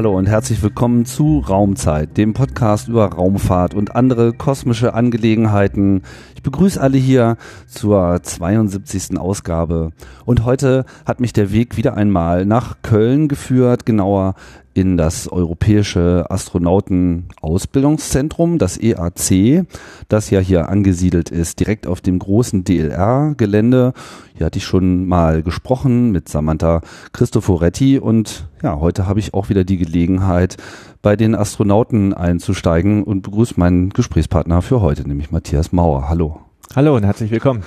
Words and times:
Hallo 0.00 0.16
und 0.16 0.30
herzlich 0.30 0.62
willkommen 0.62 1.04
zu 1.04 1.40
Raumzeit, 1.40 2.16
dem 2.16 2.32
Podcast 2.32 2.88
über 2.88 3.04
Raumfahrt 3.04 3.74
und 3.74 3.94
andere 3.94 4.32
kosmische 4.32 4.94
Angelegenheiten. 4.94 6.04
Ich 6.34 6.42
begrüße 6.42 6.80
alle 6.80 6.96
hier 6.96 7.36
zur 7.66 8.18
72. 8.22 9.18
Ausgabe. 9.18 9.90
Und 10.24 10.46
heute 10.46 10.86
hat 11.04 11.20
mich 11.20 11.34
der 11.34 11.52
Weg 11.52 11.76
wieder 11.76 11.98
einmal 11.98 12.46
nach 12.46 12.80
Köln 12.80 13.28
geführt, 13.28 13.84
genauer 13.84 14.36
in 14.80 14.96
das 14.96 15.28
Europäische 15.28 16.24
Astronautenausbildungszentrum, 16.30 18.56
das 18.56 18.80
EAC, 18.80 19.66
das 20.08 20.30
ja 20.30 20.40
hier 20.40 20.70
angesiedelt 20.70 21.28
ist, 21.28 21.60
direkt 21.60 21.86
auf 21.86 22.00
dem 22.00 22.18
großen 22.18 22.64
DLR-Gelände. 22.64 23.92
Hier 24.34 24.46
hatte 24.46 24.56
ich 24.56 24.64
schon 24.64 25.06
mal 25.06 25.42
gesprochen 25.42 26.12
mit 26.12 26.30
Samantha 26.30 26.80
Cristoforetti 27.12 27.98
und 27.98 28.48
ja, 28.62 28.80
heute 28.80 29.06
habe 29.06 29.20
ich 29.20 29.34
auch 29.34 29.50
wieder 29.50 29.64
die 29.64 29.76
Gelegenheit, 29.76 30.56
bei 31.02 31.14
den 31.14 31.34
Astronauten 31.34 32.14
einzusteigen 32.14 33.04
und 33.04 33.20
begrüße 33.20 33.52
meinen 33.58 33.90
Gesprächspartner 33.90 34.62
für 34.62 34.80
heute, 34.80 35.06
nämlich 35.06 35.30
Matthias 35.30 35.72
Mauer. 35.72 36.08
Hallo. 36.08 36.40
Hallo 36.74 36.96
und 36.96 37.04
herzlich 37.04 37.30
willkommen. 37.30 37.64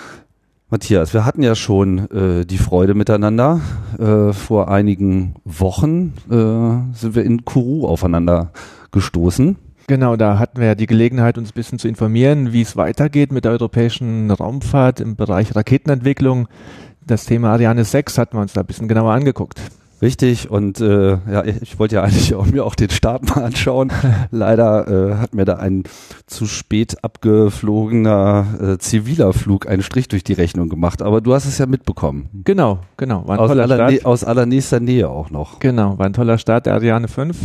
Matthias, 0.73 1.13
wir 1.13 1.23
hatten 1.23 1.43
ja 1.43 1.53
schon 1.53 2.09
äh, 2.09 2.47
die 2.47 2.57
Freude 2.57 2.95
miteinander. 2.95 3.61
Äh, 3.99 4.33
vor 4.33 4.69
einigen 4.69 5.35
Wochen 5.45 6.13
äh, 6.31 6.97
sind 6.97 7.13
wir 7.13 7.23
in 7.23 7.45
Kourou 7.45 7.85
aufeinander 7.85 8.51
gestoßen. 8.91 9.55
Genau, 9.85 10.15
da 10.15 10.39
hatten 10.39 10.59
wir 10.59 10.65
ja 10.65 10.73
die 10.73 10.87
Gelegenheit, 10.87 11.37
uns 11.37 11.51
ein 11.51 11.53
bisschen 11.53 11.77
zu 11.77 11.87
informieren, 11.87 12.53
wie 12.53 12.63
es 12.63 12.75
weitergeht 12.75 13.31
mit 13.31 13.45
der 13.45 13.51
europäischen 13.51 14.31
Raumfahrt 14.31 14.99
im 14.99 15.15
Bereich 15.15 15.55
Raketenentwicklung. 15.55 16.47
Das 17.05 17.25
Thema 17.25 17.51
Ariane 17.51 17.85
6 17.85 18.17
hatten 18.17 18.37
wir 18.37 18.41
uns 18.41 18.53
da 18.53 18.61
ein 18.61 18.65
bisschen 18.65 18.87
genauer 18.87 19.13
angeguckt. 19.13 19.61
Richtig, 20.03 20.51
und 20.51 20.81
äh, 20.81 21.11
ja, 21.31 21.45
ich 21.45 21.79
wollte 21.79 21.95
ja 21.95 22.03
eigentlich 22.03 22.35
auch 22.35 22.45
mir 22.45 22.65
auch 22.65 22.75
den 22.75 22.89
Start 22.89 23.23
mal 23.33 23.41
anschauen. 23.41 23.89
Leider 24.31 24.85
äh, 24.89 25.15
hat 25.15 25.33
mir 25.33 25.45
da 25.45 25.55
ein 25.55 25.83
zu 26.25 26.45
spät 26.45 27.05
abgeflogener 27.05 28.45
äh, 28.61 28.77
ziviler 28.79 29.31
Flug 29.31 29.65
einen 29.65 29.81
Strich 29.81 30.09
durch 30.09 30.25
die 30.25 30.33
Rechnung 30.33 30.67
gemacht. 30.67 31.01
Aber 31.01 31.21
du 31.21 31.33
hast 31.33 31.45
es 31.45 31.57
ja 31.57 31.67
mitbekommen. 31.67 32.27
Genau, 32.43 32.79
genau. 32.97 33.25
War 33.25 33.35
ein 33.35 33.39
aus, 33.39 33.47
toller 33.47 33.63
aller 33.63 33.91
Start. 33.91 34.05
aus 34.05 34.25
allernächster 34.25 34.81
Nähe 34.81 35.07
auch 35.07 35.29
noch. 35.29 35.59
Genau, 35.59 35.97
war 35.97 36.05
ein 36.05 36.11
toller 36.11 36.37
Start 36.37 36.65
der 36.65 36.73
Ariane 36.73 37.07
5. 37.07 37.37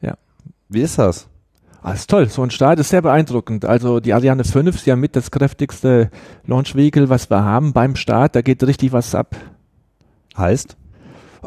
Ja. 0.00 0.14
Wie 0.70 0.80
ist 0.80 0.98
das? 0.98 1.28
Ah, 1.82 1.92
ist 1.92 2.08
toll. 2.08 2.30
So 2.30 2.42
ein 2.42 2.50
Start 2.50 2.80
ist 2.80 2.88
sehr 2.88 3.02
beeindruckend. 3.02 3.66
Also 3.66 4.00
die 4.00 4.14
Ariane 4.14 4.42
5 4.42 4.74
ist 4.74 4.86
ja 4.86 4.96
mit 4.96 5.16
das 5.16 5.30
kräftigste 5.30 6.10
Launch 6.46 6.74
Vehicle, 6.74 7.10
was 7.10 7.28
wir 7.28 7.44
haben 7.44 7.74
beim 7.74 7.94
Start. 7.94 8.34
Da 8.36 8.40
geht 8.40 8.62
richtig 8.62 8.94
was 8.94 9.14
ab. 9.14 9.36
Heißt? 10.38 10.78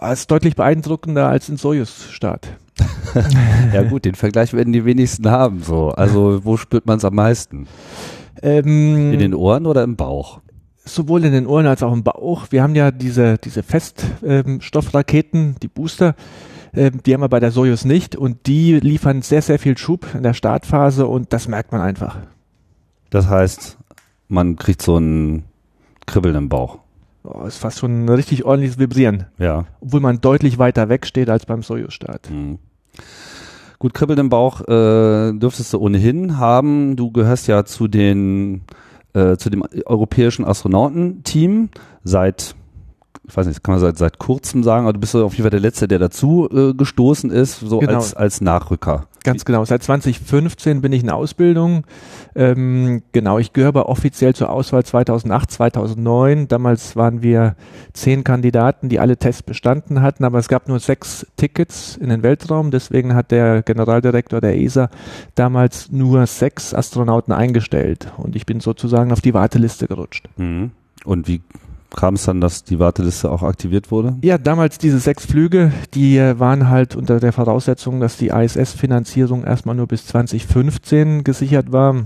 Ist 0.02 0.32
deutlich 0.32 0.56
beeindruckender 0.56 1.28
als 1.28 1.50
ein 1.50 1.58
Sojus-Start. 1.58 2.48
ja 3.74 3.84
gut, 3.84 4.06
den 4.06 4.16
Vergleich 4.16 4.54
werden 4.54 4.74
die 4.74 4.86
wenigsten 4.86 5.30
haben. 5.30 5.62
So, 5.64 5.90
also 5.90 6.44
wo 6.44 6.58
spürt 6.58 6.86
man 6.86 6.98
es 6.98 7.06
am 7.06 7.16
meisten? 7.16 7.68
Ähm, 8.42 9.14
in 9.14 9.20
den 9.20 9.34
Ohren 9.34 9.66
oder 9.66 9.84
im 9.84 9.96
Bauch? 9.96 10.42
Sowohl 10.86 11.26
in 11.26 11.34
den 11.34 11.48
Ohren 11.48 11.66
als 11.66 11.84
auch 11.84 11.92
im 11.92 12.04
Bauch. 12.04 12.48
Wir 12.52 12.64
haben 12.64 12.76
ja 12.76 12.92
diese 12.92 13.38
diese 13.38 13.64
Feststoffraketen, 13.64 15.42
ähm, 15.42 15.56
die 15.62 15.68
Booster. 15.68 16.16
Ähm, 16.74 17.02
die 17.06 17.14
haben 17.14 17.22
wir 17.22 17.30
bei 17.30 17.40
der 17.40 17.52
Sojus 17.52 17.84
nicht 17.84 18.16
und 18.16 18.48
die 18.48 18.80
liefern 18.80 19.22
sehr 19.22 19.42
sehr 19.42 19.60
viel 19.60 19.78
Schub 19.78 20.08
in 20.14 20.24
der 20.24 20.34
Startphase 20.34 21.08
und 21.08 21.34
das 21.34 21.48
merkt 21.48 21.72
man 21.72 21.82
einfach. 21.82 22.18
Das 23.10 23.28
heißt, 23.28 23.78
man 24.28 24.56
kriegt 24.56 24.82
so 24.82 24.98
ein 24.98 25.46
Kribbeln 26.06 26.36
im 26.36 26.50
Bauch 26.50 26.80
oh, 27.28 27.46
ist 27.46 27.58
fast 27.58 27.80
schon 27.80 28.06
ein 28.06 28.10
richtig 28.10 28.46
ordentliches 28.46 28.80
Vibrieren. 28.80 29.26
Ja. 29.38 29.66
Obwohl 29.80 30.00
man 30.00 30.22
deutlich 30.22 30.58
weiter 30.58 30.90
weg 30.90 31.06
steht 31.06 31.30
als 31.30 31.46
beim 31.46 31.64
Soyuz-Start. 31.64 32.30
Mhm. 32.30 32.60
Gut, 33.80 33.94
Kribbeln 33.94 34.20
im 34.20 34.30
Bauch 34.30 34.62
äh, 34.62 35.34
dürftest 35.34 35.74
du 35.74 35.80
ohnehin 35.80 36.38
haben. 36.38 36.96
Du 36.96 37.12
gehörst 37.12 37.48
ja 37.48 37.64
zu 37.64 37.88
den 37.88 38.64
äh, 39.14 39.38
zu 39.38 39.50
dem 39.50 39.64
europäischen 39.86 40.46
Astronautenteam 40.46 41.70
seit 42.04 42.56
ich 43.28 43.36
weiß 43.36 43.48
nicht, 43.48 43.64
kann 43.64 43.74
man 43.74 43.82
seit, 43.82 43.98
seit 43.98 44.20
kurzem 44.20 44.64
sagen, 44.64 44.86
aber 44.86 44.94
du 44.94 45.00
bist 45.00 45.16
auf 45.16 45.34
jeden 45.34 45.44
Fall 45.44 45.52
der 45.52 45.60
Letzte, 45.60 45.88
der 45.88 46.00
dazu 46.00 46.48
äh, 46.50 46.74
gestoßen 46.74 47.30
ist, 47.30 47.60
so 47.60 47.80
genau. 47.80 47.96
als, 47.96 48.14
als 48.14 48.40
Nachrücker. 48.42 49.08
Ganz 49.28 49.44
genau. 49.44 49.66
Seit 49.66 49.84
2015 49.84 50.80
bin 50.80 50.94
ich 50.94 51.04
in 51.04 51.10
Ausbildung. 51.10 51.84
Ähm, 52.34 53.04
genau, 53.12 53.40
ich 53.40 53.52
gehöre 53.52 53.70
aber 53.70 53.90
offiziell 53.90 54.34
zur 54.34 54.50
Auswahl 54.50 54.86
2008, 54.86 55.52
2009. 55.52 56.48
Damals 56.48 56.96
waren 56.96 57.22
wir 57.22 57.58
zehn 57.92 58.24
Kandidaten, 58.24 58.88
die 58.88 59.02
alle 59.02 59.18
Tests 59.18 59.44
bestanden 59.44 60.02
hatten, 60.02 60.24
aber 60.24 60.40
es 60.40 60.48
gab 60.48 60.70
nur 60.70 60.80
sechs 60.80 61.28
Tickets 61.36 61.98
in 61.98 62.08
den 62.08 62.24
Weltraum. 62.24 62.72
Deswegen 62.72 63.16
hat 63.16 63.32
der 63.32 63.64
Generaldirektor 63.64 64.40
der 64.40 64.58
ESA 64.58 64.90
damals 65.36 65.92
nur 65.92 66.26
sechs 66.26 66.74
Astronauten 66.74 67.34
eingestellt. 67.34 68.14
Und 68.16 68.38
ich 68.38 68.46
bin 68.46 68.62
sozusagen 68.62 69.12
auf 69.12 69.20
die 69.20 69.34
Warteliste 69.34 69.88
gerutscht. 69.88 70.30
Mhm. 70.38 70.72
Und 71.04 71.28
wie 71.28 71.42
kam 71.96 72.16
es 72.16 72.26
dann, 72.26 72.42
dass 72.42 72.64
die 72.64 72.80
Warteliste 72.80 73.32
auch 73.32 73.44
aktiviert 73.44 73.92
wurde? 73.92 74.18
Ja, 74.22 74.38
damals 74.38 74.78
diese 74.78 75.00
sechs 75.00 75.26
Flüge, 75.26 75.72
die 75.94 76.18
äh, 76.18 76.40
waren 76.40 76.70
halt 76.70 76.96
unter 76.96 77.20
der 77.20 77.34
Voraussetzung, 77.34 78.00
dass 78.00 78.18
die 78.18 78.28
ISS-Finanzierung 78.28 79.44
erstmal 79.44 79.76
nur 79.76 79.88
bis 79.88 80.06
2015 80.08 81.24
gesichert 81.24 81.72
war. 81.72 82.04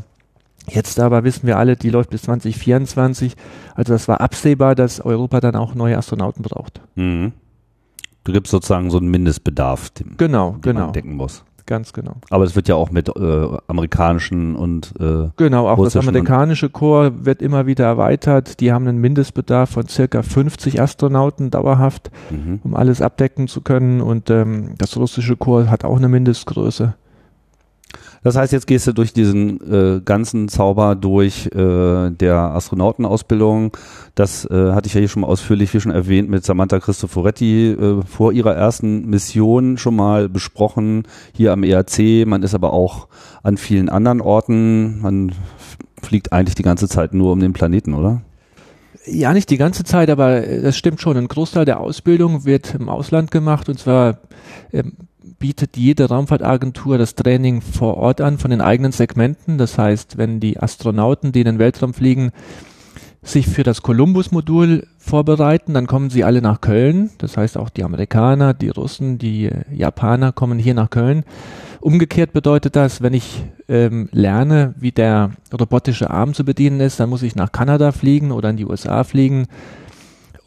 Jetzt 0.67 0.99
aber 0.99 1.23
wissen 1.23 1.47
wir 1.47 1.57
alle, 1.57 1.75
die 1.75 1.89
läuft 1.89 2.11
bis 2.11 2.23
2024. 2.23 3.35
Also 3.75 3.93
das 3.93 4.07
war 4.07 4.21
absehbar, 4.21 4.75
dass 4.75 5.01
Europa 5.01 5.39
dann 5.39 5.55
auch 5.55 5.73
neue 5.73 5.97
Astronauten 5.97 6.43
braucht. 6.43 6.81
Mhm. 6.95 7.33
Du 8.23 8.33
gibst 8.33 8.51
sozusagen 8.51 8.91
so 8.91 8.99
einen 8.99 9.09
Mindestbedarf, 9.09 9.89
den, 9.89 10.15
genau, 10.17 10.51
den 10.51 10.61
genau. 10.61 10.79
man 10.81 10.93
decken 10.93 11.15
muss. 11.15 11.43
Ganz 11.71 11.93
genau. 11.93 12.17
Aber 12.29 12.43
es 12.43 12.53
wird 12.57 12.67
ja 12.67 12.75
auch 12.75 12.91
mit 12.91 13.07
äh, 13.07 13.47
amerikanischen 13.67 14.57
und 14.57 14.91
äh, 14.99 15.29
Genau, 15.37 15.69
auch 15.69 15.81
das 15.81 15.95
amerikanische 15.95 16.69
Chor 16.69 17.23
wird 17.23 17.41
immer 17.41 17.65
wieder 17.65 17.85
erweitert. 17.85 18.59
Die 18.59 18.73
haben 18.73 18.89
einen 18.89 18.97
Mindestbedarf 18.97 19.69
von 19.69 19.87
circa 19.87 20.21
50 20.21 20.81
Astronauten 20.81 21.49
dauerhaft, 21.49 22.11
mhm. 22.29 22.59
um 22.65 22.75
alles 22.75 23.01
abdecken 23.01 23.47
zu 23.47 23.61
können. 23.61 24.01
Und 24.01 24.29
ähm, 24.29 24.73
das 24.79 24.97
russische 24.97 25.37
Chor 25.37 25.69
hat 25.69 25.85
auch 25.85 25.95
eine 25.95 26.09
Mindestgröße. 26.09 26.95
Das 28.23 28.35
heißt, 28.35 28.53
jetzt 28.53 28.67
gehst 28.67 28.85
du 28.85 28.93
durch 28.93 29.13
diesen 29.13 29.59
äh, 29.61 30.01
ganzen 30.01 30.47
Zauber 30.47 30.95
durch 30.95 31.47
äh, 31.47 32.11
der 32.11 32.35
Astronautenausbildung. 32.35 33.75
Das 34.13 34.45
äh, 34.45 34.73
hatte 34.73 34.87
ich 34.87 34.93
ja 34.93 34.99
hier 34.99 35.09
schon 35.09 35.21
mal 35.21 35.27
ausführlich, 35.27 35.73
wie 35.73 35.79
schon 35.79 35.91
erwähnt, 35.91 36.29
mit 36.29 36.45
Samantha 36.45 36.79
Cristoforetti 36.79 37.71
äh, 37.71 38.01
vor 38.03 38.31
ihrer 38.31 38.55
ersten 38.55 39.07
Mission 39.09 39.77
schon 39.77 39.95
mal 39.95 40.29
besprochen, 40.29 41.03
hier 41.33 41.51
am 41.51 41.63
ERC. 41.63 42.27
Man 42.27 42.43
ist 42.43 42.53
aber 42.53 42.73
auch 42.73 43.07
an 43.41 43.57
vielen 43.57 43.89
anderen 43.89 44.21
Orten. 44.21 45.01
Man 45.01 45.31
fliegt 46.01 46.31
eigentlich 46.31 46.55
die 46.55 46.63
ganze 46.63 46.87
Zeit 46.87 47.13
nur 47.13 47.31
um 47.31 47.39
den 47.39 47.53
Planeten, 47.53 47.95
oder? 47.95 48.21
Ja, 49.05 49.33
nicht 49.33 49.49
die 49.49 49.57
ganze 49.57 49.83
Zeit, 49.83 50.11
aber 50.11 50.41
das 50.41 50.77
stimmt 50.77 51.01
schon. 51.01 51.17
Ein 51.17 51.27
Großteil 51.27 51.65
der 51.65 51.79
Ausbildung 51.79 52.45
wird 52.45 52.75
im 52.75 52.87
Ausland 52.87 53.31
gemacht 53.31 53.67
und 53.67 53.79
zwar 53.79 54.19
ähm, 54.71 54.93
bietet 55.41 55.75
jede 55.75 56.07
Raumfahrtagentur 56.07 56.97
das 56.97 57.15
Training 57.15 57.59
vor 57.59 57.97
Ort 57.97 58.21
an 58.21 58.37
von 58.37 58.51
den 58.51 58.61
eigenen 58.61 58.93
Segmenten. 58.93 59.57
Das 59.57 59.77
heißt, 59.77 60.17
wenn 60.17 60.39
die 60.39 60.57
Astronauten, 60.59 61.33
die 61.33 61.41
in 61.41 61.47
den 61.47 61.59
Weltraum 61.59 61.93
fliegen, 61.93 62.31
sich 63.23 63.47
für 63.47 63.63
das 63.63 63.81
Columbus-Modul 63.81 64.87
vorbereiten, 64.97 65.73
dann 65.73 65.87
kommen 65.87 66.09
sie 66.09 66.23
alle 66.23 66.41
nach 66.41 66.61
Köln. 66.61 67.09
Das 67.17 67.37
heißt 67.37 67.57
auch 67.57 67.69
die 67.69 67.83
Amerikaner, 67.83 68.53
die 68.53 68.69
Russen, 68.69 69.17
die 69.17 69.49
Japaner 69.71 70.31
kommen 70.31 70.57
hier 70.57 70.73
nach 70.73 70.89
Köln. 70.89 71.23
Umgekehrt 71.81 72.33
bedeutet 72.33 72.75
das, 72.75 73.01
wenn 73.01 73.13
ich 73.13 73.43
ähm, 73.67 74.09
lerne, 74.11 74.75
wie 74.77 74.91
der 74.91 75.31
robotische 75.51 76.09
Arm 76.11 76.33
zu 76.33 76.45
bedienen 76.45 76.79
ist, 76.79 76.99
dann 76.99 77.09
muss 77.09 77.23
ich 77.23 77.35
nach 77.35 77.51
Kanada 77.51 77.91
fliegen 77.91 78.31
oder 78.31 78.51
in 78.51 78.57
die 78.57 78.65
USA 78.65 79.03
fliegen. 79.03 79.47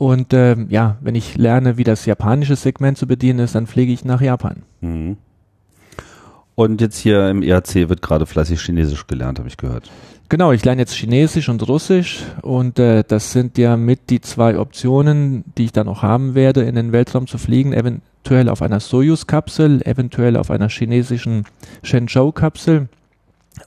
Und 0.05 0.35
ähm, 0.35 0.67
ja, 0.69 0.99
wenn 1.01 1.15
ich 1.15 1.39
lerne, 1.39 1.79
wie 1.79 1.83
das 1.83 2.05
japanische 2.05 2.57
Segment 2.57 2.99
zu 2.99 3.07
bedienen 3.07 3.39
ist, 3.39 3.55
dann 3.55 3.67
fliege 3.67 3.91
ich 3.91 4.05
nach 4.05 4.21
Japan. 4.21 4.57
Mhm. 4.83 5.17
Und 6.55 6.83
jetzt 6.83 6.99
hier 6.99 7.31
im 7.31 7.43
ERC 7.43 7.89
wird 7.89 8.03
gerade 8.03 8.27
fleißig 8.27 8.61
Chinesisch 8.61 9.07
gelernt, 9.07 9.39
habe 9.39 9.49
ich 9.49 9.57
gehört. 9.57 9.91
Genau, 10.29 10.53
ich 10.53 10.63
lerne 10.63 10.83
jetzt 10.83 10.93
Chinesisch 10.93 11.49
und 11.49 11.67
Russisch 11.67 12.23
und 12.43 12.79
äh, 12.79 13.03
das 13.03 13.33
sind 13.33 13.57
ja 13.57 13.79
mit 13.79 14.11
die 14.11 14.21
zwei 14.21 14.59
Optionen, 14.59 15.43
die 15.57 15.65
ich 15.65 15.73
dann 15.73 15.87
noch 15.87 16.03
haben 16.03 16.35
werde, 16.35 16.65
in 16.65 16.75
den 16.75 16.93
Weltraum 16.93 17.27
zu 17.27 17.39
fliegen, 17.39 17.73
eventuell 17.73 18.51
auf 18.51 18.61
einer 18.61 18.81
Soyuz-Kapsel, 18.81 19.81
eventuell 19.87 20.37
auf 20.37 20.51
einer 20.51 20.69
chinesischen 20.69 21.47
Shenzhou-Kapsel 21.83 22.89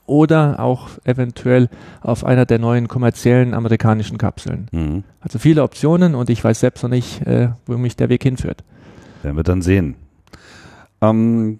oder 0.06 0.60
auch 0.60 0.90
eventuell 1.04 1.70
auf 2.02 2.24
einer 2.26 2.46
der 2.46 2.60
neuen 2.60 2.88
kommerziellen 2.88 3.54
amerikanischen 3.54 4.18
Kapseln. 4.18 4.68
Mhm. 4.72 5.04
Also 5.22 5.40
viele 5.40 5.64
Optionen 5.64 6.16
und 6.16 6.30
ich 6.30 6.44
weiß 6.44 6.60
selbst 6.60 6.84
noch 6.84 6.90
nicht, 6.90 7.22
äh, 7.26 7.50
wo 7.66 7.78
mich 7.78 7.96
der 7.96 8.10
Weg 8.10 8.24
hinführt. 8.24 8.64
Werden 9.24 9.38
wir 9.38 9.44
dann 9.44 9.62
sehen. 9.62 9.96
Ähm, 11.02 11.60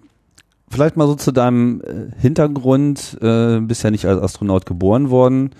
vielleicht 0.68 0.96
mal 0.96 1.06
so 1.06 1.14
zu 1.14 1.32
deinem 1.32 1.80
äh, 1.80 2.20
Hintergrund. 2.20 3.18
Äh, 3.20 3.60
bist 3.60 3.82
ja 3.82 3.90
nicht 3.90 4.06
als 4.06 4.20
Astronaut 4.20 4.66
geboren 4.66 5.10
worden. 5.10 5.50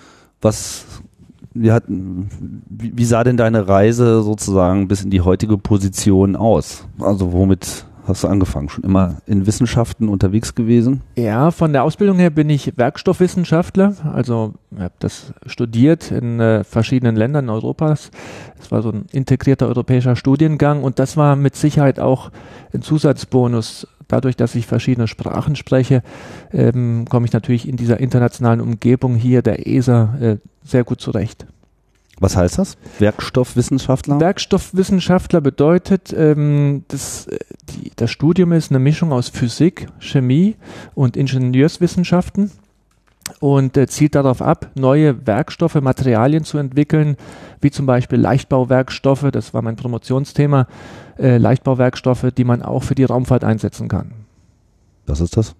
Was, 0.40 0.84
wie, 1.54 1.72
hat, 1.72 1.84
wie, 1.88 2.96
wie 2.96 3.04
sah 3.04 3.24
denn 3.24 3.36
deine 3.36 3.68
Reise 3.68 4.22
sozusagen 4.22 4.88
bis 4.88 5.02
in 5.02 5.10
die 5.10 5.22
heutige 5.22 5.58
Position 5.58 6.36
aus? 6.36 6.86
Also 7.00 7.32
womit 7.32 7.86
hast 8.08 8.24
du 8.24 8.28
angefangen? 8.28 8.68
Schon 8.68 8.84
immer 8.84 9.16
in 9.26 9.46
Wissenschaften 9.46 10.08
unterwegs 10.08 10.54
gewesen? 10.54 11.02
Ja, 11.16 11.50
von 11.50 11.72
der 11.72 11.84
Ausbildung 11.84 12.18
her 12.18 12.30
bin 12.30 12.50
ich 12.50 12.76
Werkstoffwissenschaftler. 12.76 13.94
Also 14.12 14.54
habe 14.76 14.94
das 14.98 15.32
studiert 15.46 16.10
in 16.10 16.40
äh, 16.40 16.64
verschiedenen 16.64 17.16
Ländern 17.16 17.48
Europas. 17.48 18.10
Es 18.60 18.70
war 18.70 18.82
so 18.82 18.90
ein 18.90 19.06
integrierter 19.12 19.68
europäischer 19.68 20.16
Studiengang 20.16 20.82
und 20.82 20.98
das 20.98 21.16
war 21.16 21.36
mit 21.36 21.56
Sicherheit 21.56 22.00
auch 22.00 22.30
ein 22.72 22.82
Zusatzbonus. 22.82 23.86
Dadurch, 24.08 24.36
dass 24.36 24.54
ich 24.54 24.66
verschiedene 24.66 25.06
Sprachen 25.06 25.54
spreche, 25.54 26.02
ähm, 26.50 27.04
komme 27.10 27.26
ich 27.26 27.32
natürlich 27.32 27.68
in 27.68 27.76
dieser 27.76 28.00
internationalen 28.00 28.62
Umgebung 28.62 29.16
hier 29.16 29.42
der 29.42 29.66
ESA 29.66 30.16
äh, 30.20 30.36
sehr 30.64 30.84
gut 30.84 31.00
zurecht. 31.00 31.46
Was 32.20 32.36
heißt 32.36 32.58
das? 32.58 32.76
Werkstoffwissenschaftler? 32.98 34.20
Werkstoffwissenschaftler 34.20 35.40
bedeutet, 35.40 36.12
ähm, 36.16 36.84
das, 36.88 37.26
äh, 37.28 37.38
die, 37.70 37.92
das 37.94 38.10
Studium 38.10 38.52
ist 38.52 38.70
eine 38.70 38.80
Mischung 38.80 39.12
aus 39.12 39.28
Physik, 39.28 39.88
Chemie 40.00 40.56
und 40.94 41.16
Ingenieurswissenschaften 41.16 42.50
und 43.40 43.76
äh, 43.76 43.86
zielt 43.86 44.14
darauf 44.14 44.42
ab, 44.42 44.70
neue 44.74 45.26
Werkstoffe, 45.26 45.80
Materialien 45.80 46.44
zu 46.44 46.58
entwickeln, 46.58 47.16
wie 47.60 47.70
zum 47.70 47.86
Beispiel 47.86 48.18
Leichtbauwerkstoffe, 48.18 49.26
das 49.30 49.54
war 49.54 49.62
mein 49.62 49.76
Promotionsthema, 49.76 50.66
äh, 51.18 51.38
Leichtbauwerkstoffe, 51.38 52.26
die 52.36 52.44
man 52.44 52.62
auch 52.62 52.82
für 52.82 52.94
die 52.94 53.04
Raumfahrt 53.04 53.44
einsetzen 53.44 53.88
kann. 53.88 54.12
Was 55.06 55.20
ist 55.20 55.36
das? 55.36 55.54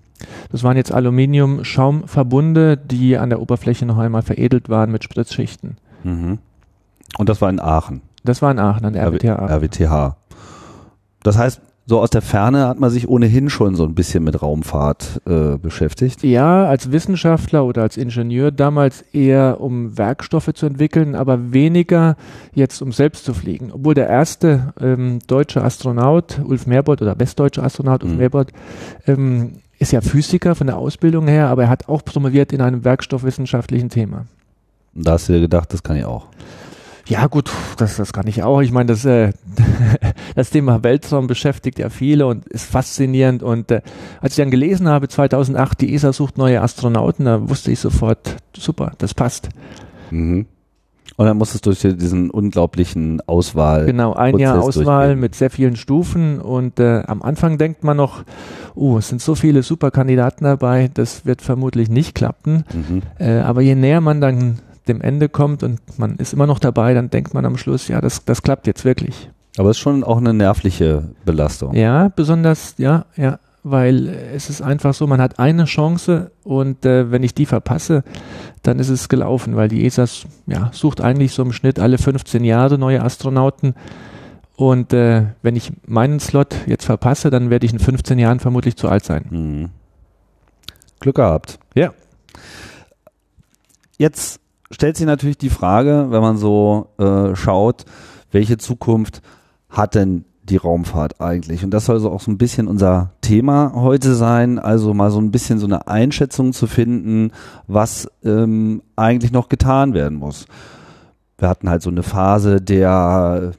Das 0.51 0.65
waren 0.65 0.77
jetzt 0.77 0.93
Aluminium-Schaumverbunde, 0.93 2.77
die 2.77 3.17
an 3.17 3.31
der 3.31 3.41
Oberfläche 3.41 3.87
noch 3.87 3.99
einmal 3.99 4.23
veredelt 4.23 4.69
waren 4.69 4.91
mit 4.91 5.05
Spritzschichten. 5.05 5.77
Mhm. 6.03 6.39
Und 7.17 7.29
das 7.29 7.41
war 7.41 7.49
in 7.49 7.61
Aachen. 7.61 8.03
Das 8.25 8.43
war 8.43 8.51
in 8.51 8.59
Aachen, 8.59 8.85
an 8.85 8.93
der 8.93 9.07
RWTH. 9.07 9.49
RWTH. 9.49 10.17
Das 11.23 11.39
heißt, 11.39 11.61
so 11.89 12.01
aus 12.01 12.11
der 12.11 12.21
Ferne 12.21 12.69
hat 12.69 12.79
man 12.79 12.91
sich 12.91 13.09
ohnehin 13.09 13.49
schon 13.49 13.75
so 13.75 13.85
ein 13.85 13.95
bisschen 13.95 14.23
mit 14.23 14.43
Raumfahrt 14.43 15.23
äh, 15.27 15.57
beschäftigt. 15.57 16.23
Ja, 16.23 16.67
als 16.67 16.93
Wissenschaftler 16.93 17.65
oder 17.65 17.81
als 17.81 17.97
Ingenieur 17.97 18.51
damals 18.51 19.01
eher 19.15 19.59
um 19.63 19.97
Werkstoffe 19.97 20.53
zu 20.53 20.67
entwickeln, 20.67 21.15
aber 21.15 21.55
weniger 21.55 22.17
jetzt 22.53 22.83
um 22.83 22.93
selbst 22.93 23.25
zu 23.25 23.33
fliegen. 23.33 23.73
Obwohl 23.73 23.95
der 23.95 24.07
erste 24.07 24.75
ähm, 24.79 25.21
deutsche 25.27 25.65
Astronaut, 25.65 26.39
Ulf 26.45 26.67
Merbold, 26.67 27.01
oder 27.01 27.19
westdeutsche 27.19 27.63
Astronaut 27.63 28.03
Ulf 28.03 28.13
mhm. 28.13 28.19
Merbold, 28.19 28.53
ähm, 29.07 29.53
ist 29.79 29.93
ja 29.93 30.03
Physiker 30.03 30.55
von 30.55 30.67
der 30.67 30.77
Ausbildung 30.77 31.27
her, 31.27 31.49
aber 31.49 31.63
er 31.65 31.69
hat 31.71 31.89
auch 31.89 32.05
promoviert 32.05 32.53
in 32.53 32.61
einem 32.61 32.85
werkstoffwissenschaftlichen 32.85 33.89
Thema. 33.89 34.27
Da 34.93 35.13
hast 35.13 35.31
du 35.31 35.33
dir 35.33 35.41
gedacht, 35.41 35.73
das 35.73 35.83
kann 35.83 35.97
ich 35.97 36.05
auch. 36.05 36.27
Ja, 37.09 37.27
gut, 37.27 37.51
das, 37.79 37.97
das 37.97 38.13
kann 38.13 38.27
ich 38.27 38.43
auch. 38.43 38.61
Ich 38.61 38.71
meine, 38.71 38.87
das, 38.87 39.05
äh, 39.07 39.33
das 40.35 40.51
Thema 40.51 40.83
Weltraum 40.85 41.27
beschäftigt 41.27 41.79
ja 41.79 41.89
viele 41.89 42.27
und 42.27 42.47
ist 42.49 42.67
faszinierend. 42.67 43.43
Und 43.43 43.71
äh, 43.71 43.81
als 44.21 44.35
ich 44.35 44.37
dann 44.37 44.51
gelesen 44.51 44.89
habe, 44.89 45.09
2008, 45.09 45.81
die 45.81 45.95
ESA 45.95 46.13
sucht 46.13 46.37
neue 46.37 46.61
Astronauten, 46.61 47.25
da 47.25 47.49
wusste 47.49 47.73
ich 47.73 47.81
sofort, 47.81 48.37
super, 48.55 48.93
das 48.99 49.15
passt. 49.15 49.49
Mhm. 50.11 50.47
Und 51.17 51.27
dann 51.27 51.37
musstest 51.37 51.67
du 51.67 51.71
durch 51.71 51.81
diesen 51.81 52.31
unglaublichen 52.31 53.21
Auswahl. 53.27 53.87
Genau, 53.87 54.13
ein 54.13 54.33
Prozess 54.33 54.43
Jahr 54.43 54.63
Auswahl 54.63 55.17
mit 55.17 55.35
sehr 55.35 55.51
vielen 55.51 55.77
Stufen. 55.77 56.41
Und 56.41 56.79
äh, 56.79 57.03
am 57.07 57.23
Anfang 57.23 57.59
denkt 57.59 57.83
man 57.83 57.97
noch, 57.97 58.23
oh, 58.75 58.99
es 58.99 59.09
sind 59.09 59.21
so 59.21 59.35
viele 59.35 59.63
super 59.63 59.91
Kandidaten 59.91 60.45
dabei, 60.45 60.91
das 60.93 61.27
wird 61.27 61.43
vermutlich 61.43 61.89
nicht 61.89 62.15
klappen. 62.15 62.65
Mhm. 62.73 63.03
Äh, 63.19 63.41
aber 63.41 63.63
je 63.63 63.75
näher 63.75 64.01
man 64.01 64.21
dann 64.21 64.61
dem 64.89 65.01
Ende 65.01 65.29
kommt 65.29 65.63
und 65.63 65.81
man 65.99 66.17
ist 66.17 66.33
immer 66.33 66.47
noch 66.47 66.59
dabei, 66.59 66.95
dann 66.95 67.11
denkt 67.11 67.35
man 67.35 67.45
am 67.45 67.57
Schluss, 67.57 67.89
ja, 67.89 68.01
das, 68.01 68.25
das 68.25 68.43
klappt 68.43 68.67
jetzt 68.67 68.85
wirklich. 68.85 69.31
Aber 69.57 69.71
es 69.71 69.77
ist 69.77 69.83
schon 69.83 70.05
auch 70.05 70.19
eine 70.19 70.35
nervliche 70.35 71.11
Belastung. 71.25 71.75
Ja, 71.75 72.09
besonders, 72.09 72.75
ja, 72.79 73.07
ja, 73.17 73.39
weil 73.65 74.09
es 74.09 74.51
ist 74.51 74.63
einfach 74.63 74.95
so, 74.95 75.07
man 75.07 75.21
hat 75.21 75.39
eine 75.39 75.65
Chance 75.65 76.31
und 76.45 76.87
äh, 76.87 77.11
wenn 77.11 77.23
ich 77.23 77.35
die 77.35 77.47
verpasse, 77.47 78.05
dann 78.63 78.79
ist 78.79 78.89
es 78.89 79.09
gelaufen, 79.09 79.57
weil 79.57 79.69
die 79.69 79.85
ESA 79.85 80.05
ja, 80.47 80.71
sucht 80.73 81.01
eigentlich 81.01 81.33
so 81.33 81.43
im 81.43 81.53
Schnitt 81.53 81.79
alle 81.79 81.99
15 81.99 82.45
Jahre 82.45 82.79
neue 82.79 83.03
Astronauten. 83.03 83.75
Und 84.57 84.93
äh, 84.93 85.27
wenn 85.43 85.55
ich 85.55 85.73
meinen 85.87 86.19
Slot 86.19 86.57
jetzt 86.67 86.85
verpasse, 86.85 87.31
dann 87.31 87.51
werde 87.51 87.67
ich 87.67 87.73
in 87.73 87.79
15 87.79 88.19
Jahren 88.19 88.41
vermutlich 88.41 88.77
zu 88.77 88.89
alt 88.89 89.05
sein. 89.05 89.27
Mhm. 89.31 89.71
Glück 91.01 91.17
gehabt. 91.17 91.59
Ja. 91.75 91.93
Jetzt 93.99 94.41
stellt 94.71 94.97
sich 94.97 95.07
natürlich 95.07 95.39
die 95.39 95.51
Frage, 95.51 96.07
wenn 96.11 96.21
man 96.21 96.37
so 96.37 96.91
äh, 96.99 97.35
schaut, 97.35 97.85
welche 98.31 98.59
Zukunft 98.59 99.23
hat 99.69 99.95
denn 99.95 100.25
die 100.45 100.57
Raumfahrt 100.57 101.21
eigentlich? 101.21 101.65
Und 101.65 101.71
das 101.71 101.87
soll 101.87 102.01
so 102.01 102.11
auch 102.11 102.21
so 102.21 102.31
ein 102.31 102.39
bisschen 102.39 102.69
unser 102.69 103.13
Thema 103.21 103.73
heute 103.75 104.15
sein, 104.15 104.59
also 104.59 104.95
mal 104.95 105.11
so 105.11 105.21
ein 105.21 105.31
bisschen 105.31 105.59
so 105.59 105.67
eine 105.67 105.89
Einschätzung 105.89 106.53
zu 106.53 106.67
finden, 106.67 107.33
was 107.67 108.09
ähm, 108.25 108.83
eigentlich 108.97 109.33
noch 109.33 109.49
getan 109.49 109.95
werden 109.95 110.19
muss. 110.19 110.47
Wir 111.39 111.49
hatten 111.49 111.71
halt 111.71 111.83
so 111.83 111.91
eine 111.91 112.03
Phase 112.03 112.61
der 112.61 113.53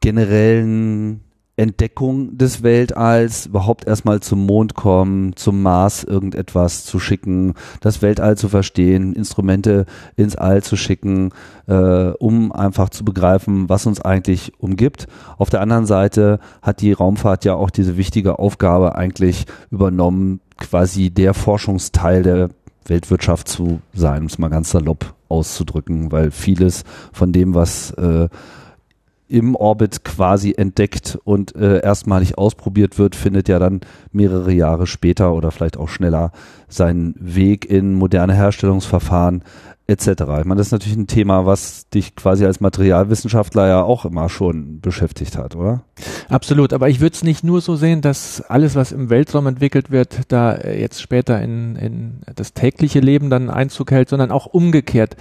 generellen 0.00 1.20
Entdeckung 1.56 2.38
des 2.38 2.62
Weltalls, 2.62 3.46
überhaupt 3.46 3.86
erstmal 3.86 4.20
zum 4.20 4.46
Mond 4.46 4.74
kommen, 4.74 5.36
zum 5.36 5.62
Mars 5.62 6.04
irgendetwas 6.04 6.84
zu 6.84 6.98
schicken, 6.98 7.54
das 7.80 8.00
Weltall 8.00 8.38
zu 8.38 8.48
verstehen, 8.48 9.12
Instrumente 9.12 9.84
ins 10.16 10.36
All 10.36 10.62
zu 10.62 10.76
schicken, 10.76 11.30
äh, 11.66 12.10
um 12.12 12.52
einfach 12.52 12.88
zu 12.88 13.04
begreifen, 13.04 13.68
was 13.68 13.86
uns 13.86 14.00
eigentlich 14.00 14.54
umgibt. 14.58 15.06
Auf 15.36 15.50
der 15.50 15.60
anderen 15.60 15.86
Seite 15.86 16.40
hat 16.62 16.80
die 16.80 16.92
Raumfahrt 16.92 17.44
ja 17.44 17.54
auch 17.54 17.70
diese 17.70 17.96
wichtige 17.96 18.38
Aufgabe 18.38 18.94
eigentlich 18.94 19.44
übernommen, 19.70 20.40
quasi 20.56 21.10
der 21.10 21.34
Forschungsteil 21.34 22.22
der 22.22 22.50
Weltwirtschaft 22.86 23.48
zu 23.48 23.80
sein, 23.92 24.22
um 24.22 24.26
es 24.26 24.38
mal 24.38 24.48
ganz 24.48 24.70
salopp 24.70 25.14
auszudrücken, 25.28 26.10
weil 26.12 26.30
vieles 26.30 26.84
von 27.12 27.32
dem, 27.32 27.54
was 27.54 27.92
äh, 27.92 28.28
im 29.30 29.54
Orbit 29.54 30.04
quasi 30.04 30.54
entdeckt 30.56 31.18
und 31.24 31.54
äh, 31.54 31.80
erstmalig 31.80 32.36
ausprobiert 32.36 32.98
wird, 32.98 33.14
findet 33.14 33.48
ja 33.48 33.58
dann 33.58 33.80
mehrere 34.12 34.52
Jahre 34.52 34.86
später 34.86 35.32
oder 35.32 35.50
vielleicht 35.50 35.76
auch 35.76 35.88
schneller 35.88 36.32
seinen 36.68 37.14
Weg 37.18 37.64
in 37.64 37.94
moderne 37.94 38.34
Herstellungsverfahren 38.34 39.42
etc. 39.90 40.08
Ich 40.40 40.44
meine, 40.44 40.56
das 40.56 40.68
ist 40.68 40.72
natürlich 40.72 40.96
ein 40.96 41.08
Thema, 41.08 41.46
was 41.46 41.88
dich 41.88 42.14
quasi 42.14 42.46
als 42.46 42.60
Materialwissenschaftler 42.60 43.66
ja 43.66 43.82
auch 43.82 44.04
immer 44.04 44.28
schon 44.28 44.80
beschäftigt 44.80 45.36
hat, 45.36 45.56
oder? 45.56 45.82
Absolut, 46.28 46.72
aber 46.72 46.88
ich 46.88 47.00
würde 47.00 47.14
es 47.14 47.24
nicht 47.24 47.42
nur 47.42 47.60
so 47.60 47.76
sehen, 47.76 48.00
dass 48.00 48.40
alles, 48.40 48.76
was 48.76 48.92
im 48.92 49.10
Weltraum 49.10 49.48
entwickelt 49.48 49.90
wird, 49.90 50.20
da 50.28 50.56
jetzt 50.58 51.02
später 51.02 51.42
in, 51.42 51.76
in 51.76 52.20
das 52.36 52.54
tägliche 52.54 53.00
Leben 53.00 53.30
dann 53.30 53.50
Einzug 53.50 53.90
hält, 53.90 54.08
sondern 54.08 54.30
auch 54.30 54.46
umgekehrt 54.46 55.16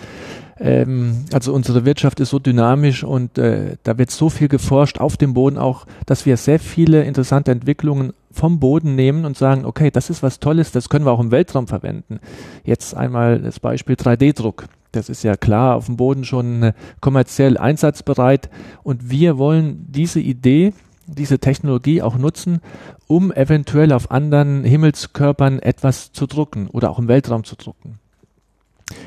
ähm, 0.60 1.26
also 1.32 1.54
unsere 1.54 1.86
Wirtschaft 1.86 2.20
ist 2.20 2.30
so 2.30 2.40
dynamisch 2.40 3.04
und 3.04 3.38
äh, 3.38 3.78
da 3.84 3.98
wird 3.98 4.12
so 4.12 4.30
viel 4.30 4.50
geforscht 4.50 5.00
auf 5.00 5.16
dem 5.16 5.34
Boden 5.34 5.58
auch, 5.58 5.86
dass 6.06 6.26
wir 6.26 6.38
sehr 6.38 6.60
viele 6.60 7.04
interessante 7.04 7.52
Entwicklungen 7.52 8.14
vom 8.32 8.60
Boden 8.60 8.96
nehmen 8.96 9.26
und 9.26 9.38
sagen, 9.38 9.66
okay, 9.66 9.90
das 9.90 10.10
ist 10.10 10.22
was 10.22 10.40
Tolles, 10.40 10.72
das 10.72 10.90
können 10.90 11.06
wir 11.06 11.12
auch 11.12 11.20
im 11.20 11.32
Weltraum 11.32 11.68
verwenden. 11.68 12.20
Jetzt 12.64 12.96
einmal 12.96 13.40
das 13.40 13.60
Beispiel 13.60 13.96
3D-Druck. 13.96 14.66
Das 14.92 15.08
ist 15.08 15.24
ja 15.24 15.38
klar 15.38 15.76
auf 15.76 15.86
dem 15.86 15.98
Boden 15.98 16.26
schon 16.26 16.64
äh, 16.64 16.74
kommerziell 17.00 17.58
einsatzbereit 17.58 18.50
und 18.84 19.10
wir 19.10 19.38
wollen 19.38 19.86
diese 19.90 20.20
Idee, 20.20 20.74
diese 21.06 21.40
Technologie 21.40 22.02
auch 22.02 22.18
nutzen, 22.18 22.60
um 23.08 23.32
eventuell 23.32 23.94
auf 23.94 24.12
anderen 24.12 24.64
Himmelskörpern 24.64 25.60
etwas 25.60 26.12
zu 26.12 26.28
drucken 26.28 26.68
oder 26.68 26.90
auch 26.90 27.00
im 27.00 27.08
Weltraum 27.08 27.44
zu 27.44 27.56
drucken 27.56 28.00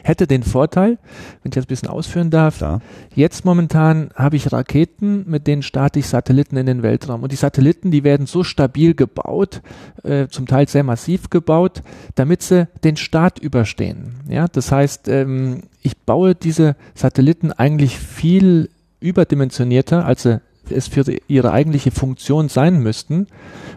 hätte 0.03 0.27
den 0.27 0.43
Vorteil, 0.43 0.99
wenn 1.43 1.51
ich 1.51 1.55
das 1.55 1.65
ein 1.65 1.69
bisschen 1.69 1.89
ausführen 1.89 2.31
darf, 2.31 2.61
ja. 2.61 2.81
jetzt 3.15 3.45
momentan 3.45 4.11
habe 4.15 4.37
ich 4.37 4.53
Raketen, 4.53 5.25
mit 5.29 5.47
denen 5.47 5.63
starte 5.63 5.99
ich 5.99 6.07
Satelliten 6.07 6.57
in 6.57 6.67
den 6.67 6.83
Weltraum. 6.83 7.23
Und 7.23 7.33
die 7.33 7.37
Satelliten, 7.37 7.91
die 7.91 8.05
werden 8.05 8.27
so 8.27 8.45
stabil 8.45 8.95
gebaut, 8.95 9.63
äh, 10.03 10.29
zum 10.29 10.47
Teil 10.47 10.69
sehr 10.69 10.85
massiv 10.85 11.31
gebaut, 11.31 11.83
damit 12.15 12.43
sie 12.43 12.69
den 12.85 12.97
Start 12.97 13.39
überstehen. 13.39 14.15
Ja, 14.29 14.49
das 14.49 14.73
heißt, 14.73 15.09
ähm, 15.09 15.63
ich 15.83 15.97
baue 15.97 16.35
diese 16.35 16.77
Satelliten 16.95 17.53
eigentlich 17.53 17.99
viel 17.99 18.71
überdimensionierter, 19.01 20.07
als 20.07 20.23
sie 20.23 20.41
es 20.71 20.89
für 20.89 21.05
ihre 21.27 21.53
eigentliche 21.53 21.91
Funktion 21.91 22.49
sein 22.49 22.81
müssten, 22.83 23.27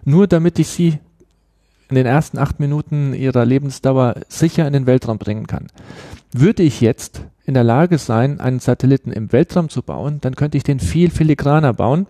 nur 0.04 0.28
damit 0.28 0.60
ich 0.60 0.68
sie 0.68 1.00
in 1.90 1.96
den 1.96 2.06
ersten 2.06 2.38
acht 2.38 2.60
Minuten 2.60 3.14
ihrer 3.14 3.46
Lebensdauer 3.46 4.16
sicher 4.28 4.66
in 4.66 4.74
den 4.74 4.86
Weltraum 4.86 5.18
bringen 5.18 5.48
kann. 5.48 5.68
Würde 6.32 6.64
ich 6.64 6.82
jetzt 6.82 7.22
in 7.46 7.54
der 7.54 7.64
Lage 7.64 7.98
sein, 7.98 8.40
einen 8.40 8.60
Satelliten 8.60 9.12
im 9.12 9.32
Weltraum 9.32 9.70
zu 9.70 9.84
bauen, 9.84 10.20
dann 10.22 10.36
könnte 10.36 10.58
ich 10.58 10.64
den 10.64 10.80
viel 10.80 11.12
filigraner 11.12 11.74
bauen 11.74 12.08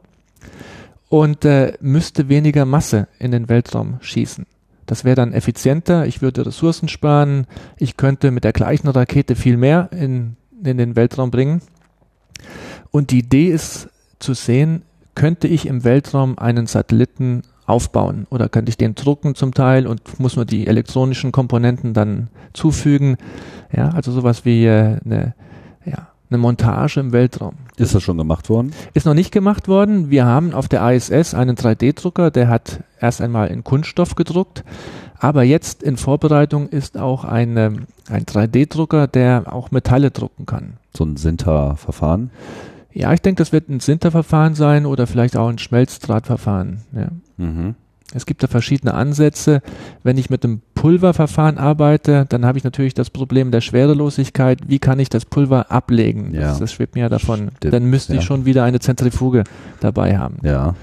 und 1.09 1.45
äh, 1.45 1.73
müsste 1.81 2.29
weniger 2.29 2.65
Masse 2.65 3.07
in 3.19 3.31
den 3.31 3.49
Weltraum 3.49 3.97
schießen. 4.01 4.45
Das 4.85 5.03
wäre 5.03 5.15
dann 5.15 5.33
effizienter, 5.33 6.05
ich 6.05 6.21
würde 6.21 6.45
Ressourcen 6.45 6.87
sparen, 6.87 7.47
ich 7.77 7.97
könnte 7.97 8.31
mit 8.31 8.43
der 8.43 8.53
gleichen 8.53 8.87
Rakete 8.87 9.35
viel 9.35 9.57
mehr 9.57 9.89
in, 9.91 10.37
in 10.63 10.77
den 10.77 10.95
Weltraum 10.95 11.31
bringen. 11.31 11.61
Und 12.91 13.11
die 13.11 13.19
Idee 13.19 13.49
ist 13.49 13.89
zu 14.19 14.33
sehen, 14.33 14.83
könnte 15.15 15.47
ich 15.47 15.65
im 15.65 15.83
Weltraum 15.83 16.37
einen 16.37 16.67
Satelliten 16.67 17.41
aufbauen 17.65 18.27
oder 18.29 18.49
könnte 18.49 18.69
ich 18.69 18.77
den 18.77 18.95
drucken 18.95 19.35
zum 19.35 19.53
Teil 19.53 19.87
und 19.87 20.19
muss 20.19 20.35
nur 20.35 20.45
die 20.45 20.67
elektronischen 20.67 21.31
Komponenten 21.31 21.93
dann 21.93 22.29
zufügen. 22.53 23.17
Ja, 23.75 23.89
also 23.89 24.11
sowas 24.11 24.45
wie 24.45 24.65
äh, 24.65 24.99
eine, 25.03 25.33
ja, 25.85 26.09
eine 26.29 26.37
Montage 26.37 26.99
im 26.99 27.11
Weltraum. 27.11 27.55
Ist 27.77 27.95
das 27.95 28.03
schon 28.03 28.17
gemacht 28.17 28.49
worden? 28.49 28.71
Ist 28.93 29.05
noch 29.05 29.13
nicht 29.13 29.31
gemacht 29.31 29.67
worden. 29.67 30.09
Wir 30.09 30.25
haben 30.25 30.53
auf 30.53 30.67
der 30.67 30.89
ISS 30.91 31.33
einen 31.33 31.55
3D-Drucker, 31.55 32.31
der 32.31 32.47
hat 32.49 32.81
erst 32.99 33.21
einmal 33.21 33.47
in 33.47 33.63
Kunststoff 33.63 34.15
gedruckt, 34.15 34.63
aber 35.17 35.43
jetzt 35.43 35.81
in 35.81 35.97
Vorbereitung 35.97 36.69
ist 36.69 36.97
auch 36.97 37.23
eine, 37.23 37.87
ein 38.09 38.25
3D-Drucker, 38.25 39.07
der 39.07 39.51
auch 39.51 39.71
Metalle 39.71 40.11
drucken 40.11 40.45
kann. 40.45 40.73
So 40.95 41.03
ein 41.03 41.17
Sinter-Verfahren? 41.17 42.29
Ja, 42.95 43.11
ich 43.13 43.21
denke, 43.21 43.39
das 43.39 43.51
wird 43.51 43.69
ein 43.69 43.81
Sinterverfahren 43.81 44.55
sein 44.55 44.85
oder 44.85 45.05
vielleicht 45.05 45.35
auch 45.35 45.49
ein 45.49 45.57
Schmelzdrahtverfahren. 45.57 46.79
Ja. 46.93 47.07
Mhm. 47.37 47.75
Es 48.13 48.25
gibt 48.25 48.41
da 48.41 48.47
verschiedene 48.47 48.93
Ansätze. 48.93 49.61
Wenn 50.01 50.17
ich 50.17 50.29
mit 50.29 50.45
einem 50.45 50.61
Pulververfahren 50.75 51.57
arbeite, 51.57 52.25
dann 52.29 52.45
habe 52.45 52.57
ich 52.57 52.63
natürlich 52.63 52.93
das 52.93 53.09
Problem 53.09 53.51
der 53.51 53.59
Schwerelosigkeit. 53.59 54.59
Wie 54.67 54.79
kann 54.79 54.99
ich 54.99 55.09
das 55.09 55.25
Pulver 55.25 55.71
ablegen? 55.71 56.33
Ja. 56.33 56.41
Das, 56.41 56.59
das 56.59 56.71
schwebt 56.71 56.95
mir 56.95 57.01
ja 57.01 57.09
davon. 57.09 57.51
Stimmt. 57.57 57.73
Dann 57.73 57.85
müsste 57.85 58.13
ja. 58.13 58.19
ich 58.19 58.25
schon 58.25 58.45
wieder 58.45 58.63
eine 58.63 58.79
Zentrifuge 58.79 59.43
dabei 59.81 60.17
haben. 60.17 60.37
Ja. 60.43 60.75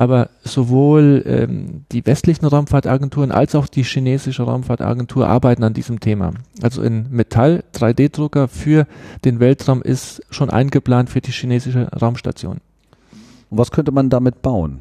Aber 0.00 0.30
sowohl 0.42 1.22
ähm, 1.26 1.84
die 1.92 2.06
westlichen 2.06 2.46
Raumfahrtagenturen 2.46 3.30
als 3.30 3.54
auch 3.54 3.66
die 3.66 3.82
chinesische 3.82 4.44
Raumfahrtagentur 4.44 5.28
arbeiten 5.28 5.62
an 5.62 5.74
diesem 5.74 6.00
Thema. 6.00 6.32
Also 6.62 6.80
in 6.80 7.10
Metall 7.10 7.64
3D-Drucker 7.74 8.48
für 8.48 8.86
den 9.26 9.40
Weltraum 9.40 9.82
ist 9.82 10.22
schon 10.30 10.48
eingeplant 10.48 11.10
für 11.10 11.20
die 11.20 11.32
chinesische 11.32 11.86
Raumstation. 11.92 12.62
Und 13.50 13.58
was 13.58 13.72
könnte 13.72 13.92
man 13.92 14.08
damit 14.08 14.40
bauen? 14.40 14.80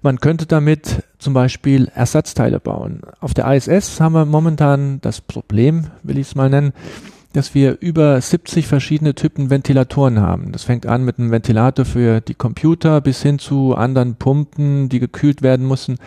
Man 0.00 0.20
könnte 0.20 0.46
damit 0.46 1.02
zum 1.18 1.34
Beispiel 1.34 1.90
Ersatzteile 1.94 2.58
bauen. 2.58 3.02
Auf 3.20 3.34
der 3.34 3.52
ISS 3.52 4.00
haben 4.00 4.14
wir 4.14 4.24
momentan 4.24 5.02
das 5.02 5.20
Problem, 5.20 5.88
will 6.02 6.16
ich 6.16 6.28
es 6.28 6.34
mal 6.34 6.48
nennen, 6.48 6.72
dass 7.36 7.54
wir 7.54 7.76
über 7.80 8.18
70 8.18 8.66
verschiedene 8.66 9.14
Typen 9.14 9.50
Ventilatoren 9.50 10.20
haben. 10.20 10.52
Das 10.52 10.64
fängt 10.64 10.86
an 10.86 11.04
mit 11.04 11.18
einem 11.18 11.30
Ventilator 11.30 11.84
für 11.84 12.22
die 12.22 12.34
Computer 12.34 13.02
bis 13.02 13.22
hin 13.22 13.38
zu 13.38 13.74
anderen 13.74 14.14
Pumpen, 14.14 14.88
die 14.88 15.00
gekühlt 15.00 15.42
werden 15.42 15.68
müssen. 15.68 15.98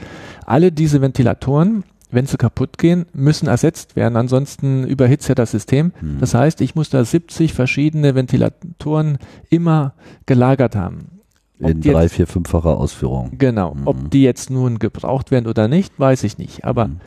Alle 0.48 0.72
diese 0.72 1.02
Ventilatoren, 1.02 1.84
wenn 2.10 2.26
sie 2.26 2.38
kaputt 2.38 2.80
gehen, 2.80 3.06
müssen 3.14 3.48
ersetzt 3.48 3.96
werden. 3.96 4.16
Ansonsten 4.16 4.88
überhitzt 4.88 5.30
ja 5.30 5.36
das 5.36 5.52
System. 5.52 5.92
Mhm. 6.02 6.18
Das 6.20 6.34
heißt, 6.34 6.62
ich 6.62 6.74
muss 6.74 6.90
da 6.90 7.06
70 7.06 7.54
verschiedene 7.54 8.16
Ventilatoren 8.16 9.20
immer 9.52 9.94
gelagert 10.26 10.76
haben. 10.76 11.20
Ob 11.62 11.70
in 11.70 11.82
drei, 11.82 12.10
vier, 12.10 12.26
fünffacher 12.26 12.76
Ausführung. 12.76 13.34
Genau. 13.38 13.76
Mhm. 13.76 13.82
Ob 13.86 14.10
die 14.10 14.24
jetzt 14.24 14.50
nun 14.50 14.80
gebraucht 14.80 15.30
werden 15.30 15.46
oder 15.46 15.68
nicht, 15.68 16.00
weiß 16.00 16.24
ich 16.24 16.40
nicht. 16.40 16.64
Aber 16.64 16.88
mhm 16.88 17.02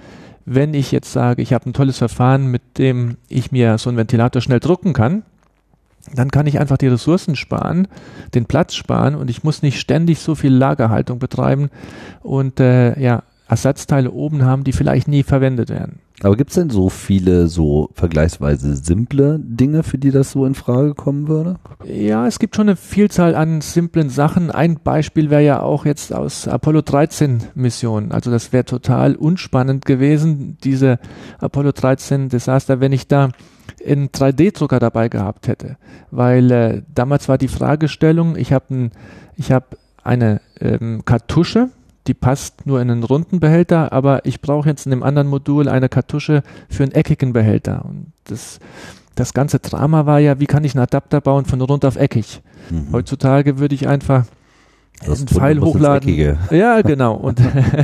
wenn 0.44 0.74
ich 0.74 0.92
jetzt 0.92 1.12
sage, 1.12 1.42
ich 1.42 1.52
habe 1.52 1.68
ein 1.68 1.72
tolles 1.72 1.98
Verfahren, 1.98 2.46
mit 2.46 2.78
dem 2.78 3.16
ich 3.28 3.52
mir 3.52 3.78
so 3.78 3.90
einen 3.90 3.98
Ventilator 3.98 4.42
schnell 4.42 4.60
drucken 4.60 4.92
kann, 4.92 5.22
dann 6.14 6.30
kann 6.30 6.46
ich 6.46 6.58
einfach 6.58 6.78
die 6.78 6.88
Ressourcen 6.88 7.36
sparen, 7.36 7.86
den 8.34 8.46
Platz 8.46 8.74
sparen 8.74 9.14
und 9.14 9.30
ich 9.30 9.44
muss 9.44 9.62
nicht 9.62 9.78
ständig 9.78 10.18
so 10.18 10.34
viel 10.34 10.52
Lagerhaltung 10.52 11.18
betreiben 11.18 11.70
und 12.22 12.58
äh, 12.60 12.98
ja, 13.00 13.22
Ersatzteile 13.48 14.10
oben 14.10 14.44
haben, 14.44 14.64
die 14.64 14.72
vielleicht 14.72 15.08
nie 15.08 15.22
verwendet 15.22 15.68
werden. 15.68 16.00
Aber 16.22 16.36
gibt 16.36 16.50
es 16.50 16.54
denn 16.54 16.70
so 16.70 16.88
viele 16.88 17.48
so 17.48 17.90
vergleichsweise 17.94 18.76
simple 18.76 19.40
Dinge, 19.42 19.82
für 19.82 19.98
die 19.98 20.12
das 20.12 20.32
so 20.32 20.46
in 20.46 20.54
Frage 20.54 20.94
kommen 20.94 21.26
würde? 21.26 21.56
Ja, 21.84 22.26
es 22.26 22.38
gibt 22.38 22.54
schon 22.54 22.68
eine 22.68 22.76
Vielzahl 22.76 23.34
an 23.34 23.60
simplen 23.60 24.08
Sachen. 24.08 24.50
Ein 24.50 24.78
Beispiel 24.82 25.30
wäre 25.30 25.42
ja 25.42 25.60
auch 25.60 25.84
jetzt 25.84 26.14
aus 26.14 26.46
Apollo 26.46 26.82
13 26.82 27.38
Mission. 27.54 28.12
Also 28.12 28.30
das 28.30 28.52
wäre 28.52 28.64
total 28.64 29.16
unspannend 29.16 29.84
gewesen, 29.84 30.58
diese 30.62 31.00
Apollo 31.40 31.72
13 31.72 32.28
Desaster, 32.28 32.80
wenn 32.80 32.92
ich 32.92 33.08
da 33.08 33.30
einen 33.84 34.08
3D-Drucker 34.08 34.78
dabei 34.78 35.08
gehabt 35.08 35.48
hätte. 35.48 35.76
Weil 36.10 36.50
äh, 36.50 36.82
damals 36.94 37.28
war 37.28 37.38
die 37.38 37.48
Fragestellung, 37.48 38.36
ich 38.36 38.52
habe 38.52 38.66
ein, 38.72 38.90
ich 39.36 39.50
hab 39.50 39.76
eine 40.04 40.40
ähm, 40.60 41.02
Kartusche, 41.04 41.70
die 42.06 42.14
passt 42.14 42.66
nur 42.66 42.80
in 42.80 42.90
einen 42.90 43.04
runden 43.04 43.40
Behälter, 43.40 43.92
aber 43.92 44.24
ich 44.26 44.40
brauche 44.40 44.68
jetzt 44.68 44.86
in 44.86 44.90
dem 44.90 45.02
anderen 45.02 45.28
Modul 45.28 45.68
eine 45.68 45.88
Kartusche 45.88 46.42
für 46.68 46.82
einen 46.82 46.92
eckigen 46.92 47.32
Behälter. 47.32 47.84
Und 47.84 48.12
das, 48.24 48.58
das 49.14 49.34
ganze 49.34 49.60
Drama 49.60 50.06
war 50.06 50.18
ja, 50.18 50.40
wie 50.40 50.46
kann 50.46 50.64
ich 50.64 50.74
einen 50.74 50.82
Adapter 50.82 51.20
bauen 51.20 51.44
von 51.44 51.60
rund 51.60 51.84
auf 51.84 51.96
eckig? 51.96 52.42
Mhm. 52.70 52.92
Heutzutage 52.92 53.58
würde 53.58 53.74
ich 53.74 53.86
einfach 53.86 54.24
das 55.06 55.18
einen 55.18 55.28
Pfeil 55.28 55.60
hochladen. 55.60 56.38
Ja, 56.50 56.82
genau. 56.82 57.14
Und 57.14 57.40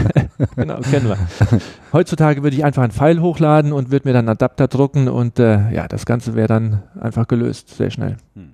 genau, 0.56 0.80
kennen 0.80 1.08
wir. 1.08 1.18
Heutzutage 1.92 2.42
würde 2.42 2.56
ich 2.56 2.64
einfach 2.64 2.82
einen 2.82 2.92
Pfeil 2.92 3.20
hochladen 3.20 3.72
und 3.72 3.90
würde 3.90 4.08
mir 4.08 4.12
dann 4.12 4.28
einen 4.28 4.36
Adapter 4.36 4.68
drucken 4.68 5.08
und 5.08 5.38
äh, 5.38 5.70
ja, 5.72 5.88
das 5.88 6.06
Ganze 6.06 6.34
wäre 6.34 6.48
dann 6.48 6.82
einfach 7.00 7.26
gelöst, 7.26 7.76
sehr 7.76 7.90
schnell. 7.90 8.16
Hm. 8.34 8.50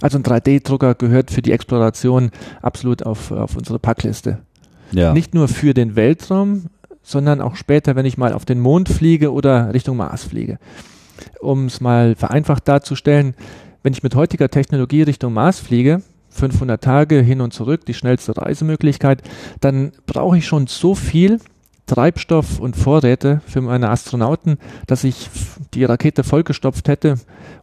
Also 0.00 0.18
ein 0.18 0.24
3D-Drucker 0.24 0.96
gehört 0.96 1.30
für 1.30 1.40
die 1.40 1.52
Exploration 1.52 2.30
absolut 2.62 3.04
auf, 3.04 3.30
auf 3.30 3.56
unsere 3.56 3.78
Packliste. 3.78 4.38
Ja. 4.94 5.12
Nicht 5.12 5.34
nur 5.34 5.48
für 5.48 5.74
den 5.74 5.96
Weltraum, 5.96 6.66
sondern 7.02 7.40
auch 7.40 7.56
später, 7.56 7.96
wenn 7.96 8.06
ich 8.06 8.16
mal 8.16 8.32
auf 8.32 8.44
den 8.44 8.60
Mond 8.60 8.88
fliege 8.88 9.32
oder 9.32 9.74
Richtung 9.74 9.96
Mars 9.96 10.24
fliege. 10.24 10.58
Um 11.40 11.66
es 11.66 11.80
mal 11.80 12.14
vereinfacht 12.16 12.66
darzustellen, 12.66 13.34
wenn 13.82 13.92
ich 13.92 14.02
mit 14.02 14.14
heutiger 14.14 14.48
Technologie 14.48 15.02
Richtung 15.02 15.34
Mars 15.34 15.60
fliege, 15.60 16.02
500 16.30 16.82
Tage 16.82 17.20
hin 17.20 17.40
und 17.40 17.52
zurück, 17.52 17.84
die 17.86 17.94
schnellste 17.94 18.36
Reisemöglichkeit, 18.36 19.22
dann 19.60 19.92
brauche 20.06 20.38
ich 20.38 20.46
schon 20.46 20.66
so 20.66 20.94
viel 20.94 21.38
Treibstoff 21.86 22.60
und 22.60 22.76
Vorräte 22.76 23.40
für 23.46 23.60
meine 23.60 23.90
Astronauten, 23.90 24.58
dass 24.86 25.04
ich 25.04 25.28
die 25.74 25.84
Rakete 25.84 26.24
vollgestopft 26.24 26.88
hätte 26.88 27.16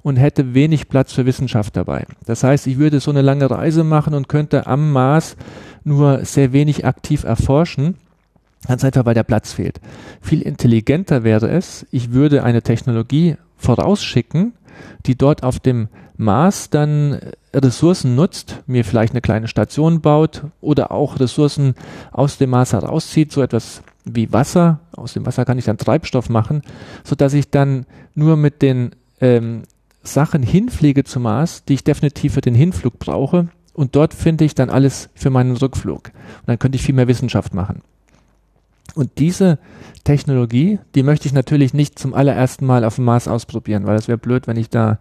und 0.04 0.18
hätte 0.18 0.54
wenig 0.54 0.90
Platz 0.90 1.13
für 1.13 1.25
Wissenschaft 1.25 1.75
dabei. 1.75 2.06
Das 2.25 2.44
heißt, 2.44 2.68
ich 2.68 2.78
würde 2.78 3.00
so 3.00 3.12
eine 3.12 3.22
lange 3.22 3.50
Reise 3.50 3.84
machen 3.84 4.13
und 4.13 4.30
könnte 4.30 4.68
am 4.68 4.92
Mars 4.92 5.36
nur 5.84 6.24
sehr 6.24 6.54
wenig 6.54 6.86
aktiv 6.86 7.24
erforschen. 7.24 7.96
Ganz 8.68 8.84
einfach, 8.84 9.06
weil 9.06 9.16
der 9.16 9.24
Platz 9.24 9.54
fehlt. 9.54 9.82
Viel 10.22 10.42
intelligenter 10.44 11.24
wäre 11.24 11.50
es, 11.50 11.88
ich 11.92 12.12
würde 12.12 12.44
eine 12.44 12.62
Technologie 12.62 13.38
vorausschicken, 13.58 14.54
die 15.08 15.18
dort 15.18 15.42
auf 15.42 15.60
dem 15.60 15.88
Mars 16.16 16.70
dann 16.70 17.20
Ressourcen 17.54 18.16
nutzt, 18.16 18.62
mir 18.68 18.86
vielleicht 18.86 19.13
eine 19.13 19.22
kleine 19.22 19.48
Station 19.48 20.01
baut 20.01 20.44
oder 20.62 20.92
auch 20.92 21.20
Ressourcen 21.20 21.74
aus 22.12 22.38
dem 22.38 22.51
Mars 22.51 22.74
herauszieht, 22.74 23.32
so 23.32 23.42
etwas 23.42 23.82
wie 24.15 24.32
Wasser. 24.32 24.80
Aus 24.91 25.13
dem 25.13 25.25
Wasser 25.25 25.46
kann 25.46 25.58
ich 25.58 25.65
dann 25.65 25.77
Treibstoff 25.77 26.30
machen, 26.30 26.62
so 27.03 27.15
dass 27.15 27.34
ich 27.34 27.50
dann 27.50 27.86
nur 28.15 28.38
mit 28.38 28.62
den 28.62 28.91
ähm, 29.20 29.63
Sachen 30.03 30.44
hinfliege 30.44 31.03
zum 31.03 31.24
Mars, 31.24 31.63
die 31.65 31.75
ich 31.75 31.84
definitiv 31.84 32.34
für 32.34 32.41
den 32.41 32.56
Hinflug 32.56 33.00
brauche, 33.00 33.50
und 33.74 33.96
dort 33.96 34.13
finde 34.13 34.46
ich 34.46 34.56
dann 34.56 34.70
alles 34.70 35.10
für 35.15 35.30
meinen 35.30 35.56
Rückflug. 35.56 36.08
Und 36.08 36.48
dann 36.48 36.60
könnte 36.60 36.75
ich 36.75 36.84
viel 36.84 36.96
mehr 36.96 37.08
Wissenschaft 37.08 37.53
machen. 37.53 37.82
Und 38.96 39.20
diese 39.20 39.58
Technologie, 40.03 40.80
die 40.96 41.03
möchte 41.03 41.25
ich 41.25 41.34
natürlich 41.34 41.74
nicht 41.74 41.98
zum 41.98 42.13
allerersten 42.13 42.65
Mal 42.65 42.84
auf 42.84 42.96
dem 42.96 43.06
Mars 43.06 43.30
ausprobieren, 43.30 43.86
weil 43.86 43.96
das 43.96 44.10
wäre 44.10 44.18
blöd, 44.18 44.48
wenn 44.48 44.58
ich 44.58 44.70
da, 44.70 45.00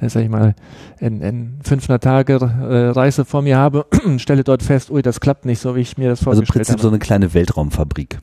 äh, 0.00 0.08
sag 0.08 0.22
ich 0.22 0.28
mal, 0.28 0.54
in, 1.00 1.20
in 1.20 1.58
500 1.64 2.02
Tage 2.02 2.34
äh, 2.34 2.88
Reise 2.90 3.24
vor 3.24 3.42
mir 3.42 3.56
habe 3.56 3.84
und 4.04 4.20
stelle 4.20 4.44
dort 4.44 4.62
fest, 4.62 4.90
ui, 4.90 5.02
das 5.02 5.20
klappt 5.20 5.44
nicht 5.44 5.58
so, 5.58 5.74
wie 5.74 5.80
ich 5.80 5.98
mir 5.98 6.10
das 6.10 6.22
vorgestellt 6.22 6.50
habe. 6.50 6.58
Also 6.58 6.58
im 6.58 6.64
Prinzip 6.64 6.72
habe. 6.74 6.82
so 6.82 6.88
eine 6.88 6.98
kleine 7.00 7.34
Weltraumfabrik 7.34 8.20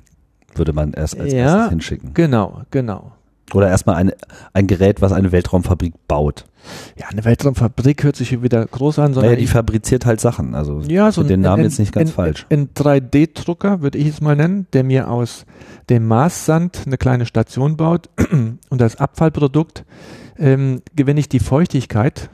würde 0.55 0.73
man 0.73 0.93
erst 0.93 1.19
als 1.19 1.33
ja, 1.33 1.39
erstes 1.39 1.69
hinschicken. 1.69 2.13
Genau, 2.13 2.61
genau. 2.71 3.13
Oder 3.53 3.69
erstmal 3.69 3.95
ein, 3.95 4.11
ein 4.53 4.67
Gerät, 4.67 5.01
was 5.01 5.11
eine 5.11 5.31
Weltraumfabrik 5.31 5.93
baut. 6.07 6.45
Ja, 6.97 7.07
eine 7.07 7.25
Weltraumfabrik 7.25 8.03
hört 8.03 8.15
sich 8.15 8.29
hier 8.29 8.43
wieder 8.43 8.65
groß 8.65 8.99
an, 8.99 9.13
sondern. 9.13 9.31
Naja, 9.31 9.39
die 9.41 9.47
fabriziert 9.47 10.05
halt 10.05 10.19
Sachen. 10.19 10.55
Also 10.55 10.81
ja, 10.81 11.11
so 11.11 11.23
den 11.23 11.41
Namen 11.41 11.61
ein, 11.61 11.65
jetzt 11.65 11.79
nicht 11.79 11.93
ganz 11.93 12.11
ein, 12.11 12.13
falsch. 12.13 12.45
Ein 12.49 12.69
3D-Drucker, 12.75 13.81
würde 13.81 13.97
ich 13.97 14.07
es 14.07 14.21
mal 14.21 14.35
nennen, 14.35 14.67
der 14.73 14.83
mir 14.83 15.09
aus 15.09 15.45
dem 15.89 16.07
Marssand 16.07 16.83
eine 16.85 16.97
kleine 16.97 17.25
Station 17.25 17.77
baut 17.77 18.09
und 18.69 18.81
als 18.81 18.97
Abfallprodukt 18.97 19.83
ähm, 20.37 20.81
gewinne 20.95 21.19
ich 21.19 21.29
die 21.29 21.39
Feuchtigkeit 21.39 22.29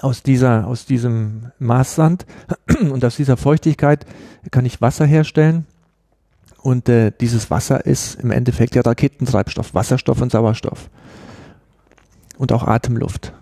aus 0.00 0.22
dieser, 0.22 0.66
aus 0.66 0.86
diesem 0.86 1.52
Marssand 1.58 2.26
und 2.90 3.04
aus 3.04 3.16
dieser 3.16 3.36
Feuchtigkeit 3.36 4.06
kann 4.50 4.64
ich 4.64 4.80
Wasser 4.80 5.06
herstellen 5.06 5.66
und 6.66 6.88
äh, 6.88 7.12
dieses 7.20 7.48
Wasser 7.48 7.86
ist 7.86 8.16
im 8.16 8.32
Endeffekt 8.32 8.74
ja 8.74 8.82
Raketentreibstoff, 8.82 9.72
Wasserstoff 9.72 10.20
und 10.20 10.32
Sauerstoff. 10.32 10.90
Und 12.38 12.50
auch 12.50 12.64
Atemluft. 12.64 13.32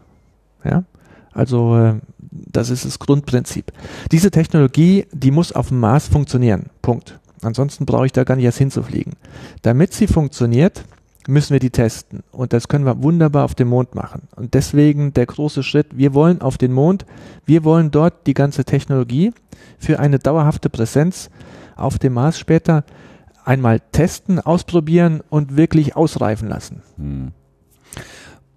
Ja? 0.62 0.84
Also 1.32 1.74
äh, 1.74 1.94
das 2.30 2.68
ist 2.68 2.84
das 2.84 2.98
Grundprinzip. 2.98 3.72
Diese 4.12 4.30
Technologie, 4.30 5.06
die 5.10 5.30
muss 5.30 5.52
auf 5.52 5.68
dem 5.68 5.80
Mars 5.80 6.06
funktionieren. 6.06 6.66
Punkt. 6.82 7.18
Ansonsten 7.40 7.86
brauche 7.86 8.04
ich 8.04 8.12
da 8.12 8.24
gar 8.24 8.36
nicht 8.36 8.44
erst 8.44 8.58
hinzufliegen. 8.58 9.14
Damit 9.62 9.94
sie 9.94 10.06
funktioniert, 10.06 10.84
müssen 11.26 11.54
wir 11.54 11.60
die 11.60 11.70
testen. 11.70 12.24
Und 12.30 12.52
das 12.52 12.68
können 12.68 12.84
wir 12.84 13.02
wunderbar 13.02 13.46
auf 13.46 13.54
dem 13.54 13.68
Mond 13.68 13.94
machen. 13.94 14.28
Und 14.36 14.52
deswegen 14.52 15.14
der 15.14 15.24
große 15.24 15.62
Schritt, 15.62 15.96
wir 15.96 16.12
wollen 16.12 16.42
auf 16.42 16.58
den 16.58 16.74
Mond, 16.74 17.06
wir 17.46 17.64
wollen 17.64 17.90
dort 17.90 18.26
die 18.26 18.34
ganze 18.34 18.66
Technologie 18.66 19.32
für 19.78 19.98
eine 19.98 20.18
dauerhafte 20.18 20.68
Präsenz 20.68 21.30
auf 21.74 21.98
dem 21.98 22.12
Mars 22.12 22.38
später 22.38 22.84
einmal 23.44 23.80
testen, 23.92 24.40
ausprobieren 24.40 25.22
und 25.28 25.56
wirklich 25.56 25.96
ausreifen 25.96 26.48
lassen. 26.48 26.82
Hm. 26.96 27.32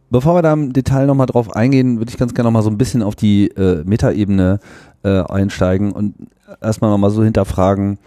Bevor 0.10 0.36
wir 0.36 0.42
da 0.42 0.54
im 0.54 0.72
Detail 0.72 1.06
nochmal 1.06 1.28
drauf 1.28 1.54
eingehen, 1.54 1.98
würde 2.00 2.10
ich 2.10 2.18
ganz 2.18 2.34
gerne 2.34 2.48
nochmal 2.48 2.64
so 2.64 2.70
ein 2.70 2.78
bisschen 2.78 3.04
auf 3.04 3.16
die 3.16 3.50
äh, 3.50 3.84
Metaebene 3.84 4.60
äh, 5.04 5.22
einsteigen 5.22 5.92
und 5.92 6.16
erstmal 6.62 6.90
nochmal 6.90 7.12
so 7.12 7.24
hinterfragen, 7.24 8.00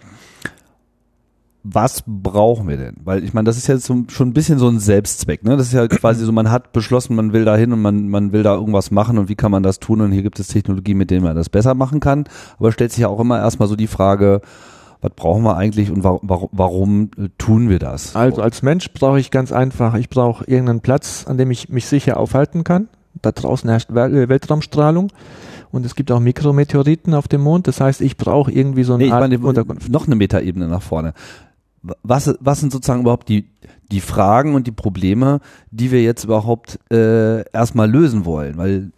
was 1.63 2.03
brauchen 2.07 2.69
wir 2.69 2.79
denn? 2.79 2.97
Weil 3.05 3.23
ich 3.23 3.35
meine, 3.35 3.45
das 3.45 3.59
ist 3.59 3.67
ja 3.67 3.77
so, 3.77 4.05
schon 4.09 4.29
ein 4.29 4.33
bisschen 4.33 4.59
so 4.59 4.69
ein 4.69 4.79
Selbstzweck. 4.79 5.45
Ne? 5.45 5.59
Das 5.59 5.67
ist 5.67 5.75
ja 5.75 5.87
quasi 5.89 6.25
so, 6.25 6.33
man 6.33 6.51
hat 6.51 6.73
beschlossen, 6.73 7.15
man 7.17 7.35
will 7.35 7.45
da 7.45 7.55
hin 7.55 7.73
und 7.75 7.83
man, 7.83 8.09
man 8.09 8.33
will 8.33 8.43
da 8.43 8.55
irgendwas 8.55 8.91
machen 8.91 9.19
und 9.19 9.29
wie 9.29 9.35
kann 9.35 9.51
man 9.51 9.63
das 9.63 9.79
tun? 9.79 10.01
Und 10.01 10.13
hier 10.13 10.23
gibt 10.23 10.41
es 10.41 10.49
Technologie, 10.49 10.95
mit 10.95 11.11
denen 11.11 11.25
man 11.25 11.37
das 11.37 11.51
besser 11.51 11.75
machen 11.75 12.01
kann. 12.01 12.25
Aber 12.59 12.73
stellt 12.73 12.93
sich 12.93 13.01
ja 13.01 13.09
auch 13.09 13.21
immer 13.21 13.39
erstmal 13.39 13.69
so 13.69 13.77
die 13.77 13.89
Frage, 13.89 14.41
was 15.01 15.13
brauchen 15.15 15.43
wir 15.43 15.57
eigentlich 15.57 15.91
und 15.91 16.05
warum, 16.05 16.49
warum 16.53 17.11
äh, 17.17 17.29
tun 17.39 17.69
wir 17.69 17.79
das? 17.79 18.15
Also 18.17 18.43
als 18.43 18.63
Mensch 18.63 18.93
brauche 18.93 19.19
ich 19.19 19.31
ganz 19.31 19.53
einfach, 19.53 19.95
ich 19.95 20.09
brauche 20.09 20.45
irgendeinen 20.45 20.81
Platz, 20.81 21.25
an 21.27 21.39
dem 21.39 21.51
ich 21.51 21.69
mich 21.69 21.87
sicher 21.87 22.19
aufhalten 22.19 22.65
kann. 22.65 22.89
Da 23.23 23.33
draußen 23.33 23.69
herrscht 23.69 23.91
äh, 23.91 24.29
Weltraumstrahlung 24.29 25.11
und 25.73 25.87
es 25.87 25.95
gibt 25.95 26.13
auch 26.13 26.21
Mikrometeoriten 26.21 27.15
auf 27.15 27.29
dem 27.29 27.41
Mond. 27.41 27.67
Das 27.67 27.81
heißt, 27.81 28.01
ich 28.01 28.17
brauche 28.17 28.53
irgendwie 28.53 28.85
so 28.85 28.95
eine 28.95 29.05
nee, 29.05 29.11
Art 29.11 29.23
meine, 29.23 29.39
Unterkunft. 29.39 29.89
Noch 29.89 30.07
eine 30.07 30.17
Metaebene 30.17 30.69
nach 30.69 30.83
vorne 30.83 31.15
was, 32.03 32.35
was 32.41 32.61
sind 32.61 32.73
sozusagen 32.73 33.01
überhaupt 33.01 33.29
die, 33.29 33.47
die 33.91 34.01
Fragen 34.01 34.55
und 34.55 34.67
die 34.67 34.73
Probleme, 34.73 35.41
die 35.71 35.91
wir 35.91 36.03
jetzt 36.03 36.25
überhaupt 36.25 36.79
äh, 36.93 37.43
erstmal 37.53 37.91
lösen 37.91 38.27
wollen? 38.27 38.59
Weil 38.59 38.91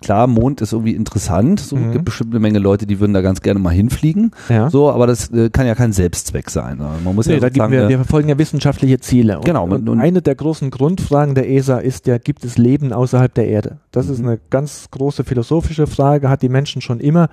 klar, 0.00 0.26
Mond 0.26 0.62
ist 0.62 0.72
irgendwie 0.72 0.94
interessant. 0.94 1.60
So 1.60 1.76
mhm. 1.76 1.92
gibt 1.92 2.06
bestimmt 2.06 2.32
eine 2.32 2.40
Menge 2.40 2.58
Leute, 2.58 2.86
die 2.86 3.00
würden 3.00 3.12
da 3.12 3.20
ganz 3.20 3.42
gerne 3.42 3.60
mal 3.60 3.70
hinfliegen. 3.70 4.30
Ja. 4.48 4.70
So, 4.70 4.90
aber 4.90 5.06
das 5.06 5.30
äh, 5.30 5.50
kann 5.50 5.66
ja 5.66 5.74
kein 5.74 5.92
Selbstzweck 5.92 6.48
sein. 6.48 6.78
Man 6.78 7.14
muss 7.14 7.26
nee, 7.26 7.34
ja 7.34 7.40
da 7.40 7.50
gibt 7.50 7.70
wir, 7.70 7.88
wir 7.88 7.98
verfolgen 7.98 8.30
ja 8.30 8.38
wissenschaftliche 8.38 8.98
Ziele. 8.98 9.36
Und, 9.36 9.44
genau. 9.44 9.64
Und, 9.64 9.88
und 9.88 10.00
eine 10.00 10.22
der 10.22 10.34
großen 10.34 10.70
Grundfragen 10.70 11.34
der 11.34 11.50
ESA 11.50 11.78
ist 11.78 12.06
ja, 12.06 12.16
gibt 12.16 12.44
es 12.44 12.56
Leben 12.56 12.94
außerhalb 12.94 13.34
der 13.34 13.48
Erde? 13.48 13.78
Das 13.90 14.06
mhm. 14.06 14.12
ist 14.12 14.20
eine 14.20 14.40
ganz 14.48 14.88
große 14.90 15.24
philosophische 15.24 15.86
Frage, 15.86 16.30
hat 16.30 16.40
die 16.40 16.48
Menschen 16.48 16.80
schon 16.80 16.98
immer 16.98 17.28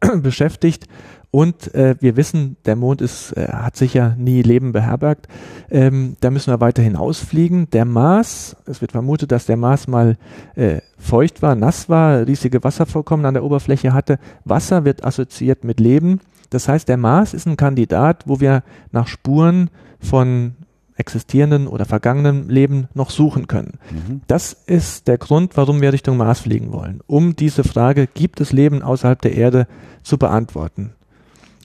beschäftigt. 0.22 0.86
Und 1.34 1.74
äh, 1.74 1.96
wir 1.98 2.18
wissen, 2.18 2.58
der 2.66 2.76
Mond 2.76 3.00
ist, 3.00 3.32
äh, 3.32 3.48
hat 3.48 3.74
sicher 3.74 4.14
nie 4.18 4.42
Leben 4.42 4.72
beherbergt. 4.72 5.28
Ähm, 5.70 6.18
da 6.20 6.30
müssen 6.30 6.52
wir 6.52 6.60
weiter 6.60 6.82
hinausfliegen. 6.82 7.70
Der 7.70 7.86
Mars, 7.86 8.54
es 8.66 8.82
wird 8.82 8.92
vermutet, 8.92 9.32
dass 9.32 9.46
der 9.46 9.56
Mars 9.56 9.88
mal 9.88 10.18
äh, 10.56 10.82
feucht 10.98 11.40
war, 11.40 11.54
nass 11.54 11.88
war, 11.88 12.26
riesige 12.26 12.62
Wasservorkommen 12.62 13.24
an 13.24 13.32
der 13.32 13.44
Oberfläche 13.44 13.94
hatte. 13.94 14.18
Wasser 14.44 14.84
wird 14.84 15.06
assoziiert 15.06 15.64
mit 15.64 15.80
Leben. 15.80 16.20
Das 16.50 16.68
heißt, 16.68 16.86
der 16.86 16.98
Mars 16.98 17.32
ist 17.32 17.46
ein 17.46 17.56
Kandidat, 17.56 18.24
wo 18.26 18.38
wir 18.40 18.62
nach 18.90 19.06
Spuren 19.06 19.70
von 20.00 20.52
existierenden 20.96 21.66
oder 21.66 21.86
vergangenen 21.86 22.50
Leben 22.50 22.88
noch 22.92 23.08
suchen 23.08 23.46
können. 23.46 23.78
Mhm. 23.90 24.20
Das 24.26 24.52
ist 24.52 25.08
der 25.08 25.16
Grund, 25.16 25.56
warum 25.56 25.80
wir 25.80 25.94
Richtung 25.94 26.18
Mars 26.18 26.40
fliegen 26.40 26.72
wollen, 26.72 27.00
um 27.06 27.36
diese 27.36 27.64
Frage, 27.64 28.06
gibt 28.06 28.42
es 28.42 28.52
Leben 28.52 28.82
außerhalb 28.82 29.22
der 29.22 29.34
Erde, 29.34 29.66
zu 30.02 30.18
beantworten 30.18 30.92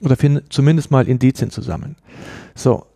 oder 0.02 0.16
finden 0.16 0.44
zumindest 0.50 0.90
mal 0.90 1.08
Indizien 1.08 1.50
zu 1.50 1.62
sammeln. 1.62 1.96
So, 2.54 2.86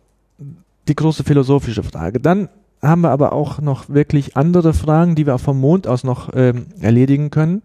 die 0.87 0.95
große 0.95 1.23
philosophische 1.23 1.83
Frage. 1.83 2.19
Dann 2.19 2.49
haben 2.81 3.01
wir 3.01 3.11
aber 3.11 3.33
auch 3.33 3.61
noch 3.61 3.89
wirklich 3.89 4.35
andere 4.35 4.73
Fragen, 4.73 5.15
die 5.15 5.25
wir 5.25 5.35
auch 5.35 5.39
vom 5.39 5.59
Mond 5.59 5.87
aus 5.87 6.03
noch 6.03 6.29
ähm, 6.35 6.67
erledigen 6.79 7.29
können. 7.29 7.61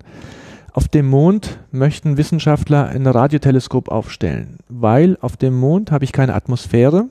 Auf 0.72 0.86
dem 0.86 1.08
Mond 1.08 1.58
möchten 1.72 2.16
Wissenschaftler 2.16 2.86
ein 2.86 3.06
Radioteleskop 3.06 3.88
aufstellen, 3.88 4.58
weil 4.68 5.18
auf 5.20 5.36
dem 5.36 5.58
Mond 5.58 5.90
habe 5.90 6.04
ich 6.04 6.12
keine 6.12 6.34
Atmosphäre. 6.34 7.06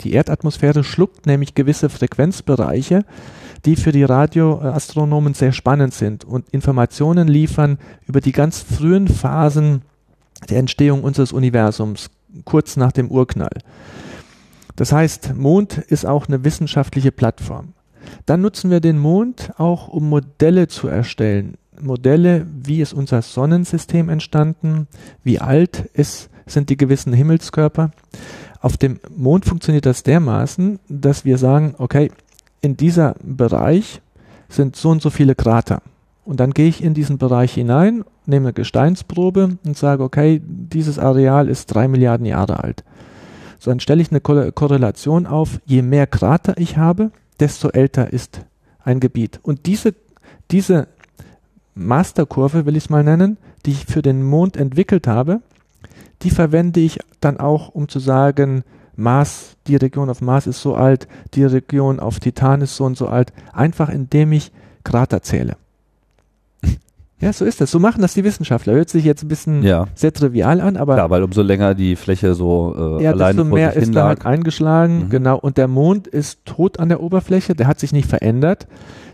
Die 0.00 0.14
Erdatmosphäre 0.14 0.82
schluckt 0.82 1.26
nämlich 1.26 1.54
gewisse 1.54 1.90
Frequenzbereiche, 1.90 3.04
die 3.66 3.76
für 3.76 3.92
die 3.92 4.04
Radioastronomen 4.04 5.34
sehr 5.34 5.52
spannend 5.52 5.92
sind 5.92 6.24
und 6.24 6.48
Informationen 6.50 7.28
liefern 7.28 7.78
über 8.06 8.22
die 8.22 8.32
ganz 8.32 8.60
frühen 8.60 9.08
Phasen 9.08 9.82
der 10.48 10.58
Entstehung 10.58 11.04
unseres 11.04 11.32
Universums, 11.32 12.10
kurz 12.44 12.76
nach 12.76 12.92
dem 12.92 13.10
Urknall. 13.10 13.58
Das 14.76 14.92
heißt, 14.92 15.34
Mond 15.34 15.78
ist 15.78 16.06
auch 16.06 16.28
eine 16.28 16.44
wissenschaftliche 16.44 17.12
Plattform. 17.12 17.74
Dann 18.26 18.40
nutzen 18.40 18.70
wir 18.70 18.80
den 18.80 18.98
Mond 18.98 19.52
auch, 19.58 19.88
um 19.88 20.08
Modelle 20.08 20.68
zu 20.68 20.88
erstellen. 20.88 21.56
Modelle, 21.80 22.46
wie 22.62 22.80
ist 22.80 22.92
unser 22.92 23.22
Sonnensystem 23.22 24.08
entstanden, 24.08 24.86
wie 25.24 25.40
alt 25.40 25.90
ist, 25.94 26.30
sind 26.46 26.70
die 26.70 26.76
gewissen 26.76 27.12
Himmelskörper. 27.12 27.90
Auf 28.60 28.76
dem 28.76 29.00
Mond 29.14 29.44
funktioniert 29.44 29.86
das 29.86 30.02
dermaßen, 30.02 30.78
dass 30.88 31.24
wir 31.24 31.38
sagen, 31.38 31.74
okay, 31.78 32.10
in 32.60 32.76
dieser 32.76 33.16
Bereich 33.22 34.00
sind 34.48 34.76
so 34.76 34.90
und 34.90 35.02
so 35.02 35.10
viele 35.10 35.34
Krater. 35.34 35.82
Und 36.24 36.38
dann 36.38 36.52
gehe 36.52 36.68
ich 36.68 36.82
in 36.82 36.94
diesen 36.94 37.18
Bereich 37.18 37.54
hinein, 37.54 38.04
nehme 38.26 38.48
eine 38.48 38.52
Gesteinsprobe 38.52 39.58
und 39.64 39.76
sage, 39.76 40.02
okay, 40.02 40.40
dieses 40.44 40.98
Areal 40.98 41.48
ist 41.48 41.66
drei 41.66 41.88
Milliarden 41.88 42.26
Jahre 42.26 42.62
alt. 42.62 42.84
So, 43.58 43.70
dann 43.70 43.80
stelle 43.80 44.02
ich 44.02 44.10
eine 44.10 44.20
Korrelation 44.20 45.26
auf, 45.26 45.60
je 45.64 45.82
mehr 45.82 46.06
Krater 46.06 46.54
ich 46.58 46.76
habe, 46.76 47.12
desto 47.40 47.68
älter 47.68 48.12
ist 48.12 48.40
ein 48.84 49.00
Gebiet. 49.00 49.40
Und 49.42 49.66
diese, 49.66 49.94
diese 50.50 50.88
Masterkurve, 51.74 52.66
will 52.66 52.76
ich 52.76 52.84
es 52.84 52.90
mal 52.90 53.04
nennen, 53.04 53.38
die 53.64 53.70
ich 53.70 53.86
für 53.86 54.02
den 54.02 54.22
Mond 54.22 54.56
entwickelt 54.56 55.06
habe, 55.06 55.40
die 56.22 56.30
verwende 56.30 56.80
ich 56.80 56.98
dann 57.20 57.38
auch, 57.38 57.68
um 57.68 57.88
zu 57.88 57.98
sagen, 57.98 58.64
Mars, 58.96 59.56
die 59.66 59.76
Region 59.76 60.10
auf 60.10 60.20
Mars 60.20 60.46
ist 60.46 60.60
so 60.60 60.74
alt, 60.74 61.08
die 61.34 61.44
Region 61.44 62.00
auf 62.00 62.20
Titan 62.20 62.60
ist 62.60 62.76
so 62.76 62.84
und 62.84 62.96
so 62.96 63.08
alt, 63.08 63.32
einfach 63.52 63.88
indem 63.88 64.32
ich 64.32 64.52
Krater 64.84 65.22
zähle. 65.22 65.56
Ja, 67.22 67.32
so 67.32 67.44
ist 67.44 67.60
das. 67.60 67.70
So 67.70 67.78
machen 67.78 68.02
das 68.02 68.14
die 68.14 68.24
Wissenschaftler. 68.24 68.74
Hört 68.74 68.90
sich 68.90 69.04
jetzt 69.04 69.22
ein 69.22 69.28
bisschen 69.28 69.62
ja. 69.62 69.86
sehr 69.94 70.12
trivial 70.12 70.60
an, 70.60 70.76
aber. 70.76 70.96
Ja, 70.96 71.08
weil 71.08 71.22
umso 71.22 71.40
länger 71.40 71.76
die 71.76 71.94
Fläche 71.94 72.34
so 72.34 72.98
äh, 72.98 73.04
ja, 73.04 73.12
alleine 73.12 73.36
desto 73.36 73.54
mehr 73.54 73.74
ist 73.74 73.94
da 73.94 74.08
halt 74.08 74.26
eingeschlagen. 74.26 75.04
Mhm. 75.04 75.10
Genau. 75.10 75.38
Und 75.38 75.56
der 75.56 75.68
Mond 75.68 76.08
ist 76.08 76.44
tot 76.44 76.80
an 76.80 76.88
der 76.88 77.00
Oberfläche. 77.00 77.54
Der 77.54 77.68
hat 77.68 77.78
sich 77.78 77.92
nicht 77.92 78.08
verändert. 78.08 78.66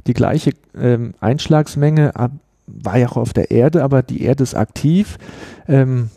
Die 0.07 0.15
gleiche 0.15 0.53
ähm, 0.81 1.13
Einschlagsmenge 1.21 2.13
war 2.67 2.97
ja 2.97 3.09
auch 3.09 3.19
auf 3.19 3.35
der 3.35 3.51
Erde, 3.51 3.85
aber 3.85 4.03
die 4.03 4.23
Erde 4.23 4.43
ist 4.43 4.55
aktiv. 4.55 5.19
Ähm, 5.69 6.09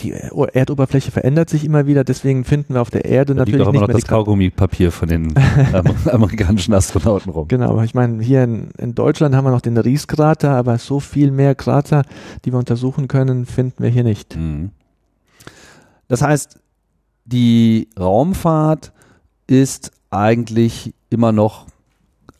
die 0.00 0.12
Erdoberfläche 0.12 1.10
verändert 1.10 1.48
sich 1.48 1.64
immer 1.64 1.86
wieder, 1.86 2.04
deswegen 2.04 2.44
finden 2.44 2.74
wir 2.74 2.82
auf 2.82 2.90
der 2.90 3.04
Erde 3.04 3.34
da 3.34 3.40
natürlich 3.40 3.58
liegt 3.58 3.66
auch 3.66 3.72
immer 3.72 3.80
nicht 3.80 3.88
noch 3.88 4.00
das 4.00 4.06
Kaugummipapier 4.06 4.90
von 4.90 5.08
den 5.08 5.34
amerikanischen 6.10 6.74
Astronauten 6.74 7.30
rum. 7.30 7.48
Genau, 7.48 7.70
aber 7.70 7.84
ich 7.84 7.94
meine, 7.94 8.22
hier 8.22 8.44
in, 8.44 8.70
in, 8.78 8.94
Deutschland 8.94 9.34
haben 9.34 9.44
wir 9.44 9.50
noch 9.50 9.60
den 9.60 9.76
Rieskrater, 9.76 10.50
aber 10.50 10.78
so 10.78 11.00
viel 11.00 11.30
mehr 11.30 11.54
Krater, 11.54 12.02
die 12.44 12.52
wir 12.52 12.58
untersuchen 12.58 13.08
können, 13.08 13.46
finden 13.46 13.82
wir 13.82 13.90
hier 13.90 14.04
nicht. 14.04 14.36
Mhm. 14.36 14.70
Das 16.08 16.22
heißt, 16.22 16.58
die 17.24 17.88
Raumfahrt 17.98 18.92
ist 19.46 19.92
eigentlich 20.10 20.94
immer 21.10 21.32
noch 21.32 21.66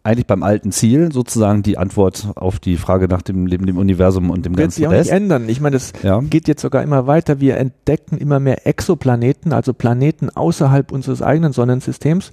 eigentlich 0.06 0.26
beim 0.26 0.44
alten 0.44 0.70
Ziel 0.70 1.12
sozusagen 1.12 1.64
die 1.64 1.78
Antwort 1.78 2.28
auf 2.36 2.60
die 2.60 2.76
Frage 2.76 3.08
nach 3.08 3.22
dem 3.22 3.46
Leben, 3.46 3.66
dem 3.66 3.76
Universum 3.76 4.30
und 4.30 4.46
dem 4.46 4.52
Wird 4.52 4.66
ganzen 4.66 4.76
sich 4.76 4.86
auch 4.86 4.92
Rest. 4.92 5.10
nicht 5.10 5.16
ändern. 5.16 5.48
Ich 5.48 5.60
meine, 5.60 5.74
das 5.74 5.92
ja. 6.02 6.20
geht 6.20 6.46
jetzt 6.46 6.62
sogar 6.62 6.84
immer 6.84 7.08
weiter. 7.08 7.40
Wir 7.40 7.56
entdecken 7.56 8.16
immer 8.16 8.38
mehr 8.38 8.66
Exoplaneten, 8.66 9.52
also 9.52 9.74
Planeten 9.74 10.30
außerhalb 10.30 10.92
unseres 10.92 11.22
eigenen 11.22 11.52
Sonnensystems. 11.52 12.32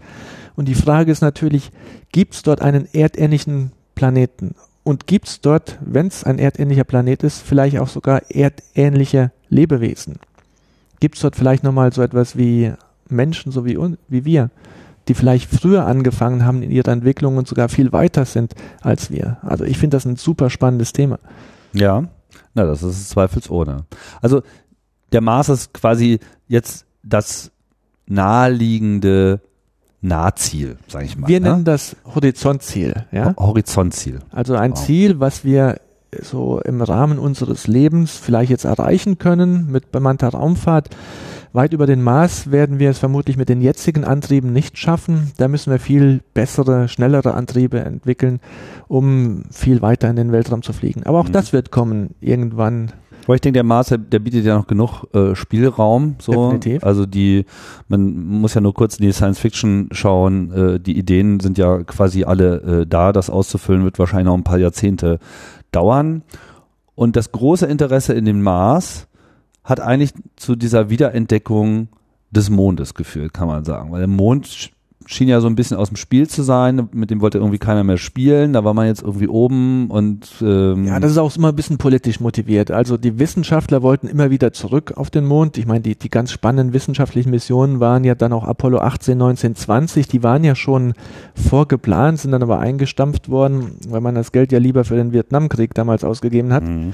Und 0.55 0.67
die 0.67 0.75
Frage 0.75 1.11
ist 1.11 1.21
natürlich, 1.21 1.71
gibt 2.11 2.35
es 2.35 2.43
dort 2.43 2.61
einen 2.61 2.87
erdähnlichen 2.93 3.71
Planeten? 3.95 4.53
Und 4.83 5.07
gibt 5.07 5.27
es 5.27 5.41
dort, 5.41 5.79
wenn 5.83 6.07
es 6.07 6.23
ein 6.23 6.37
erdähnlicher 6.37 6.83
Planet 6.83 7.23
ist, 7.23 7.41
vielleicht 7.41 7.79
auch 7.79 7.87
sogar 7.87 8.21
erdähnliche 8.29 9.31
Lebewesen? 9.49 10.17
Gibt 10.99 11.15
es 11.15 11.21
dort 11.21 11.35
vielleicht 11.35 11.63
nochmal 11.63 11.91
so 11.91 12.03
etwas 12.03 12.37
wie 12.37 12.71
Menschen, 13.09 13.51
so 13.51 13.65
wie, 13.65 13.79
wie 14.09 14.25
wir? 14.25 14.51
Die 15.07 15.13
vielleicht 15.13 15.53
früher 15.53 15.85
angefangen 15.85 16.45
haben 16.45 16.63
in 16.63 16.71
ihrer 16.71 16.91
Entwicklung 16.91 17.37
und 17.37 17.47
sogar 17.47 17.69
viel 17.69 17.91
weiter 17.91 18.25
sind 18.25 18.53
als 18.81 19.11
wir. 19.11 19.37
Also 19.41 19.63
ich 19.65 19.77
finde 19.77 19.97
das 19.97 20.05
ein 20.05 20.15
super 20.15 20.49
spannendes 20.49 20.93
Thema. 20.93 21.19
Ja, 21.73 22.05
na, 22.53 22.65
das 22.65 22.83
ist 22.83 23.09
zweifelsohne. 23.09 23.85
Also 24.21 24.43
der 25.11 25.21
Mars 25.21 25.49
ist 25.49 25.73
quasi 25.73 26.19
jetzt 26.47 26.85
das 27.03 27.51
naheliegende 28.05 29.41
Nahziel, 30.01 30.77
sage 30.87 31.05
ich 31.05 31.17
mal. 31.17 31.27
Wir 31.27 31.39
ne? 31.39 31.51
nennen 31.51 31.63
das 31.63 31.95
Horizontziel. 32.13 33.05
Ja? 33.11 33.35
Horizontziel. 33.37 34.19
Also 34.31 34.55
ein 34.55 34.71
wow. 34.71 34.85
Ziel, 34.85 35.19
was 35.19 35.45
wir 35.45 35.79
so 36.21 36.59
im 36.59 36.81
Rahmen 36.81 37.19
unseres 37.19 37.67
Lebens 37.67 38.17
vielleicht 38.17 38.51
jetzt 38.51 38.65
erreichen 38.65 39.17
können 39.17 39.71
mit 39.71 39.91
bemannter 39.91 40.29
Raumfahrt 40.29 40.89
Weit 41.53 41.71
über 41.71 41.85
den 41.85 42.01
Mars 42.01 42.49
werden 42.49 42.79
wir 42.79 42.89
es 42.89 42.97
vermutlich 42.97 43.37
mit 43.37 43.47
den 43.47 43.61
jetzigen 43.61 44.03
Antrieben 44.03 44.51
nicht 44.51 44.79
schaffen. 44.79 45.31
Da 45.37 45.47
müssen 45.47 45.71
wir 45.71 45.79
viel 45.79 46.21
bessere, 46.33 46.87
schnellere 46.87 47.35
Antriebe 47.35 47.79
entwickeln, 47.79 48.39
um 48.87 49.43
viel 49.51 49.83
weiter 49.83 50.09
in 50.09 50.15
den 50.15 50.31
Weltraum 50.31 50.63
zu 50.63 50.73
fliegen. 50.73 51.03
Aber 51.03 51.19
auch 51.19 51.27
mhm. 51.27 51.33
das 51.33 51.53
wird 51.53 51.69
kommen 51.69 52.15
irgendwann 52.21 52.91
Aber 53.25 53.35
ich 53.35 53.41
denke, 53.41 53.57
der 53.57 53.63
Mars, 53.63 53.89
der, 53.89 53.99
der 53.99 54.17
bietet 54.17 54.45
ja 54.45 54.57
noch 54.57 54.65
genug 54.65 55.03
äh, 55.13 55.35
Spielraum. 55.35 56.15
So. 56.17 56.53
Definitiv. 56.53 56.83
Also 56.83 57.05
die, 57.05 57.45
man 57.87 58.17
muss 58.25 58.55
ja 58.55 58.61
nur 58.61 58.73
kurz 58.73 58.97
in 58.97 59.05
die 59.05 59.13
Science 59.13 59.37
Fiction 59.37 59.89
schauen. 59.91 60.51
Äh, 60.51 60.79
die 60.79 60.97
Ideen 60.97 61.39
sind 61.39 61.59
ja 61.59 61.83
quasi 61.83 62.23
alle 62.23 62.81
äh, 62.81 62.87
da. 62.87 63.11
Das 63.11 63.29
auszufüllen 63.29 63.83
wird 63.83 63.99
wahrscheinlich 63.99 64.25
noch 64.25 64.37
ein 64.37 64.43
paar 64.43 64.57
Jahrzehnte 64.57 65.19
dauern. 65.71 66.23
Und 66.95 67.15
das 67.15 67.31
große 67.31 67.67
Interesse 67.67 68.13
in 68.13 68.25
den 68.25 68.41
Mars 68.41 69.07
hat 69.63 69.79
eigentlich 69.79 70.13
zu 70.35 70.55
dieser 70.55 70.89
Wiederentdeckung 70.89 71.87
des 72.31 72.49
Mondes 72.49 72.93
geführt, 72.93 73.33
kann 73.33 73.47
man 73.47 73.63
sagen. 73.63 73.91
Weil 73.91 73.99
der 73.99 74.07
Mond 74.07 74.71
schien 75.05 75.27
ja 75.27 75.41
so 75.41 75.47
ein 75.47 75.55
bisschen 75.55 75.77
aus 75.77 75.89
dem 75.89 75.97
Spiel 75.97 76.27
zu 76.27 76.43
sein, 76.43 76.89
mit 76.91 77.09
dem 77.09 77.21
wollte 77.21 77.37
irgendwie 77.37 77.57
keiner 77.57 77.83
mehr 77.83 77.97
spielen, 77.97 78.53
da 78.53 78.63
war 78.63 78.73
man 78.73 78.87
jetzt 78.87 79.01
irgendwie 79.01 79.27
oben 79.27 79.89
und 79.89 80.27
ähm 80.41 80.85
Ja, 80.85 80.99
das 80.99 81.11
ist 81.11 81.17
auch 81.17 81.35
immer 81.35 81.49
ein 81.49 81.55
bisschen 81.55 81.77
politisch 81.77 82.19
motiviert. 82.19 82.71
Also 82.71 82.97
die 82.97 83.19
Wissenschaftler 83.19 83.81
wollten 83.81 84.07
immer 84.07 84.29
wieder 84.29 84.53
zurück 84.53 84.93
auf 84.95 85.09
den 85.09 85.25
Mond. 85.25 85.57
Ich 85.57 85.65
meine, 85.65 85.81
die, 85.81 85.95
die 85.95 86.09
ganz 86.09 86.31
spannenden 86.31 86.73
wissenschaftlichen 86.73 87.29
Missionen 87.31 87.79
waren 87.79 88.03
ja 88.03 88.15
dann 88.15 88.33
auch 88.33 88.45
Apollo 88.45 88.79
18, 88.79 89.17
19, 89.17 89.55
20, 89.55 90.07
die 90.07 90.23
waren 90.23 90.43
ja 90.43 90.55
schon 90.55 90.93
vorgeplant, 91.35 92.19
sind 92.19 92.31
dann 92.31 92.43
aber 92.43 92.59
eingestampft 92.59 93.29
worden, 93.29 93.77
weil 93.87 94.01
man 94.01 94.15
das 94.15 94.31
Geld 94.31 94.51
ja 94.51 94.59
lieber 94.59 94.83
für 94.83 94.95
den 94.95 95.13
Vietnamkrieg 95.13 95.73
damals 95.73 96.03
ausgegeben 96.03 96.53
hat. 96.53 96.63
Mhm. 96.63 96.93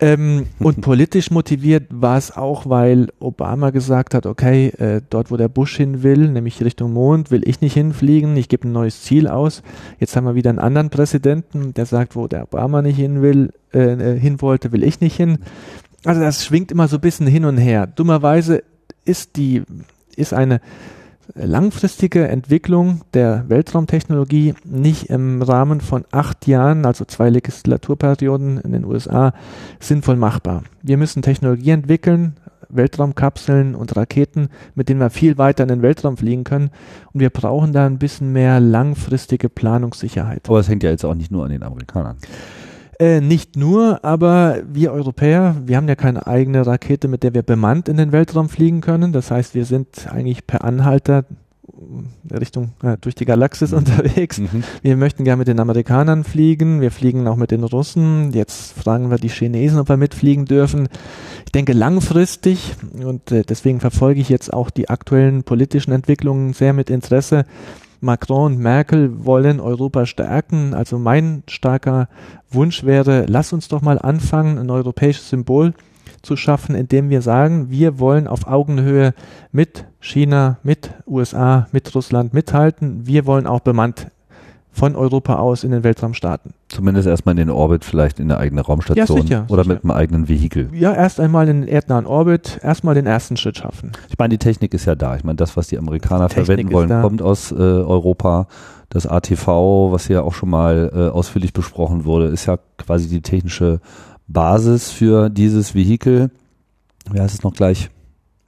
Ähm, 0.00 0.46
und 0.58 0.80
politisch 0.80 1.30
motiviert 1.30 1.84
war 1.90 2.16
es 2.16 2.36
auch, 2.36 2.68
weil 2.68 3.08
Obama 3.18 3.70
gesagt 3.70 4.14
hat, 4.14 4.26
okay, 4.26 4.68
äh, 4.78 5.00
dort 5.10 5.30
wo 5.30 5.36
der 5.36 5.48
Bush 5.48 5.76
hin 5.76 6.02
will, 6.02 6.28
nämlich 6.28 6.62
Richtung 6.62 6.92
Mond, 6.92 7.30
will 7.30 7.42
ich 7.44 7.49
nicht 7.60 7.74
hinfliegen, 7.74 8.36
ich 8.36 8.48
gebe 8.48 8.68
ein 8.68 8.72
neues 8.72 9.02
Ziel 9.02 9.26
aus. 9.26 9.62
Jetzt 9.98 10.14
haben 10.14 10.24
wir 10.24 10.34
wieder 10.34 10.50
einen 10.50 10.58
anderen 10.58 10.90
Präsidenten, 10.90 11.74
der 11.74 11.86
sagt, 11.86 12.14
wo 12.14 12.28
der 12.28 12.44
Obama 12.44 12.82
nicht 12.82 12.96
hin 12.96 13.22
will, 13.22 13.52
äh, 13.74 13.78
äh, 13.78 14.18
hin 14.18 14.40
wollte, 14.40 14.72
will 14.72 14.84
ich 14.84 15.00
nicht 15.00 15.16
hin. 15.16 15.38
Also 16.04 16.20
das 16.20 16.44
schwingt 16.44 16.70
immer 16.70 16.86
so 16.86 16.96
ein 16.98 17.02
bisschen 17.02 17.26
hin 17.26 17.44
und 17.44 17.58
her. 17.58 17.86
Dummerweise 17.86 18.62
ist 19.04 19.36
die, 19.36 19.62
ist 20.16 20.32
eine 20.32 20.60
langfristige 21.34 22.28
Entwicklung 22.28 23.02
der 23.14 23.44
Weltraumtechnologie 23.48 24.54
nicht 24.64 25.10
im 25.10 25.42
Rahmen 25.42 25.80
von 25.80 26.04
acht 26.10 26.46
Jahren, 26.46 26.86
also 26.86 27.04
zwei 27.04 27.30
Legislaturperioden 27.30 28.58
in 28.58 28.72
den 28.72 28.84
USA, 28.84 29.32
sinnvoll 29.78 30.16
machbar. 30.16 30.64
Wir 30.82 30.96
müssen 30.96 31.22
Technologie 31.22 31.70
entwickeln, 31.70 32.36
Weltraumkapseln 32.72 33.74
und 33.74 33.96
Raketen, 33.96 34.48
mit 34.74 34.88
denen 34.88 35.00
wir 35.00 35.10
viel 35.10 35.38
weiter 35.38 35.64
in 35.64 35.68
den 35.68 35.82
Weltraum 35.82 36.16
fliegen 36.16 36.44
können. 36.44 36.70
Und 37.12 37.20
wir 37.20 37.30
brauchen 37.30 37.72
da 37.72 37.86
ein 37.86 37.98
bisschen 37.98 38.32
mehr 38.32 38.60
langfristige 38.60 39.48
Planungssicherheit. 39.48 40.48
Aber 40.48 40.60
es 40.60 40.68
hängt 40.68 40.82
ja 40.82 40.90
jetzt 40.90 41.04
auch 41.04 41.14
nicht 41.14 41.30
nur 41.30 41.44
an 41.44 41.50
den 41.50 41.62
Amerikanern. 41.62 42.16
Äh, 43.00 43.22
nicht 43.22 43.56
nur, 43.56 44.04
aber 44.04 44.58
wir 44.70 44.92
Europäer, 44.92 45.56
wir 45.64 45.78
haben 45.78 45.88
ja 45.88 45.94
keine 45.94 46.26
eigene 46.26 46.66
Rakete, 46.66 47.08
mit 47.08 47.22
der 47.22 47.32
wir 47.32 47.42
bemannt 47.42 47.88
in 47.88 47.96
den 47.96 48.12
Weltraum 48.12 48.50
fliegen 48.50 48.82
können. 48.82 49.12
Das 49.12 49.30
heißt, 49.30 49.54
wir 49.54 49.64
sind 49.64 50.06
eigentlich 50.12 50.46
per 50.46 50.64
Anhalter 50.64 51.24
Richtung 52.30 52.72
äh, 52.82 52.96
durch 53.00 53.14
die 53.14 53.24
Galaxis 53.24 53.72
Mhm. 53.72 53.78
unterwegs. 53.78 54.38
Mhm. 54.38 54.64
Wir 54.82 54.96
möchten 54.96 55.24
gerne 55.24 55.38
mit 55.38 55.48
den 55.48 55.60
Amerikanern 55.60 56.24
fliegen. 56.24 56.80
Wir 56.80 56.90
fliegen 56.90 57.26
auch 57.26 57.36
mit 57.36 57.50
den 57.50 57.64
Russen. 57.64 58.32
Jetzt 58.32 58.72
fragen 58.72 59.10
wir 59.10 59.16
die 59.18 59.28
Chinesen, 59.28 59.78
ob 59.78 59.88
wir 59.88 59.96
mitfliegen 59.96 60.44
dürfen. 60.44 60.88
Ich 61.46 61.52
denke 61.52 61.72
langfristig 61.72 62.74
und 63.04 63.32
äh, 63.32 63.42
deswegen 63.42 63.80
verfolge 63.80 64.20
ich 64.20 64.28
jetzt 64.28 64.52
auch 64.52 64.70
die 64.70 64.88
aktuellen 64.88 65.42
politischen 65.42 65.92
Entwicklungen 65.92 66.52
sehr 66.52 66.72
mit 66.72 66.90
Interesse. 66.90 67.44
Macron 68.02 68.52
und 68.54 68.58
Merkel 68.58 69.24
wollen 69.26 69.60
Europa 69.60 70.06
stärken. 70.06 70.72
Also 70.74 70.98
mein 70.98 71.42
starker 71.48 72.08
Wunsch 72.50 72.84
wäre, 72.84 73.26
lass 73.28 73.52
uns 73.52 73.68
doch 73.68 73.82
mal 73.82 73.98
anfangen, 73.98 74.58
ein 74.58 74.70
europäisches 74.70 75.28
Symbol 75.28 75.74
zu 76.22 76.36
schaffen, 76.36 76.74
indem 76.74 77.10
wir 77.10 77.22
sagen, 77.22 77.70
wir 77.70 77.98
wollen 77.98 78.26
auf 78.26 78.46
Augenhöhe 78.46 79.14
mit 79.52 79.86
China, 80.00 80.58
mit 80.62 80.90
USA, 81.06 81.66
mit 81.72 81.94
Russland 81.94 82.34
mithalten. 82.34 83.06
Wir 83.06 83.26
wollen 83.26 83.46
auch 83.46 83.60
bemannt 83.60 84.08
von 84.72 84.94
Europa 84.94 85.36
aus 85.36 85.64
in 85.64 85.72
den 85.72 85.82
Weltraum 85.82 86.14
starten. 86.14 86.54
Zumindest 86.68 87.08
erstmal 87.08 87.32
in 87.32 87.38
den 87.38 87.50
Orbit, 87.50 87.84
vielleicht 87.84 88.20
in 88.20 88.30
eine 88.30 88.38
eigene 88.38 88.60
Raumstation 88.60 89.18
Ja, 89.18 89.22
sicher, 89.22 89.44
oder 89.48 89.64
sicher. 89.64 89.74
mit 89.74 89.84
einem 89.84 89.90
eigenen 89.90 90.28
Vehikel. 90.28 90.68
Ja, 90.72 90.94
erst 90.94 91.18
einmal 91.18 91.48
in 91.48 91.62
den 91.62 91.68
erdnahen 91.68 92.06
Orbit, 92.06 92.60
erstmal 92.62 92.94
den 92.94 93.06
ersten 93.06 93.36
Schritt 93.36 93.58
schaffen. 93.58 93.92
Ich 94.08 94.18
meine, 94.18 94.30
die 94.30 94.38
Technik 94.38 94.72
ist 94.72 94.84
ja 94.84 94.94
da. 94.94 95.16
Ich 95.16 95.24
meine, 95.24 95.36
das, 95.36 95.56
was 95.56 95.68
die 95.68 95.78
Amerikaner 95.78 96.28
Technik 96.28 96.46
verwenden 96.46 96.72
wollen, 96.72 96.88
da. 96.88 97.02
kommt 97.02 97.20
aus 97.22 97.50
äh, 97.50 97.56
Europa. 97.56 98.46
Das 98.90 99.06
ATV, 99.06 99.46
was 99.92 100.08
ja 100.08 100.22
auch 100.22 100.34
schon 100.34 100.50
mal 100.50 100.90
äh, 100.94 101.08
ausführlich 101.10 101.52
besprochen 101.52 102.04
wurde, 102.04 102.26
ist 102.26 102.46
ja 102.46 102.58
quasi 102.76 103.08
die 103.08 103.22
technische 103.22 103.80
Basis 104.32 104.90
für 104.90 105.28
dieses 105.28 105.74
Vehikel. 105.74 106.30
Wie 107.10 107.20
heißt 107.20 107.34
es 107.34 107.42
noch 107.42 107.54
gleich? 107.54 107.90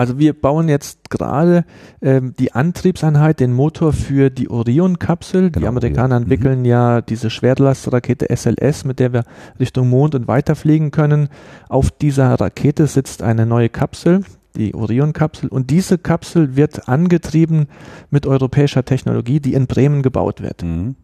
Also 0.03 0.19
wir 0.19 0.33
bauen 0.33 0.69
jetzt 0.69 1.11
gerade 1.11 1.65
ähm, 2.01 2.35
die 2.37 2.53
Antriebseinheit, 2.53 3.39
den 3.39 3.53
Motor 3.53 3.93
für 3.93 4.31
die 4.31 4.51
Orion-Kapsel. 4.51 5.51
die 5.51 5.61
Genau, 5.61 5.69
Amerikaner 5.69 6.17
Orion. 6.17 6.27
Mhm. 6.27 6.33
entwickeln 6.33 6.65
ja 6.65 7.01
diese 7.01 7.31
Schwerlastrakete 7.31 8.27
SLS, 8.35 8.85
mit 8.85 8.99
der 8.99 9.13
wir 9.13 9.25
Richtung 9.61 9.89
Mond 9.89 10.17
und 10.17 10.27
weiterfliegen 10.27 10.91
können. 10.91 11.29
Auf 11.69 11.93
dieser 11.93 12.35
Rakete 12.35 12.89
sitzt 12.89 13.23
eine 13.23 13.47
neue 13.47 13.69
Kapsel, 13.69 14.25
die 14.57 14.75
Orion-Kapsel. 14.75 15.49
Und 15.49 15.71
diese 15.71 15.99
Kapsel 15.99 16.57
wird 16.57 16.89
angetrieben 16.89 17.69
mit 18.11 18.27
europäischer 18.27 18.85
Technologie, 18.85 19.39
die 19.39 19.55
in 19.55 19.69
Bremen 19.69 20.03
gebaut 20.03 20.43
wird. 20.43 20.65
Mhm. 20.65 20.97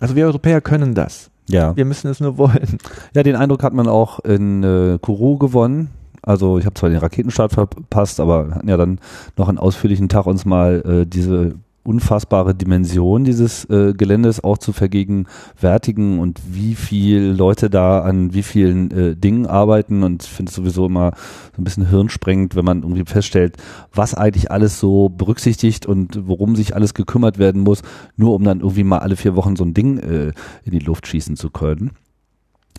Also 0.00 0.16
wir 0.16 0.26
Europäer 0.26 0.60
können 0.60 0.96
das. 0.96 1.30
Ja. 1.48 1.76
Wir 1.76 1.84
müssen 1.84 2.10
es 2.10 2.20
nur 2.20 2.38
wollen. 2.38 2.78
ja, 3.14 3.22
den 3.22 3.36
Eindruck 3.36 3.62
hat 3.62 3.72
man 3.72 3.88
auch 3.88 4.20
in 4.20 4.62
äh, 4.62 4.98
Kourou 5.00 5.38
gewonnen. 5.38 5.90
Also 6.22 6.58
ich 6.58 6.66
habe 6.66 6.74
zwar 6.74 6.88
den 6.88 6.98
Raketenstart 6.98 7.52
verpasst, 7.52 8.20
aber 8.20 8.50
hatten 8.54 8.68
ja 8.68 8.76
dann 8.76 9.00
noch 9.36 9.48
einen 9.48 9.58
ausführlichen 9.58 10.08
Tag 10.08 10.26
uns 10.26 10.44
mal 10.44 10.82
äh, 10.86 11.06
diese 11.06 11.54
unfassbare 11.84 12.54
Dimension 12.54 13.24
dieses 13.24 13.64
äh, 13.64 13.92
Geländes 13.92 14.42
auch 14.44 14.58
zu 14.58 14.72
vergegenwärtigen 14.72 16.20
und 16.20 16.40
wie 16.48 16.74
viel 16.74 17.22
Leute 17.22 17.70
da 17.70 18.00
an 18.00 18.32
wie 18.34 18.42
vielen 18.42 18.90
äh, 18.90 19.16
Dingen 19.16 19.46
arbeiten 19.46 20.02
und 20.02 20.22
ich 20.22 20.30
finde 20.30 20.50
es 20.50 20.56
sowieso 20.56 20.86
immer 20.86 21.12
so 21.56 21.60
ein 21.60 21.64
bisschen 21.64 21.88
hirnsprengend, 21.88 22.54
wenn 22.54 22.64
man 22.64 22.82
irgendwie 22.82 23.04
feststellt, 23.04 23.56
was 23.92 24.14
eigentlich 24.14 24.50
alles 24.50 24.78
so 24.78 25.08
berücksichtigt 25.08 25.86
und 25.86 26.26
worum 26.28 26.54
sich 26.56 26.74
alles 26.76 26.94
gekümmert 26.94 27.38
werden 27.38 27.62
muss, 27.62 27.82
nur 28.16 28.34
um 28.34 28.44
dann 28.44 28.60
irgendwie 28.60 28.84
mal 28.84 28.98
alle 28.98 29.16
vier 29.16 29.34
Wochen 29.34 29.56
so 29.56 29.64
ein 29.64 29.74
Ding 29.74 29.98
äh, 29.98 30.32
in 30.64 30.72
die 30.72 30.78
Luft 30.78 31.06
schießen 31.06 31.36
zu 31.36 31.50
können. 31.50 31.90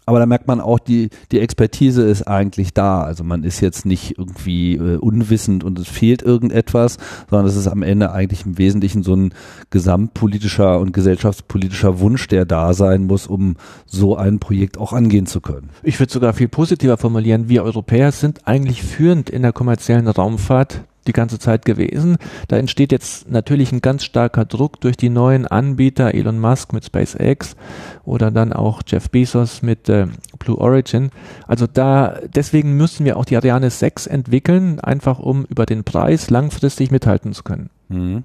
Aber 0.06 0.20
da 0.20 0.26
merkt 0.26 0.48
man 0.48 0.60
auch, 0.60 0.80
die, 0.80 1.10
die 1.32 1.40
Expertise 1.40 2.04
ist 2.04 2.24
eigentlich 2.24 2.74
da. 2.74 3.04
Also 3.04 3.24
man 3.24 3.44
ist 3.44 3.62
jetzt 3.62 3.86
nicht 3.86 4.18
irgendwie 4.18 4.76
äh, 4.76 4.98
unwissend 4.98 5.64
und 5.64 5.80
es 5.80 5.88
fehlt 5.88 6.22
irgendetwas, 6.22 6.98
sondern 7.30 7.48
es 7.48 7.56
ist 7.56 7.68
am 7.68 7.84
Ende 7.84 8.12
eigentlich 8.12 8.46
im 8.46 8.58
Wesentlichen 8.58 9.04
so 9.04 9.16
ein 9.16 9.34
gesamtpolitischer 9.70 10.80
und 10.80 10.92
gesellschaftspolitischer 10.92 12.00
Wunsch, 12.00 12.28
der 12.28 12.46
da 12.46 12.74
sein 12.74 13.06
muss, 13.06 13.28
um 13.28 13.56
so 13.86 14.18
ein 14.18 14.40
Projekt 14.40 14.78
auch 14.78 14.94
angehen 14.94 15.26
zu 15.26 15.42
können. 15.42 15.70
Ich 15.84 16.00
würde 16.00 16.12
sogar 16.12 16.34
viel 16.34 16.48
positiver 16.48 16.98
formulieren. 16.98 17.50
Wir 17.50 17.64
Europäer 17.64 18.12
sind 18.12 18.48
eigentlich 18.48 18.84
führend 18.84 19.30
in 19.30 19.42
der 19.42 19.54
kommerziellen 19.54 20.08
Raumfahrt 20.08 20.84
die 21.08 21.14
ganze 21.14 21.40
Zeit 21.40 21.66
gewesen. 21.66 22.18
Da 22.48 22.58
entsteht 22.58 22.92
jetzt 22.92 23.30
natürlich 23.30 23.72
ein 23.72 23.82
ganz 23.82 24.04
starker 24.04 24.46
Druck 24.46 24.80
durch 24.82 24.98
die 24.98 25.10
neuen 25.10 25.48
Anbieter, 25.48 26.14
Elon 26.14 26.40
Musk 26.40 26.74
mit 26.74 26.86
SpaceX 26.86 27.56
oder 28.04 28.32
dann 28.32 28.54
auch 28.54 28.82
Jeff 28.86 29.10
Bezos 29.10 29.62
mit 29.62 29.90
äh, 29.90 30.08
Blue 30.40 30.58
Origin. 30.58 31.10
Also 31.48 31.68
da, 31.68 32.20
deswegen 32.34 32.78
müssen 32.78 33.06
wir 33.06 33.18
auch 33.18 33.26
die 33.26 33.38
Ariane 33.38 33.70
6 33.70 34.08
entwickeln, 34.08 34.80
einfach 34.80 35.20
um 35.20 35.46
über 35.46 35.66
den 35.66 35.84
Preis 35.84 36.30
langfristig 36.30 36.92
mithalten 36.92 37.34
zu 37.34 37.44
können. 37.44 37.70
Mhm. 37.90 38.24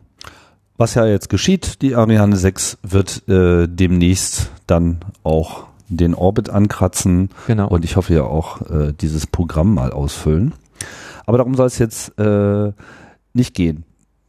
Was 0.76 0.94
ja 0.94 1.06
jetzt 1.06 1.28
geschieht, 1.28 1.82
die 1.82 1.96
Ariane 1.96 2.36
6 2.36 2.78
wird 2.82 3.28
äh, 3.28 3.66
demnächst 3.68 4.50
dann 4.68 4.98
auch 5.24 5.64
den 5.88 6.14
Orbit 6.14 6.50
ankratzen 6.50 7.30
Genau. 7.46 7.66
und 7.68 7.84
ich 7.84 7.96
hoffe 7.96 8.14
ja 8.14 8.22
auch 8.22 8.60
äh, 8.70 8.92
dieses 9.00 9.26
Programm 9.26 9.74
mal 9.74 9.90
ausfüllen. 9.90 10.52
Aber 11.28 11.36
darum 11.36 11.54
soll 11.54 11.66
es 11.66 11.78
jetzt 11.78 12.18
äh, 12.18 12.72
nicht 13.34 13.52
gehen. 13.52 13.84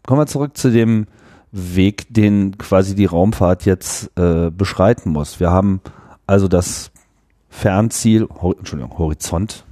Kommen 0.05 0.19
wir 0.19 0.27
zurück 0.27 0.57
zu 0.57 0.69
dem 0.69 1.07
Weg, 1.49 2.13
den 2.13 2.57
quasi 2.57 2.93
die 2.93 3.05
Raumfahrt 3.05 3.63
jetzt 3.63 4.11
äh, 4.17 4.51
beschreiten 4.51 5.11
muss. 5.11 5.39
Wir 5.39 5.49
haben 5.49 5.79
also 6.27 6.49
das 6.49 6.91
Fernziel, 7.47 8.27
Hor 8.41 8.57
Entschuldigung, 8.57 8.97
Horizont. 8.97 9.63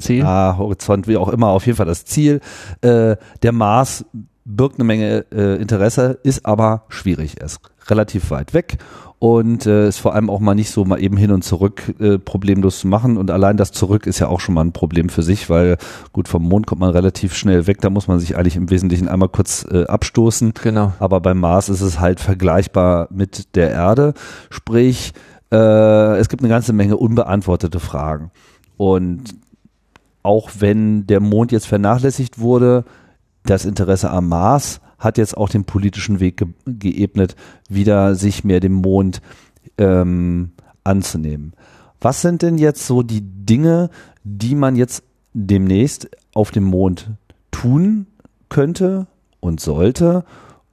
Ziel. 0.00 0.24
Ah, 0.24 0.56
Horizont, 0.58 1.06
wie 1.06 1.16
auch 1.16 1.28
immer, 1.28 1.50
auf 1.50 1.64
jeden 1.64 1.76
Fall 1.76 1.86
das 1.86 2.06
Ziel. 2.06 2.40
Äh, 2.80 3.18
der 3.44 3.52
Mars 3.52 4.04
birgt 4.44 4.74
eine 4.74 4.84
Menge 4.84 5.26
äh, 5.30 5.62
Interesse, 5.62 6.18
ist 6.24 6.44
aber 6.44 6.86
schwierig. 6.88 7.38
Er 7.38 7.46
ist 7.46 7.60
relativ 7.86 8.32
weit 8.32 8.52
weg 8.52 8.78
und 9.18 9.64
äh, 9.66 9.88
ist 9.88 9.98
vor 9.98 10.14
allem 10.14 10.28
auch 10.28 10.40
mal 10.40 10.54
nicht 10.54 10.70
so 10.70 10.84
mal 10.84 11.02
eben 11.02 11.16
hin 11.16 11.30
und 11.30 11.42
zurück 11.42 11.94
äh, 11.98 12.18
problemlos 12.18 12.80
zu 12.80 12.88
machen. 12.88 13.16
Und 13.16 13.30
allein 13.30 13.56
das 13.56 13.72
Zurück 13.72 14.06
ist 14.06 14.18
ja 14.18 14.28
auch 14.28 14.40
schon 14.40 14.54
mal 14.54 14.62
ein 14.62 14.72
Problem 14.72 15.08
für 15.08 15.22
sich, 15.22 15.48
weil 15.48 15.78
gut, 16.12 16.28
vom 16.28 16.42
Mond 16.42 16.66
kommt 16.66 16.80
man 16.80 16.90
relativ 16.90 17.34
schnell 17.34 17.66
weg. 17.66 17.80
Da 17.80 17.90
muss 17.90 18.08
man 18.08 18.18
sich 18.18 18.36
eigentlich 18.36 18.56
im 18.56 18.70
Wesentlichen 18.70 19.08
einmal 19.08 19.30
kurz 19.30 19.64
äh, 19.70 19.84
abstoßen. 19.84 20.52
Genau. 20.62 20.92
Aber 20.98 21.20
beim 21.20 21.40
Mars 21.40 21.68
ist 21.68 21.80
es 21.80 22.00
halt 22.00 22.20
vergleichbar 22.20 23.08
mit 23.10 23.54
der 23.54 23.70
Erde. 23.70 24.14
Sprich, 24.50 25.12
äh, 25.50 26.18
es 26.18 26.28
gibt 26.28 26.42
eine 26.42 26.50
ganze 26.50 26.72
Menge 26.72 26.96
unbeantwortete 26.96 27.80
Fragen. 27.80 28.30
Und 28.76 29.36
auch 30.22 30.50
wenn 30.58 31.06
der 31.06 31.20
Mond 31.20 31.52
jetzt 31.52 31.66
vernachlässigt 31.66 32.38
wurde, 32.40 32.84
das 33.44 33.64
Interesse 33.64 34.10
am 34.10 34.28
Mars 34.28 34.80
hat 35.04 35.18
jetzt 35.18 35.36
auch 35.36 35.48
den 35.48 35.64
politischen 35.64 36.18
Weg 36.18 36.38
ge 36.38 36.48
geebnet, 36.66 37.36
wieder 37.68 38.14
sich 38.14 38.42
mehr 38.42 38.60
dem 38.60 38.72
Mond 38.72 39.20
ähm, 39.78 40.52
anzunehmen. 40.82 41.52
Was 42.00 42.22
sind 42.22 42.42
denn 42.42 42.58
jetzt 42.58 42.86
so 42.86 43.02
die 43.02 43.22
Dinge, 43.22 43.90
die 44.24 44.54
man 44.54 44.76
jetzt 44.76 45.04
demnächst 45.32 46.08
auf 46.34 46.50
dem 46.50 46.64
Mond 46.64 47.10
tun 47.50 48.06
könnte 48.48 49.06
und 49.40 49.60
sollte, 49.60 50.24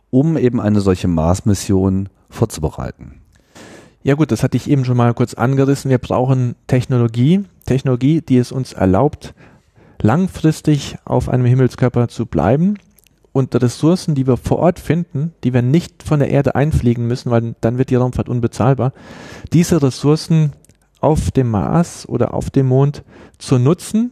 um 0.10 0.38
eben 0.38 0.60
eine 0.60 0.82
solche 0.82 1.08
Mars-Mission 1.08 2.10
vorzubereiten? 2.30 3.22
Ja 4.04 4.16
gut, 4.16 4.32
das 4.32 4.44
hatte 4.44 4.58
ich 4.58 4.70
eben 4.70 4.84
schon 4.84 4.98
mal 4.98 5.14
kurz 5.14 5.36
angerissen. 5.36 5.92
Wir 5.92 6.00
brauchen 6.00 6.56
Technologie, 6.68 7.44
Technologie, 7.66 8.22
die 8.22 8.38
es 8.38 8.52
uns 8.52 8.74
erlaubt, 8.74 9.36
langfristig 10.02 10.98
auf 11.06 11.30
einem 11.30 11.46
Himmelskörper 11.46 12.08
zu 12.08 12.26
bleiben 12.26 12.78
und 13.34 13.56
Ressourcen, 13.56 14.16
die 14.16 14.28
wir 14.28 14.38
vor 14.38 14.60
Ort 14.60 14.80
finden, 14.80 15.34
die 15.44 15.54
wir 15.54 15.62
nicht 15.62 16.04
von 16.04 16.20
der 16.20 16.30
Erde 16.30 16.56
einfliegen 16.56 17.08
müssen, 17.08 17.32
weil 17.32 17.56
dann 17.62 17.78
wird 17.78 17.90
die 17.90 17.96
Raumfahrt 17.96 18.30
unbezahlbar, 18.30 18.94
diese 19.54 19.82
Ressourcen 19.82 20.54
auf 21.00 21.32
dem 21.32 21.50
Mars 21.50 22.08
oder 22.08 22.34
auf 22.34 22.50
dem 22.50 22.68
Mond 22.68 23.04
zu 23.38 23.58
nutzen 23.58 24.12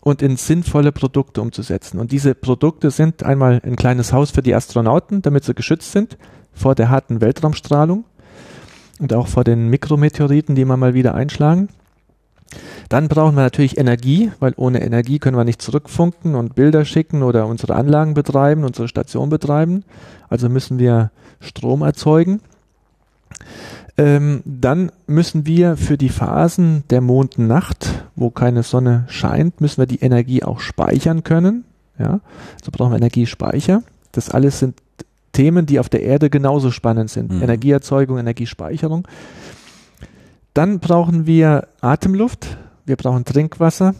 und 0.00 0.22
in 0.22 0.36
sinnvolle 0.36 0.92
Produkte 0.92 1.42
umzusetzen. 1.42 1.98
Und 1.98 2.12
diese 2.12 2.34
Produkte 2.34 2.90
sind 2.90 3.22
einmal 3.22 3.60
ein 3.64 3.76
kleines 3.76 4.12
Haus 4.12 4.30
für 4.30 4.42
die 4.42 4.54
Astronauten, 4.54 5.22
damit 5.22 5.44
sie 5.44 5.54
geschützt 5.54 5.92
sind 5.92 6.16
vor 6.52 6.74
der 6.74 6.88
harten 6.88 7.20
Weltraumstrahlung 7.20 8.04
und 8.98 9.12
auch 9.12 9.26
vor 9.26 9.44
den 9.44 9.68
Mikrometeoriten, 9.68 10.54
die 10.54 10.62
immer 10.62 10.76
mal 10.76 10.94
wieder 10.94 11.14
einschlagen. 11.14 11.68
Dann 12.88 13.08
brauchen 13.08 13.36
wir 13.36 13.42
natürlich 13.42 13.78
Energie, 13.78 14.32
weil 14.40 14.54
ohne 14.56 14.82
Energie 14.82 15.18
können 15.18 15.36
wir 15.36 15.44
nicht 15.44 15.62
zurückfunken 15.62 16.34
und 16.34 16.54
Bilder 16.54 16.84
schicken 16.84 17.22
oder 17.22 17.46
unsere 17.46 17.76
Anlagen 17.76 18.14
betreiben, 18.14 18.64
unsere 18.64 18.88
Station 18.88 19.28
betreiben. 19.28 19.84
Also 20.28 20.48
müssen 20.48 20.78
wir 20.78 21.10
Strom 21.40 21.82
erzeugen. 21.82 22.40
Ähm, 23.96 24.42
dann 24.44 24.90
müssen 25.06 25.46
wir 25.46 25.76
für 25.76 25.98
die 25.98 26.08
Phasen 26.08 26.84
der 26.90 27.00
Mondnacht, 27.00 28.04
wo 28.16 28.30
keine 28.30 28.62
Sonne 28.62 29.04
scheint, 29.08 29.60
müssen 29.60 29.78
wir 29.78 29.86
die 29.86 30.00
Energie 30.00 30.42
auch 30.42 30.60
speichern 30.60 31.22
können. 31.22 31.64
Ja, 31.98 32.20
also 32.58 32.70
brauchen 32.72 32.92
wir 32.92 32.96
Energiespeicher. 32.96 33.82
Das 34.12 34.30
alles 34.30 34.58
sind 34.58 34.80
Themen, 35.32 35.66
die 35.66 35.78
auf 35.78 35.88
der 35.88 36.02
Erde 36.02 36.30
genauso 36.30 36.70
spannend 36.70 37.10
sind. 37.10 37.30
Mhm. 37.30 37.42
Energieerzeugung, 37.42 38.18
Energiespeicherung. 38.18 39.06
Dann 40.54 40.80
brauchen 40.80 41.26
wir 41.26 41.68
Atemluft, 41.80 42.56
wir 42.84 42.96
brauchen 42.96 43.24
Trinkwasser 43.24 43.94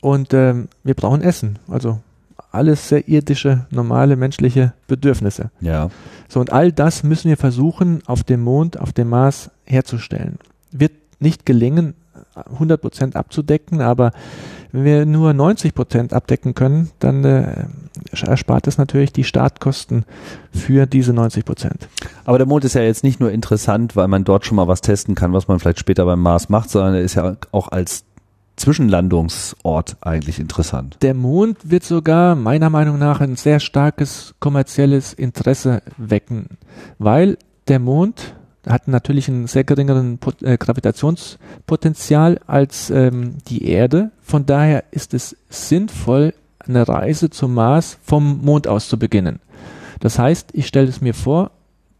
und 0.00 0.34
ähm, 0.34 0.68
wir 0.82 0.94
brauchen 0.94 1.22
Essen. 1.22 1.58
Also 1.68 2.00
alles 2.52 2.88
sehr 2.88 3.08
irdische, 3.08 3.66
normale 3.70 4.16
menschliche 4.16 4.72
Bedürfnisse. 4.88 5.50
Ja. 5.60 5.90
So, 6.28 6.40
und 6.40 6.52
all 6.52 6.72
das 6.72 7.02
müssen 7.04 7.28
wir 7.28 7.36
versuchen, 7.36 8.02
auf 8.06 8.24
dem 8.24 8.42
Mond, 8.42 8.78
auf 8.78 8.92
dem 8.92 9.08
Mars 9.08 9.50
herzustellen. 9.64 10.38
Wird 10.72 10.92
nicht 11.20 11.46
gelingen, 11.46 11.94
100 12.34 12.80
Prozent 12.80 13.16
abzudecken, 13.16 13.80
aber 13.80 14.12
wenn 14.72 14.84
wir 14.84 15.06
nur 15.06 15.32
90 15.32 15.74
Prozent 15.74 16.12
abdecken 16.12 16.54
können, 16.54 16.90
dann 17.00 17.24
äh, 17.24 17.64
erspart 18.20 18.66
es 18.66 18.78
natürlich 18.78 19.12
die 19.12 19.24
Startkosten 19.24 20.04
für 20.52 20.86
diese 20.86 21.12
90 21.12 21.44
Prozent. 21.44 21.88
Aber 22.24 22.38
der 22.38 22.46
Mond 22.46 22.64
ist 22.64 22.74
ja 22.74 22.82
jetzt 22.82 23.02
nicht 23.02 23.20
nur 23.20 23.32
interessant, 23.32 23.96
weil 23.96 24.08
man 24.08 24.24
dort 24.24 24.46
schon 24.46 24.56
mal 24.56 24.68
was 24.68 24.80
testen 24.80 25.14
kann, 25.14 25.32
was 25.32 25.48
man 25.48 25.58
vielleicht 25.58 25.80
später 25.80 26.04
beim 26.04 26.20
Mars 26.20 26.48
macht, 26.48 26.70
sondern 26.70 26.94
er 26.94 27.00
ist 27.00 27.14
ja 27.14 27.36
auch 27.50 27.68
als 27.68 28.04
Zwischenlandungsort 28.56 29.96
eigentlich 30.02 30.38
interessant. 30.38 30.98
Der 31.00 31.14
Mond 31.14 31.58
wird 31.70 31.82
sogar 31.82 32.34
meiner 32.34 32.68
Meinung 32.68 32.98
nach 32.98 33.20
ein 33.20 33.36
sehr 33.36 33.58
starkes 33.58 34.34
kommerzielles 34.38 35.14
Interesse 35.14 35.82
wecken, 35.96 36.58
weil 36.98 37.38
der 37.68 37.78
Mond 37.78 38.34
hat 38.66 38.88
natürlich 38.88 39.28
einen 39.28 39.46
sehr 39.46 39.64
geringeren 39.64 40.18
äh, 40.42 40.58
Gravitationspotenzial 40.58 42.40
als 42.46 42.90
ähm, 42.90 43.38
die 43.48 43.66
Erde. 43.66 44.10
Von 44.22 44.46
daher 44.46 44.84
ist 44.90 45.14
es 45.14 45.36
sinnvoll, 45.48 46.34
eine 46.58 46.86
Reise 46.86 47.30
zum 47.30 47.54
Mars 47.54 47.98
vom 48.02 48.40
Mond 48.42 48.68
aus 48.68 48.88
zu 48.88 48.98
beginnen. 48.98 49.40
Das 50.00 50.18
heißt, 50.18 50.50
ich 50.52 50.66
stelle 50.66 50.88
es 50.88 51.00
mir 51.00 51.14
vor, 51.14 51.50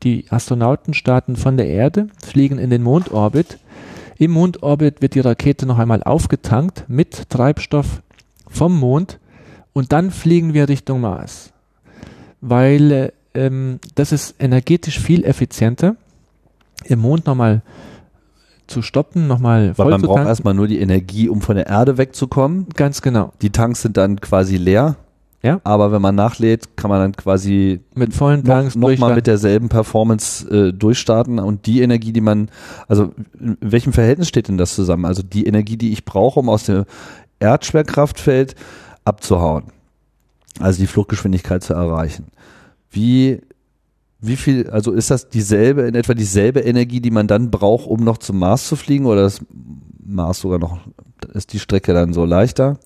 die 0.03 0.27
Astronauten 0.31 0.95
starten 0.95 1.37
von 1.37 1.57
der 1.57 1.69
Erde, 1.69 2.09
fliegen 2.25 2.59
in 2.59 2.71
den 2.71 2.83
Mondorbit. 2.83 3.59
Im 4.19 4.33
Mondorbit 4.33 5.03
wird 5.03 5.15
die 5.15 5.21
Rakete 5.21 5.67
noch 5.67 5.79
einmal 5.79 6.03
aufgetankt 6.03 6.85
mit 6.89 7.29
Treibstoff 7.31 8.03
vom 8.49 8.79
Mond 8.79 9.19
und 9.73 9.93
dann 9.93 10.11
fliegen 10.11 10.55
wir 10.55 10.69
Richtung 10.69 11.01
Mars. 11.01 11.53
Weil 12.41 12.93
äh, 12.93 13.13
ähm, 13.35 13.79
das 13.95 14.13
ist 14.13 14.35
energetisch 14.39 14.99
viel 14.99 15.25
effizienter 15.25 15.97
im 16.85 17.01
Mond 17.01 17.27
nochmal 17.27 17.63
zu 18.67 18.83
stoppen, 18.83 19.27
nochmal 19.27 19.75
voll 19.75 19.87
Weil 19.87 19.93
man 19.93 20.03
braucht 20.03 20.27
erstmal 20.27 20.55
nur 20.55 20.69
die 20.69 20.81
Energie, 20.81 21.29
um 21.29 21.41
von 21.41 21.57
der 21.57 21.67
Erde 21.67 21.99
wegzukommen. 21.99 22.67
Ganz 22.75 23.03
genau. 23.03 23.33
Die 23.43 23.51
Tanks 23.51 23.83
sind 23.83 23.97
dann 23.97 24.21
quasi 24.21 24.57
leer. 24.57 24.97
Ja. 25.43 25.61
Aber 25.65 25.91
wenn 25.91 26.03
man 26.03 26.15
nachlädt, 26.15 26.77
kann 26.77 26.91
man 26.91 27.01
dann 27.01 27.17
quasi 27.17 27.81
mit 27.95 28.13
vollen 28.13 28.45
Tanks 28.45 28.77
noch, 28.77 28.91
noch 28.91 28.99
mal 28.99 29.15
mit 29.15 29.27
derselben 29.27 29.71
Performance 29.71 30.47
äh, 30.51 30.73
durchstarten 30.73 31.39
und 31.39 31.65
die 31.65 31.81
Energie, 31.81 32.13
die 32.13 32.21
man, 32.21 32.51
also 32.89 33.15
in 33.39 33.57
welchem 33.61 33.95
Verhältnis 33.95 34.29
steht 34.29 34.49
denn 34.49 34.59
das 34.59 34.75
zusammen? 34.75 35.07
Also 35.07 35.23
die 35.23 35.47
Energie, 35.47 35.79
die 35.79 35.93
ich 35.93 36.05
brauche, 36.05 36.41
um 36.41 36.51
aus 36.51 36.65
dem 36.65 36.85
Erdschwerkraftfeld 37.39 38.55
abzuhauen, 39.05 39.65
also 40.59 40.79
die 40.79 40.87
Fluchtgeschwindigkeit 40.87 41.63
zu 41.63 41.73
erreichen. 41.73 42.27
Wie 42.91 43.41
wie 44.21 44.37
viel, 44.37 44.69
also 44.71 44.93
ist 44.93 45.11
das 45.11 45.29
dieselbe, 45.29 45.83
in 45.83 45.95
etwa 45.95 46.15
dieselbe 46.15 46.61
Energie, 46.61 47.01
die 47.01 47.11
man 47.11 47.27
dann 47.27 47.51
braucht, 47.51 47.87
um 47.87 48.05
noch 48.05 48.19
zum 48.19 48.39
Mars 48.39 48.69
zu 48.69 48.77
fliegen 48.77 49.07
oder 49.07 49.27
ist 49.27 49.43
Mars 50.05 50.41
sogar 50.41 50.59
noch, 50.59 50.79
ist 51.33 51.53
die 51.53 51.59
Strecke 51.59 51.95
dann 51.95 52.13
so 52.13 52.25
leichter? 52.25 52.79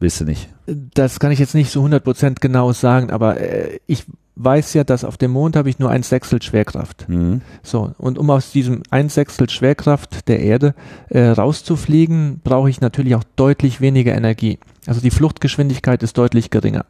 Willst 0.00 0.20
du 0.20 0.24
nicht? 0.24 0.48
Das 0.66 1.18
kann 1.18 1.32
ich 1.32 1.38
jetzt 1.38 1.54
nicht 1.54 1.72
so 1.72 1.84
100% 1.84 2.36
genau 2.40 2.72
sagen, 2.72 3.10
aber 3.10 3.40
äh, 3.40 3.80
ich 3.86 4.04
weiß 4.36 4.74
ja, 4.74 4.84
dass 4.84 5.04
auf 5.04 5.16
dem 5.16 5.32
Mond 5.32 5.56
habe 5.56 5.68
ich 5.68 5.80
nur 5.80 5.90
ein 5.90 6.04
Sechstel 6.04 6.40
Schwerkraft. 6.40 7.08
Mhm. 7.08 7.40
So, 7.62 7.92
und 7.98 8.18
um 8.18 8.30
aus 8.30 8.52
diesem 8.52 8.82
ein 8.90 9.08
Sechstel 9.08 9.50
Schwerkraft 9.50 10.28
der 10.28 10.40
Erde 10.40 10.74
äh, 11.08 11.26
rauszufliegen, 11.28 12.40
brauche 12.44 12.70
ich 12.70 12.80
natürlich 12.80 13.16
auch 13.16 13.24
deutlich 13.34 13.80
weniger 13.80 14.14
Energie. 14.14 14.58
Also 14.86 15.00
die 15.00 15.10
Fluchtgeschwindigkeit 15.10 16.02
ist 16.04 16.16
deutlich 16.16 16.50
geringer. 16.50 16.84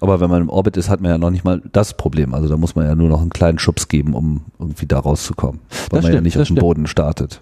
Aber 0.00 0.20
wenn 0.20 0.30
man 0.30 0.42
im 0.42 0.48
Orbit 0.48 0.76
ist, 0.76 0.88
hat 0.88 1.00
man 1.00 1.10
ja 1.10 1.18
noch 1.18 1.30
nicht 1.30 1.44
mal 1.44 1.62
das 1.72 1.94
Problem. 1.94 2.34
Also 2.34 2.48
da 2.48 2.56
muss 2.56 2.74
man 2.74 2.86
ja 2.86 2.94
nur 2.94 3.08
noch 3.08 3.20
einen 3.20 3.30
kleinen 3.30 3.58
Schubs 3.58 3.88
geben, 3.88 4.14
um 4.14 4.42
irgendwie 4.58 4.86
da 4.86 4.98
rauszukommen. 4.98 5.60
Weil 5.68 5.78
das 5.78 5.92
man 5.92 6.02
stimmt, 6.02 6.14
ja 6.14 6.20
nicht 6.20 6.38
auf 6.38 6.48
dem 6.48 6.56
Boden 6.56 6.86
startet. 6.86 7.40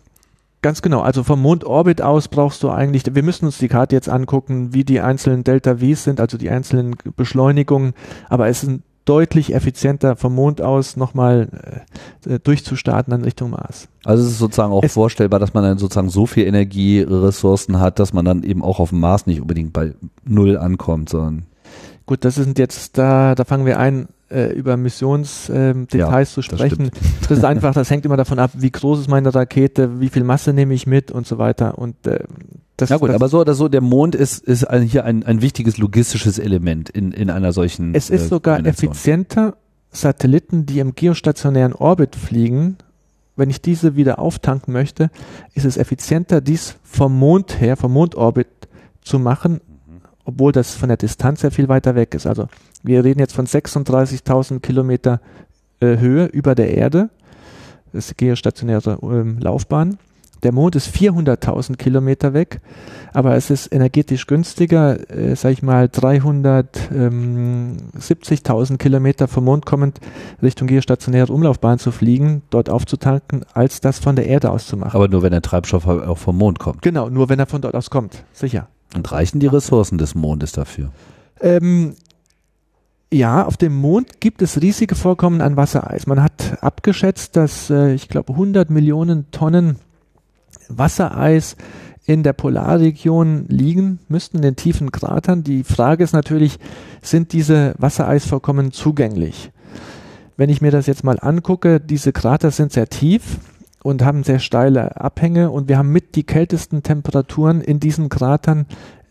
Ganz 0.62 0.81
genau. 0.81 1.01
Also 1.01 1.25
vom 1.25 1.43
Mondorbit 1.43 2.01
aus 2.01 2.29
brauchst 2.29 2.62
du 2.62 2.71
eigentlich, 2.71 3.03
wir 3.12 3.23
müssen 3.23 3.45
uns 3.45 3.59
die 3.59 3.69
Karte 3.69 3.95
jetzt 3.95 4.09
angucken, 4.09 4.73
wie 4.73 4.85
die 4.85 5.01
einzelnen 5.01 5.45
Delta 5.45 5.77
Vs 5.77 6.05
sind, 6.05 6.21
also 6.21 6.38
die 6.38 6.49
einzelnen 6.49 6.97
Beschleunigungen. 7.17 7.93
Aber 8.31 8.49
es 8.49 8.64
ist 8.64 8.81
deutlich 9.05 9.55
effizienter 9.55 10.17
vom 10.17 10.35
Mond 10.35 10.62
aus 10.62 10.97
nochmal 10.97 11.85
äh, 12.27 12.38
durchzustarten 12.38 13.12
in 13.12 13.23
Richtung 13.23 13.51
Mars. 13.51 13.88
Also 14.05 14.25
es 14.25 14.31
ist 14.31 14.38
sozusagen 14.38 14.73
auch 14.73 14.83
es 14.83 14.95
vorstellbar, 14.95 15.38
dass 15.38 15.53
man 15.53 15.64
dann 15.64 15.79
sozusagen 15.79 16.09
so 16.09 16.25
viel 16.25 16.47
Energieressourcen 16.47 17.81
hat, 17.81 17.99
dass 17.99 18.12
man 18.12 18.25
dann 18.25 18.43
eben 18.43 18.62
auch 18.62 18.79
auf 18.81 18.88
dem 18.88 19.01
Mars 19.01 19.27
nicht 19.27 19.43
unbedingt 19.43 19.73
bei 19.73 19.93
Null 20.25 20.57
ankommt, 20.57 21.11
sondern 21.11 21.45
Gut, 22.07 22.25
das 22.25 22.35
sind 22.35 22.59
jetzt 22.59 22.99
da, 22.99 23.35
da 23.35 23.45
fangen 23.45 23.64
wir 23.64 23.79
ein, 23.79 24.09
äh, 24.31 24.53
über 24.53 24.77
Missionsdetails 24.77 25.51
ähm, 25.51 25.87
ja, 25.93 26.25
zu 26.25 26.43
sprechen. 26.43 26.90
Das, 26.90 27.29
das, 27.29 27.38
ist 27.38 27.45
einfach, 27.45 27.73
das 27.73 27.90
hängt 27.90 28.05
immer 28.05 28.17
davon 28.17 28.38
ab, 28.38 28.51
wie 28.55 28.71
groß 28.71 29.01
ist 29.01 29.09
meine 29.09 29.35
Rakete, 29.35 30.01
wie 30.01 30.09
viel 30.09 30.25
Masse 30.25 30.53
nehme 30.53 30.75
ich 30.75 30.87
mit 30.87 31.11
und 31.11 31.27
so 31.27 31.38
weiter. 31.38 31.79
Und 31.79 32.07
äh, 32.07 32.25
das, 32.77 32.90
ja 32.90 32.99
gut, 32.99 33.09
das, 33.09 33.17
aber 33.17 33.29
so 33.29 33.40
oder 33.40 33.55
so, 33.55 33.69
der 33.69 33.81
Mond 33.81 34.14
ist, 34.14 34.45
ist 34.45 34.67
hier 34.71 35.05
ein, 35.05 35.23
ein 35.23 35.40
wichtiges 35.40 35.79
logistisches 35.79 36.38
Element 36.38 36.90
in, 36.90 37.12
in 37.12 37.31
einer 37.31 37.53
solchen. 37.53 37.95
Es 37.95 38.11
ist 38.11 38.25
äh, 38.25 38.29
sogar 38.29 38.64
effizienter, 38.67 39.57
Satelliten, 39.90 40.67
die 40.67 40.81
im 40.81 40.95
geostationären 40.95 41.73
Orbit 41.73 42.17
fliegen, 42.17 42.77
wenn 43.37 43.51
ich 43.51 43.62
diese 43.62 43.97
wieder 43.97 44.19
auftanken 44.19 44.73
möchte, 44.73 45.11
ist 45.55 45.64
es 45.64 45.77
effizienter, 45.77 46.40
dies 46.40 46.77
vom 46.83 47.17
Mond 47.19 47.61
her, 47.61 47.77
vom 47.77 47.93
Mondorbit 47.93 48.49
zu 49.03 49.19
machen, 49.19 49.61
obwohl 50.25 50.53
das 50.53 50.75
von 50.75 50.89
der 50.89 50.97
Distanz 50.97 51.43
her 51.43 51.51
viel 51.51 51.69
weiter 51.69 51.95
weg 51.95 52.15
ist. 52.15 52.27
Also 52.27 52.49
wir 52.83 53.05
reden 53.05 53.21
jetzt 53.21 53.35
von 53.35 53.47
36.000 53.47 54.61
Kilometer 54.61 55.21
äh, 55.81 55.99
Höhe 55.99 56.27
über 56.27 56.55
der 56.55 56.75
Erde. 56.75 57.11
Das 57.93 58.07
ist 58.07 58.19
geostationäre 58.19 58.99
ähm, 59.03 59.39
Laufbahn. 59.39 59.99
Der 60.45 60.53
Mond 60.53 60.77
ist 60.77 60.95
400.000 60.95 61.77
Kilometer 61.77 62.35
weg, 62.35 62.61
aber 63.15 63.35
es 63.35 63.49
ist 63.49 63.73
energetisch 63.73 64.27
günstiger, 64.27 65.11
äh, 65.11 65.35
sag 65.37 65.53
ich 65.53 65.63
mal, 65.63 65.87
370.000 65.87 68.71
ähm, 68.71 68.79
Kilometer 68.79 69.27
vom 69.27 69.45
Mond 69.45 69.65
kommend 69.65 70.01
Richtung 70.43 70.69
geostationäre 70.69 71.33
Umlaufbahn 71.33 71.79
zu 71.79 71.93
fliegen, 71.93 72.43
dort 72.51 72.69
aufzutanken, 72.69 73.47
als 73.55 73.81
das 73.81 73.99
von 73.99 74.17
der 74.17 74.27
Erde 74.27 74.51
aus 74.51 74.67
zu 74.67 74.77
machen. 74.77 74.95
Aber 74.95 75.09
nur 75.09 75.23
wenn 75.23 75.31
der 75.31 75.41
Treibstoff 75.41 75.87
auch 75.87 76.19
vom 76.19 76.37
Mond 76.37 76.59
kommt. 76.59 76.83
Genau, 76.83 77.09
nur 77.09 77.31
wenn 77.31 77.39
er 77.39 77.47
von 77.47 77.63
dort 77.63 77.75
aus 77.75 77.89
kommt, 77.89 78.23
sicher. 78.35 78.69
Und 78.94 79.11
reichen 79.11 79.40
die 79.40 79.47
Ressourcen 79.47 79.99
des 79.99 80.14
Mondes 80.14 80.53
dafür? 80.53 80.92
Ähm, 81.40 81.94
ja, 83.12 83.44
auf 83.44 83.57
dem 83.57 83.77
Mond 83.77 84.20
gibt 84.20 84.42
es 84.42 84.61
riesige 84.61 84.94
Vorkommen 84.94 85.40
an 85.40 85.57
Wassereis. 85.57 86.07
Man 86.07 86.23
hat 86.23 86.62
abgeschätzt, 86.62 87.37
dass 87.37 87.70
äh, 87.70 87.94
ich 87.94 88.09
glaube 88.09 88.33
100 88.33 88.70
Millionen 88.70 89.31
Tonnen 89.31 89.77
Wassereis 90.68 91.57
in 92.07 92.23
der 92.23 92.33
Polarregion 92.33 93.47
liegen 93.49 93.99
müssten, 94.09 94.38
in 94.38 94.42
den 94.42 94.57
tiefen 94.57 94.92
Kratern. 94.92 95.42
Die 95.42 95.64
Frage 95.64 96.05
ist 96.05 96.12
natürlich, 96.12 96.59
sind 97.03 97.33
diese 97.33 97.75
Wassereisvorkommen 97.79 98.73
zugänglich? 98.73 99.53
Wenn 100.37 100.51
ich 100.51 100.61
mir 100.61 100.70
das 100.70 100.87
jetzt 100.87 101.05
mal 101.05 101.18
angucke, 101.20 101.81
diese 101.81 102.12
Krater 102.12 102.51
sind 102.51 102.73
sehr 102.73 102.88
tief 102.88 103.38
und 103.85 104.03
haben 104.03 104.25
sehr 104.25 104.38
steile 104.38 104.97
Abhänge 104.97 105.51
und 105.51 105.68
wir 105.68 105.77
haben 105.77 105.92
mit 105.92 106.16
die 106.16 106.25
kältesten 106.25 106.83
Temperaturen 106.83 107.61
in 107.61 107.81
diesen 107.81 108.09
Kratern 108.09 108.64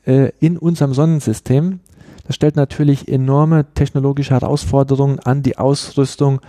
äh, 0.03 0.31
in 0.39 0.57
unserem 0.57 0.95
Sonnensystem. 0.95 1.79
Das 2.25 2.35
stellt 2.35 2.55
natürlich 2.55 3.07
enorme 3.07 3.71
technologische 3.75 4.33
Herausforderungen 4.33 5.19
an 5.19 5.43
die 5.43 5.59
Ausrüstung, 5.59 6.41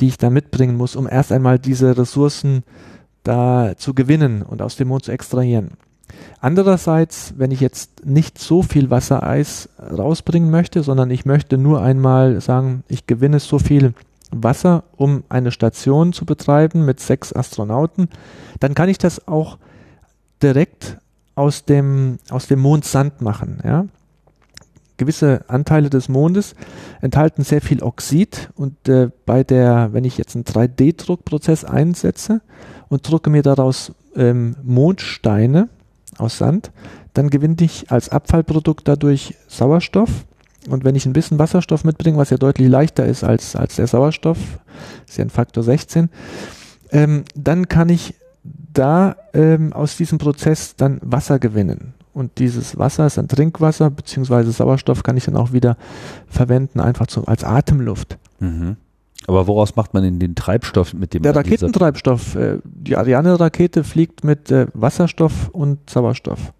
die 0.00 0.06
ich 0.06 0.16
da 0.16 0.30
mitbringen 0.30 0.78
muss, 0.78 0.96
um 0.96 1.06
erst 1.06 1.32
einmal 1.32 1.58
diese 1.58 1.98
Ressourcen 1.98 2.62
da 3.24 3.74
zu 3.76 3.92
gewinnen 3.92 4.40
und 4.40 4.62
aus 4.62 4.76
dem 4.76 4.88
Mond 4.88 5.04
zu 5.04 5.12
extrahieren. 5.12 5.72
Andererseits, 6.40 7.34
wenn 7.36 7.50
ich 7.50 7.60
jetzt 7.60 8.06
nicht 8.06 8.38
so 8.38 8.62
viel 8.62 8.88
Wassereis 8.88 9.68
rausbringen 9.78 10.50
möchte, 10.50 10.82
sondern 10.82 11.10
ich 11.10 11.26
möchte 11.26 11.58
nur 11.58 11.82
einmal 11.82 12.40
sagen, 12.40 12.84
ich 12.88 13.06
gewinne 13.06 13.38
so 13.38 13.58
viel 13.58 13.92
Wasser, 14.30 14.84
um 14.96 15.24
eine 15.28 15.52
Station 15.52 16.12
zu 16.12 16.24
betreiben 16.24 16.84
mit 16.84 17.00
sechs 17.00 17.32
Astronauten, 17.32 18.08
dann 18.60 18.74
kann 18.74 18.88
ich 18.88 18.98
das 18.98 19.28
auch 19.28 19.58
direkt 20.42 20.98
aus 21.34 21.64
dem, 21.64 22.18
aus 22.30 22.46
dem 22.46 22.60
Mondsand 22.60 23.20
machen. 23.20 23.60
Ja? 23.64 23.86
Gewisse 24.96 25.44
Anteile 25.48 25.90
des 25.90 26.08
Mondes 26.08 26.54
enthalten 27.02 27.44
sehr 27.44 27.60
viel 27.60 27.82
Oxid 27.82 28.50
und 28.56 28.88
äh, 28.88 29.10
bei 29.26 29.44
der, 29.44 29.92
wenn 29.92 30.04
ich 30.04 30.16
jetzt 30.16 30.34
einen 30.34 30.44
3D-Druckprozess 30.44 31.64
einsetze 31.64 32.40
und 32.88 33.08
drucke 33.08 33.28
mir 33.28 33.42
daraus 33.42 33.92
ähm, 34.14 34.56
Mondsteine 34.62 35.68
aus 36.16 36.38
Sand, 36.38 36.70
dann 37.12 37.28
gewinne 37.28 37.56
ich 37.60 37.90
als 37.90 38.08
Abfallprodukt 38.08 38.88
dadurch 38.88 39.34
Sauerstoff 39.48 40.25
und 40.68 40.84
wenn 40.84 40.94
ich 40.94 41.06
ein 41.06 41.12
bisschen 41.12 41.38
Wasserstoff 41.38 41.84
mitbringe, 41.84 42.18
was 42.18 42.30
ja 42.30 42.36
deutlich 42.36 42.68
leichter 42.68 43.06
ist 43.06 43.24
als, 43.24 43.56
als 43.56 43.76
der 43.76 43.86
Sauerstoff, 43.86 44.38
ist 45.06 45.18
ja 45.18 45.24
ein 45.24 45.30
Faktor 45.30 45.62
16, 45.62 46.08
ähm, 46.90 47.24
dann 47.34 47.68
kann 47.68 47.88
ich 47.88 48.14
da 48.72 49.16
ähm, 49.32 49.72
aus 49.72 49.96
diesem 49.96 50.18
Prozess 50.18 50.76
dann 50.76 51.00
Wasser 51.02 51.38
gewinnen. 51.38 51.94
Und 52.12 52.38
dieses 52.38 52.78
Wasser 52.78 53.06
ist 53.06 53.18
dann 53.18 53.28
Trinkwasser, 53.28 53.90
beziehungsweise 53.90 54.50
Sauerstoff 54.50 55.02
kann 55.02 55.16
ich 55.16 55.24
dann 55.24 55.36
auch 55.36 55.52
wieder 55.52 55.76
verwenden, 56.28 56.80
einfach 56.80 57.06
zum, 57.06 57.28
als 57.28 57.44
Atemluft. 57.44 58.18
Mhm. 58.40 58.76
Aber 59.26 59.46
woraus 59.46 59.76
macht 59.76 59.92
man 59.94 60.02
denn 60.02 60.18
den 60.18 60.34
Treibstoff 60.34 60.94
mit 60.94 61.14
dem? 61.14 61.22
Der 61.22 61.34
Raketentreibstoff. 61.34 62.36
Äh, 62.36 62.58
die 62.64 62.96
Ariane-Rakete 62.96 63.82
fliegt 63.82 64.24
mit 64.24 64.50
äh, 64.50 64.66
Wasserstoff 64.72 65.48
und 65.48 65.90
Sauerstoff. 65.90 66.52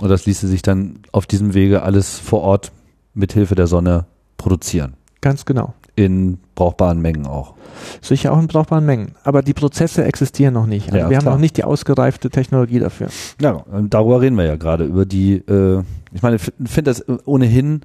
Und 0.00 0.08
das 0.08 0.26
ließe 0.26 0.48
sich 0.48 0.62
dann 0.62 1.00
auf 1.12 1.26
diesem 1.26 1.54
Wege 1.54 1.82
alles 1.82 2.18
vor 2.18 2.40
Ort 2.40 2.72
mit 3.14 3.32
Hilfe 3.32 3.54
der 3.54 3.66
Sonne 3.66 4.06
produzieren. 4.36 4.94
Ganz 5.20 5.44
genau. 5.44 5.74
In 5.96 6.38
brauchbaren 6.54 7.00
Mengen 7.00 7.26
auch. 7.26 7.54
Sicher 8.00 8.32
auch 8.32 8.38
in 8.38 8.46
brauchbaren 8.46 8.86
Mengen. 8.86 9.12
Aber 9.24 9.42
die 9.42 9.52
Prozesse 9.52 10.04
existieren 10.04 10.54
noch 10.54 10.66
nicht. 10.66 10.86
Also 10.86 10.98
ja, 10.98 11.10
wir 11.10 11.18
klar. 11.18 11.32
haben 11.32 11.36
noch 11.36 11.40
nicht 11.40 11.56
die 11.58 11.64
ausgereifte 11.64 12.30
Technologie 12.30 12.78
dafür. 12.78 13.08
Ja, 13.40 13.64
darüber 13.88 14.20
reden 14.22 14.36
wir 14.36 14.44
ja 14.44 14.56
gerade. 14.56 14.84
Über 14.84 15.04
die, 15.04 15.34
äh, 15.34 15.82
ich 16.12 16.22
meine, 16.22 16.36
ich 16.36 16.42
finde 16.70 16.90
das 16.90 17.04
ohnehin 17.26 17.82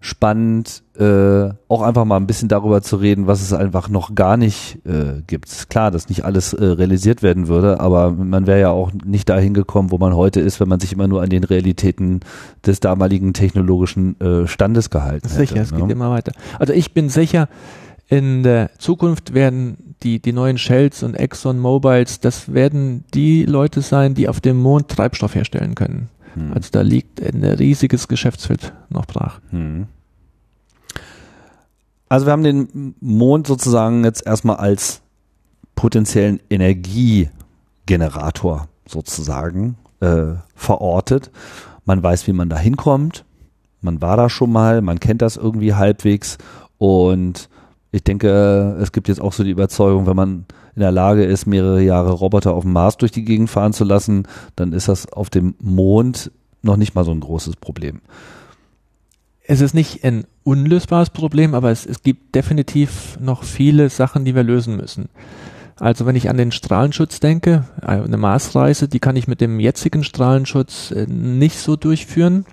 spannend, 0.00 0.84
äh, 0.96 1.50
auch 1.68 1.82
einfach 1.82 2.04
mal 2.04 2.16
ein 2.16 2.28
bisschen 2.28 2.48
darüber 2.48 2.82
zu 2.82 2.96
reden, 2.96 3.26
was 3.26 3.42
es 3.42 3.52
einfach 3.52 3.88
noch 3.88 4.14
gar 4.14 4.36
nicht 4.36 4.78
äh, 4.86 5.22
gibt. 5.26 5.68
Klar, 5.70 5.90
dass 5.90 6.08
nicht 6.08 6.24
alles 6.24 6.52
äh, 6.52 6.64
realisiert 6.64 7.22
werden 7.22 7.48
würde, 7.48 7.80
aber 7.80 8.12
man 8.12 8.46
wäre 8.46 8.60
ja 8.60 8.70
auch 8.70 8.92
nicht 9.04 9.28
dahin 9.28 9.54
gekommen, 9.54 9.90
wo 9.90 9.98
man 9.98 10.14
heute 10.14 10.40
ist, 10.40 10.60
wenn 10.60 10.68
man 10.68 10.78
sich 10.78 10.92
immer 10.92 11.08
nur 11.08 11.22
an 11.22 11.30
den 11.30 11.42
Realitäten 11.42 12.20
des 12.64 12.78
damaligen 12.78 13.32
technologischen 13.32 14.20
äh, 14.20 14.46
Standes 14.46 14.90
gehalten 14.90 15.28
sicher, 15.28 15.40
hätte. 15.40 15.48
Sicher, 15.48 15.62
es 15.62 15.72
ne? 15.72 15.80
geht 15.80 15.90
immer 15.90 16.10
weiter. 16.10 16.32
Also 16.60 16.72
ich 16.72 16.94
bin 16.94 17.08
sicher, 17.08 17.48
in 18.06 18.42
der 18.42 18.70
Zukunft 18.78 19.34
werden 19.34 19.96
die, 20.02 20.20
die 20.20 20.32
neuen 20.32 20.58
Shells 20.58 21.02
und 21.02 21.14
Exxon 21.14 21.58
Mobiles, 21.58 22.20
das 22.20 22.52
werden 22.52 23.04
die 23.14 23.44
Leute 23.44 23.82
sein, 23.82 24.14
die 24.14 24.28
auf 24.28 24.40
dem 24.40 24.58
Mond 24.58 24.88
Treibstoff 24.88 25.34
herstellen 25.34 25.74
können. 25.74 26.08
Hm. 26.34 26.52
Also 26.52 26.70
da 26.72 26.80
liegt 26.82 27.20
ein 27.20 27.44
riesiges 27.44 28.08
Geschäftsfeld 28.08 28.72
noch 28.88 29.06
brach. 29.06 29.40
Hm. 29.50 29.86
Also 32.08 32.26
wir 32.26 32.32
haben 32.32 32.42
den 32.42 32.96
Mond 33.00 33.46
sozusagen 33.46 34.02
jetzt 34.04 34.26
erstmal 34.26 34.56
als 34.56 35.02
potenziellen 35.74 36.40
Energiegenerator 36.48 38.68
sozusagen 38.86 39.76
äh, 40.00 40.32
verortet. 40.54 41.30
Man 41.84 42.02
weiß, 42.02 42.26
wie 42.26 42.32
man 42.32 42.48
da 42.48 42.58
hinkommt. 42.58 43.26
Man 43.80 44.02
war 44.02 44.16
da 44.16 44.28
schon 44.28 44.50
mal, 44.50 44.82
man 44.82 44.98
kennt 44.98 45.22
das 45.22 45.36
irgendwie 45.36 45.74
halbwegs 45.74 46.38
und 46.78 47.48
ich 47.90 48.04
denke, 48.04 48.76
es 48.80 48.92
gibt 48.92 49.08
jetzt 49.08 49.20
auch 49.20 49.32
so 49.32 49.44
die 49.44 49.50
Überzeugung, 49.50 50.06
wenn 50.06 50.16
man 50.16 50.46
in 50.74 50.80
der 50.80 50.92
Lage 50.92 51.24
ist, 51.24 51.46
mehrere 51.46 51.82
Jahre 51.82 52.12
Roboter 52.12 52.52
auf 52.52 52.64
dem 52.64 52.72
Mars 52.72 52.98
durch 52.98 53.12
die 53.12 53.24
Gegend 53.24 53.48
fahren 53.48 53.72
zu 53.72 53.84
lassen, 53.84 54.28
dann 54.56 54.72
ist 54.72 54.88
das 54.88 55.10
auf 55.10 55.30
dem 55.30 55.54
Mond 55.60 56.30
noch 56.62 56.76
nicht 56.76 56.94
mal 56.94 57.04
so 57.04 57.12
ein 57.12 57.20
großes 57.20 57.56
Problem. 57.56 58.00
Es 59.44 59.62
ist 59.62 59.74
nicht 59.74 60.04
ein 60.04 60.24
unlösbares 60.44 61.10
Problem, 61.10 61.54
aber 61.54 61.70
es, 61.70 61.86
es 61.86 62.02
gibt 62.02 62.34
definitiv 62.34 63.18
noch 63.20 63.44
viele 63.44 63.88
Sachen, 63.88 64.26
die 64.26 64.34
wir 64.34 64.42
lösen 64.42 64.76
müssen. 64.76 65.08
Also 65.80 66.06
wenn 66.06 66.16
ich 66.16 66.28
an 66.28 66.36
den 66.36 66.52
Strahlenschutz 66.52 67.20
denke, 67.20 67.64
eine 67.80 68.16
Marsreise, 68.16 68.88
die 68.88 68.98
kann 68.98 69.16
ich 69.16 69.28
mit 69.28 69.40
dem 69.40 69.60
jetzigen 69.60 70.04
Strahlenschutz 70.04 70.90
äh, 70.90 71.06
nicht 71.06 71.58
so 71.58 71.76
durchführen. 71.76 72.44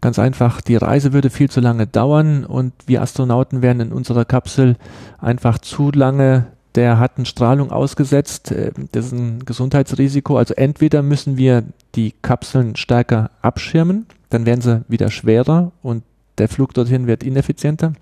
Ganz 0.00 0.18
einfach, 0.18 0.60
die 0.60 0.76
Reise 0.76 1.12
würde 1.12 1.30
viel 1.30 1.50
zu 1.50 1.60
lange 1.60 1.86
dauern 1.86 2.44
und 2.44 2.72
wir 2.86 3.02
Astronauten 3.02 3.62
wären 3.62 3.80
in 3.80 3.92
unserer 3.92 4.24
Kapsel 4.24 4.76
einfach 5.18 5.58
zu 5.58 5.90
lange 5.90 6.46
der 6.74 6.98
harten 6.98 7.26
Strahlung 7.26 7.72
ausgesetzt. 7.72 8.52
Äh, 8.52 8.72
das 8.92 9.06
ist 9.06 9.12
ein 9.12 9.44
Gesundheitsrisiko. 9.44 10.36
Also 10.38 10.54
entweder 10.54 11.02
müssen 11.02 11.36
wir 11.36 11.64
die 11.96 12.14
Kapseln 12.22 12.76
stärker 12.76 13.30
abschirmen, 13.42 14.06
dann 14.30 14.46
werden 14.46 14.60
sie 14.60 14.84
wieder 14.88 15.10
schwerer 15.10 15.72
und 15.82 16.04
der 16.38 16.48
Flug 16.48 16.74
dorthin 16.74 17.08
wird 17.08 17.24
ineffizienter. 17.24 17.94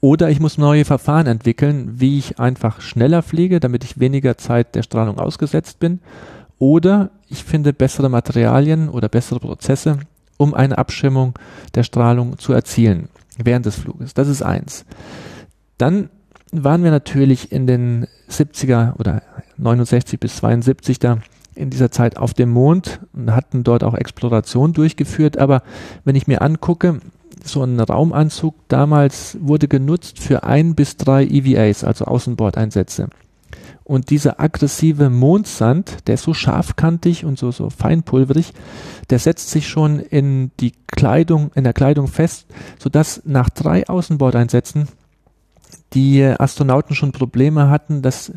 Oder 0.00 0.28
ich 0.28 0.40
muss 0.40 0.58
neue 0.58 0.84
Verfahren 0.84 1.26
entwickeln, 1.26 1.94
wie 1.96 2.18
ich 2.18 2.38
einfach 2.38 2.82
schneller 2.82 3.22
fliege, 3.22 3.60
damit 3.60 3.82
ich 3.84 3.98
weniger 3.98 4.36
Zeit 4.36 4.74
der 4.74 4.82
Strahlung 4.82 5.18
ausgesetzt 5.18 5.78
bin. 5.78 6.00
Oder 6.58 7.10
ich 7.30 7.44
finde 7.44 7.72
bessere 7.72 8.10
Materialien 8.10 8.88
oder 8.90 9.08
bessere 9.08 9.40
Prozesse, 9.40 10.00
um 10.38 10.54
eine 10.54 10.78
Abschirmung 10.78 11.34
der 11.74 11.82
Strahlung 11.82 12.38
zu 12.38 12.54
erzielen 12.54 13.10
während 13.36 13.66
des 13.66 13.76
Fluges. 13.76 14.14
Das 14.14 14.28
ist 14.28 14.42
eins. 14.42 14.86
Dann 15.76 16.08
waren 16.50 16.82
wir 16.82 16.90
natürlich 16.90 17.52
in 17.52 17.66
den 17.66 18.06
70er 18.30 18.98
oder 18.98 19.22
69 19.58 20.18
bis 20.18 20.36
72 20.36 20.98
da 20.98 21.18
in 21.54 21.70
dieser 21.70 21.90
Zeit 21.90 22.16
auf 22.16 22.34
dem 22.34 22.50
Mond 22.50 23.00
und 23.12 23.34
hatten 23.34 23.64
dort 23.64 23.82
auch 23.84 23.94
Exploration 23.94 24.72
durchgeführt. 24.72 25.38
Aber 25.38 25.62
wenn 26.04 26.16
ich 26.16 26.26
mir 26.26 26.40
angucke, 26.40 27.00
so 27.44 27.62
ein 27.62 27.78
Raumanzug 27.78 28.54
damals 28.68 29.36
wurde 29.40 29.68
genutzt 29.68 30.18
für 30.18 30.44
ein 30.44 30.74
bis 30.74 30.96
drei 30.96 31.24
EVAs, 31.24 31.84
also 31.84 32.04
Außenbordeinsätze. 32.06 33.08
Und 33.88 34.10
dieser 34.10 34.38
aggressive 34.38 35.08
Mondsand, 35.08 36.06
der 36.06 36.16
ist 36.16 36.24
so 36.24 36.34
scharfkantig 36.34 37.24
und 37.24 37.38
so, 37.38 37.50
so 37.50 37.70
feinpulverig, 37.70 38.52
der 39.08 39.18
setzt 39.18 39.48
sich 39.50 39.66
schon 39.66 39.98
in 39.98 40.50
die 40.60 40.74
Kleidung, 40.88 41.50
in 41.54 41.64
der 41.64 41.72
Kleidung 41.72 42.06
fest, 42.06 42.44
sodass 42.78 43.22
nach 43.24 43.48
drei 43.48 43.88
Außenbordeinsätzen 43.88 44.88
die 45.94 46.22
Astronauten 46.22 46.94
schon 46.94 47.12
Probleme 47.12 47.70
hatten, 47.70 48.02
dass 48.02 48.32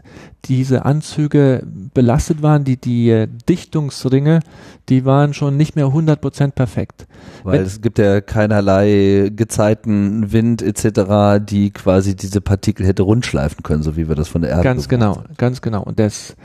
diese 0.45 0.85
Anzüge 0.85 1.63
belastet 1.93 2.41
waren, 2.41 2.63
die, 2.63 2.77
die 2.77 3.27
Dichtungsringe, 3.49 4.39
die 4.87 5.03
waren 5.03 5.33
schon 5.33 5.57
nicht 5.57 5.75
mehr 5.75 5.87
100% 5.87 6.51
perfekt. 6.51 7.07
Weil 7.43 7.59
Wenn, 7.59 7.65
es 7.65 7.81
gibt 7.81 7.99
ja 7.99 8.21
keinerlei 8.21 9.31
Gezeiten, 9.35 10.31
Wind 10.31 10.61
etc., 10.61 11.43
die 11.45 11.71
quasi 11.71 12.15
diese 12.15 12.39
Partikel 12.39 12.85
hätte 12.85 13.03
rundschleifen 13.03 13.63
können, 13.63 13.83
so 13.83 13.97
wie 13.97 14.07
wir 14.07 14.15
das 14.15 14.29
von 14.29 14.41
der 14.41 14.51
Erde 14.51 14.63
Ganz 14.63 14.87
genau, 14.87 15.17
haben. 15.17 15.35
ganz 15.37 15.61
genau. 15.61 15.83
Und 15.83 15.99
das, 15.99 16.35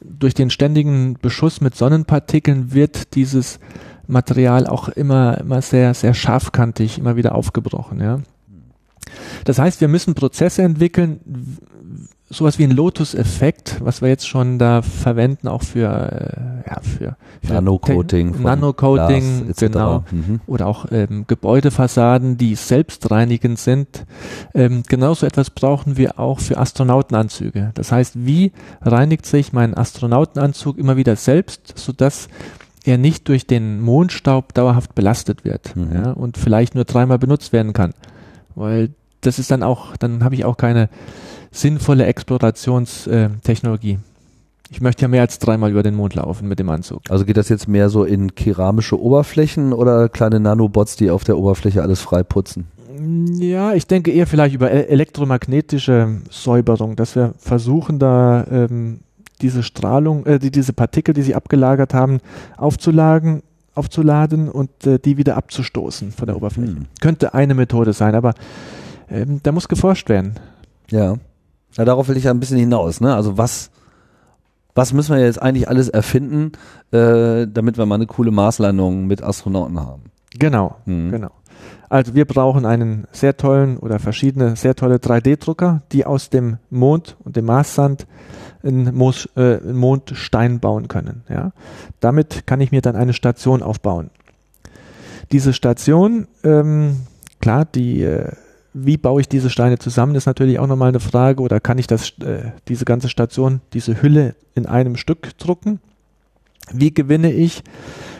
durch 0.00 0.32
den 0.32 0.48
ständigen 0.48 1.18
Beschuss 1.20 1.60
mit 1.60 1.74
Sonnenpartikeln 1.74 2.72
wird 2.72 3.14
dieses 3.14 3.58
Material 4.06 4.66
auch 4.66 4.88
immer, 4.88 5.38
immer 5.38 5.60
sehr, 5.60 5.92
sehr 5.92 6.14
scharfkantig, 6.14 6.98
immer 6.98 7.16
wieder 7.16 7.34
aufgebrochen, 7.34 8.00
ja. 8.00 8.20
Das 9.44 9.58
heißt, 9.58 9.80
wir 9.80 9.88
müssen 9.88 10.14
Prozesse 10.14 10.62
entwickeln, 10.62 11.20
sowas 12.28 12.58
wie 12.58 12.64
ein 12.64 12.72
Lotus-Effekt, 12.72 13.76
was 13.80 14.02
wir 14.02 14.08
jetzt 14.08 14.26
schon 14.26 14.58
da 14.58 14.82
verwenden, 14.82 15.46
auch 15.46 15.62
für, 15.62 15.84
äh, 15.86 16.68
ja, 16.68 16.80
für, 16.80 17.16
für 17.46 17.52
Nanocoating, 17.54 18.32
Te- 18.32 18.42
Nanocoating, 18.42 19.44
Glas 19.44 19.56
genau. 19.58 20.04
Mhm. 20.10 20.40
Oder 20.48 20.66
auch 20.66 20.86
ähm, 20.90 21.24
Gebäudefassaden, 21.28 22.36
die 22.36 22.56
selbstreinigend 22.56 23.58
sind. 23.60 24.04
Ähm, 24.54 24.82
genauso 24.88 25.24
etwas 25.24 25.50
brauchen 25.50 25.96
wir 25.96 26.18
auch 26.18 26.40
für 26.40 26.58
Astronautenanzüge. 26.58 27.70
Das 27.74 27.92
heißt, 27.92 28.26
wie 28.26 28.50
reinigt 28.82 29.24
sich 29.26 29.52
mein 29.52 29.76
Astronautenanzug 29.76 30.78
immer 30.78 30.96
wieder 30.96 31.14
selbst, 31.14 31.74
sodass 31.78 32.28
er 32.84 32.98
nicht 32.98 33.28
durch 33.28 33.46
den 33.46 33.80
Mondstaub 33.80 34.52
dauerhaft 34.54 34.94
belastet 34.96 35.44
wird 35.44 35.76
Mhm. 35.76 35.92
ja, 35.94 36.10
und 36.10 36.38
vielleicht 36.38 36.74
nur 36.74 36.84
dreimal 36.84 37.18
benutzt 37.20 37.52
werden 37.52 37.72
kann. 37.72 37.94
Weil 38.56 38.90
das 39.26 39.38
ist 39.38 39.50
dann 39.50 39.62
auch, 39.62 39.96
dann 39.96 40.24
habe 40.24 40.34
ich 40.34 40.44
auch 40.44 40.56
keine 40.56 40.88
sinnvolle 41.50 42.06
Explorationstechnologie. 42.06 43.98
Ich 44.70 44.80
möchte 44.80 45.02
ja 45.02 45.08
mehr 45.08 45.20
als 45.20 45.38
dreimal 45.38 45.70
über 45.70 45.82
den 45.82 45.94
Mond 45.94 46.14
laufen 46.14 46.48
mit 46.48 46.58
dem 46.58 46.68
Anzug. 46.70 47.02
Also 47.08 47.24
geht 47.24 47.36
das 47.36 47.48
jetzt 47.48 47.68
mehr 47.68 47.88
so 47.88 48.04
in 48.04 48.34
keramische 48.34 49.00
Oberflächen 49.00 49.72
oder 49.72 50.08
kleine 50.08 50.40
Nanobots, 50.40 50.96
die 50.96 51.10
auf 51.10 51.22
der 51.24 51.38
Oberfläche 51.38 51.82
alles 51.82 52.00
frei 52.00 52.22
putzen? 52.22 52.66
Ja, 53.38 53.74
ich 53.74 53.86
denke 53.86 54.10
eher 54.10 54.26
vielleicht 54.26 54.54
über 54.54 54.70
e- 54.72 54.86
elektromagnetische 54.86 56.20
Säuberung, 56.30 56.96
dass 56.96 57.14
wir 57.14 57.34
versuchen 57.38 57.98
da 57.98 58.44
ähm, 58.50 59.00
diese 59.42 59.62
Strahlung, 59.62 60.26
äh, 60.26 60.38
die, 60.38 60.50
diese 60.50 60.72
Partikel, 60.72 61.14
die 61.14 61.22
sie 61.22 61.34
abgelagert 61.34 61.94
haben, 61.94 62.20
aufzulagen, 62.56 63.42
aufzuladen 63.74 64.48
und 64.48 64.86
äh, 64.86 64.98
die 64.98 65.18
wieder 65.18 65.36
abzustoßen 65.36 66.10
von 66.10 66.26
der 66.26 66.36
Oberfläche. 66.36 66.76
Hm. 66.76 66.86
Könnte 67.00 67.34
eine 67.34 67.54
Methode 67.54 67.92
sein, 67.92 68.14
aber 68.14 68.34
ähm, 69.10 69.40
da 69.42 69.52
muss 69.52 69.68
geforscht 69.68 70.08
werden. 70.08 70.34
Ja. 70.90 71.16
ja. 71.76 71.84
Darauf 71.84 72.08
will 72.08 72.16
ich 72.16 72.24
ja 72.24 72.30
ein 72.30 72.40
bisschen 72.40 72.58
hinaus. 72.58 73.00
Ne? 73.00 73.14
Also 73.14 73.38
was, 73.38 73.70
was 74.74 74.92
müssen 74.92 75.14
wir 75.16 75.22
jetzt 75.24 75.40
eigentlich 75.40 75.68
alles 75.68 75.88
erfinden, 75.88 76.52
äh, 76.92 77.46
damit 77.46 77.78
wir 77.78 77.86
mal 77.86 77.96
eine 77.96 78.06
coole 78.06 78.30
Marslandung 78.30 79.06
mit 79.06 79.22
Astronauten 79.22 79.80
haben? 79.80 80.02
Genau, 80.38 80.76
Mhm. 80.84 81.10
genau. 81.10 81.30
Also 81.88 82.14
wir 82.14 82.24
brauchen 82.24 82.66
einen 82.66 83.06
sehr 83.12 83.36
tollen 83.36 83.76
oder 83.78 84.00
verschiedene 84.00 84.56
sehr 84.56 84.74
tolle 84.74 84.96
3D-Drucker, 84.96 85.82
die 85.92 86.04
aus 86.04 86.30
dem 86.30 86.58
Mond 86.68 87.16
und 87.22 87.36
dem 87.36 87.44
Marssand 87.44 88.06
einen, 88.64 88.92
Moos, 88.94 89.28
äh, 89.36 89.58
einen 89.58 89.76
Mondstein 89.76 90.58
bauen 90.58 90.88
können. 90.88 91.22
Ja? 91.28 91.52
Damit 92.00 92.46
kann 92.46 92.60
ich 92.60 92.72
mir 92.72 92.82
dann 92.82 92.96
eine 92.96 93.12
Station 93.12 93.62
aufbauen. 93.62 94.10
Diese 95.30 95.52
Station, 95.52 96.26
ähm, 96.42 97.02
klar, 97.40 97.64
die, 97.64 98.02
äh, 98.02 98.32
wie 98.78 98.98
baue 98.98 99.22
ich 99.22 99.28
diese 99.28 99.48
Steine 99.48 99.78
zusammen, 99.78 100.14
ist 100.14 100.26
natürlich 100.26 100.58
auch 100.58 100.66
nochmal 100.66 100.90
eine 100.90 101.00
Frage. 101.00 101.42
Oder 101.42 101.60
kann 101.60 101.78
ich 101.78 101.86
das, 101.86 102.10
äh, 102.20 102.50
diese 102.68 102.84
ganze 102.84 103.08
Station, 103.08 103.60
diese 103.72 104.02
Hülle 104.02 104.34
in 104.54 104.66
einem 104.66 104.96
Stück 104.96 105.36
drucken? 105.38 105.80
Wie 106.72 106.92
gewinne 106.92 107.32
ich 107.32 107.62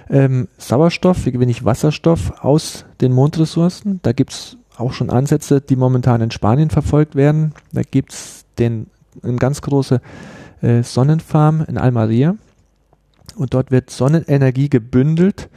ähm, 0.08 0.48
Sauerstoff, 0.56 1.26
wie 1.26 1.32
gewinne 1.32 1.50
ich 1.50 1.64
Wasserstoff 1.64 2.42
aus 2.42 2.86
den 3.02 3.12
Mondressourcen? 3.12 4.00
Da 4.02 4.12
gibt 4.12 4.32
es 4.32 4.56
auch 4.78 4.92
schon 4.92 5.10
Ansätze, 5.10 5.60
die 5.60 5.76
momentan 5.76 6.22
in 6.22 6.30
Spanien 6.30 6.70
verfolgt 6.70 7.16
werden. 7.16 7.52
Da 7.72 7.82
gibt 7.82 8.12
es 8.14 8.44
eine 8.58 8.86
ganz 9.38 9.60
große 9.60 10.00
äh, 10.62 10.82
Sonnenfarm 10.82 11.64
in 11.68 11.76
Almeria. 11.76 12.36
Und 13.36 13.54
dort 13.54 13.70
wird 13.70 13.90
Sonnenenergie 13.90 14.70
gebündelt. 14.70 15.48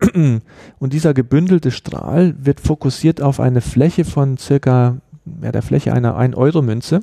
Und 0.14 0.92
dieser 0.92 1.12
gebündelte 1.12 1.72
Strahl 1.72 2.34
wird 2.38 2.60
fokussiert 2.60 3.20
auf 3.20 3.40
eine 3.40 3.60
Fläche 3.60 4.04
von 4.04 4.38
circa 4.38 4.98
ja, 5.42 5.52
der 5.52 5.62
Fläche 5.62 5.92
einer 5.92 6.16
1-Euro-Münze. 6.18 7.00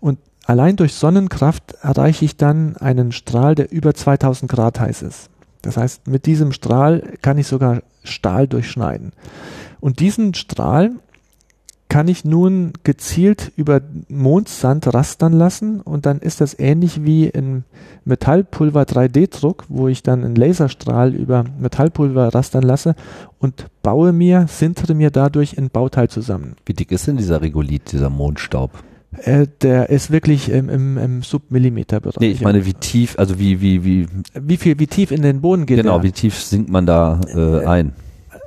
Und 0.00 0.18
allein 0.46 0.76
durch 0.76 0.94
Sonnenkraft 0.94 1.74
erreiche 1.82 2.24
ich 2.24 2.36
dann 2.36 2.76
einen 2.78 3.12
Strahl, 3.12 3.54
der 3.54 3.70
über 3.70 3.94
2000 3.94 4.50
Grad 4.50 4.80
heiß 4.80 5.02
ist. 5.02 5.30
Das 5.62 5.76
heißt, 5.76 6.06
mit 6.06 6.26
diesem 6.26 6.52
Strahl 6.52 7.02
kann 7.20 7.36
ich 7.36 7.46
sogar 7.46 7.82
Stahl 8.04 8.48
durchschneiden. 8.48 9.12
Und 9.80 10.00
diesen 10.00 10.34
Strahl 10.34 10.92
kann 11.88 12.08
ich 12.08 12.24
nun 12.24 12.72
gezielt 12.84 13.52
über 13.56 13.80
Mondsand 14.08 14.92
rastern 14.92 15.32
lassen 15.32 15.80
und 15.80 16.04
dann 16.04 16.18
ist 16.18 16.40
das 16.40 16.58
ähnlich 16.58 17.04
wie 17.04 17.26
in 17.26 17.64
Metallpulver 18.04 18.82
3D-Druck, 18.82 19.64
wo 19.68 19.88
ich 19.88 20.02
dann 20.02 20.24
einen 20.24 20.34
Laserstrahl 20.34 21.14
über 21.14 21.44
Metallpulver 21.58 22.34
rastern 22.34 22.62
lasse 22.62 22.94
und 23.38 23.66
baue 23.82 24.12
mir, 24.12 24.46
sintere 24.48 24.94
mir 24.94 25.10
dadurch 25.10 25.56
ein 25.56 25.70
Bauteil 25.70 26.08
zusammen. 26.08 26.56
Wie 26.66 26.74
dick 26.74 26.92
ist 26.92 27.06
denn 27.06 27.16
dieser 27.16 27.40
Regolith, 27.40 27.92
dieser 27.92 28.10
Mondstaub? 28.10 28.70
Äh, 29.22 29.46
der 29.62 29.88
ist 29.88 30.10
wirklich 30.10 30.50
im, 30.50 30.68
im, 30.68 30.98
im 30.98 31.22
Submillimeterbereich. 31.22 32.20
Nee, 32.20 32.30
ich 32.30 32.42
meine, 32.42 32.66
wie 32.66 32.74
tief, 32.74 33.18
also 33.18 33.38
wie, 33.38 33.62
wie, 33.62 33.82
wie, 33.82 34.06
wie 34.34 34.56
viel, 34.58 34.78
wie 34.78 34.86
tief 34.86 35.10
in 35.10 35.22
den 35.22 35.40
Boden 35.40 35.64
geht 35.64 35.78
genau, 35.78 35.98
der? 35.98 36.02
wie 36.02 36.12
tief 36.12 36.38
sinkt 36.38 36.68
man 36.68 36.84
da 36.84 37.20
äh, 37.34 37.64
ein? 37.64 37.94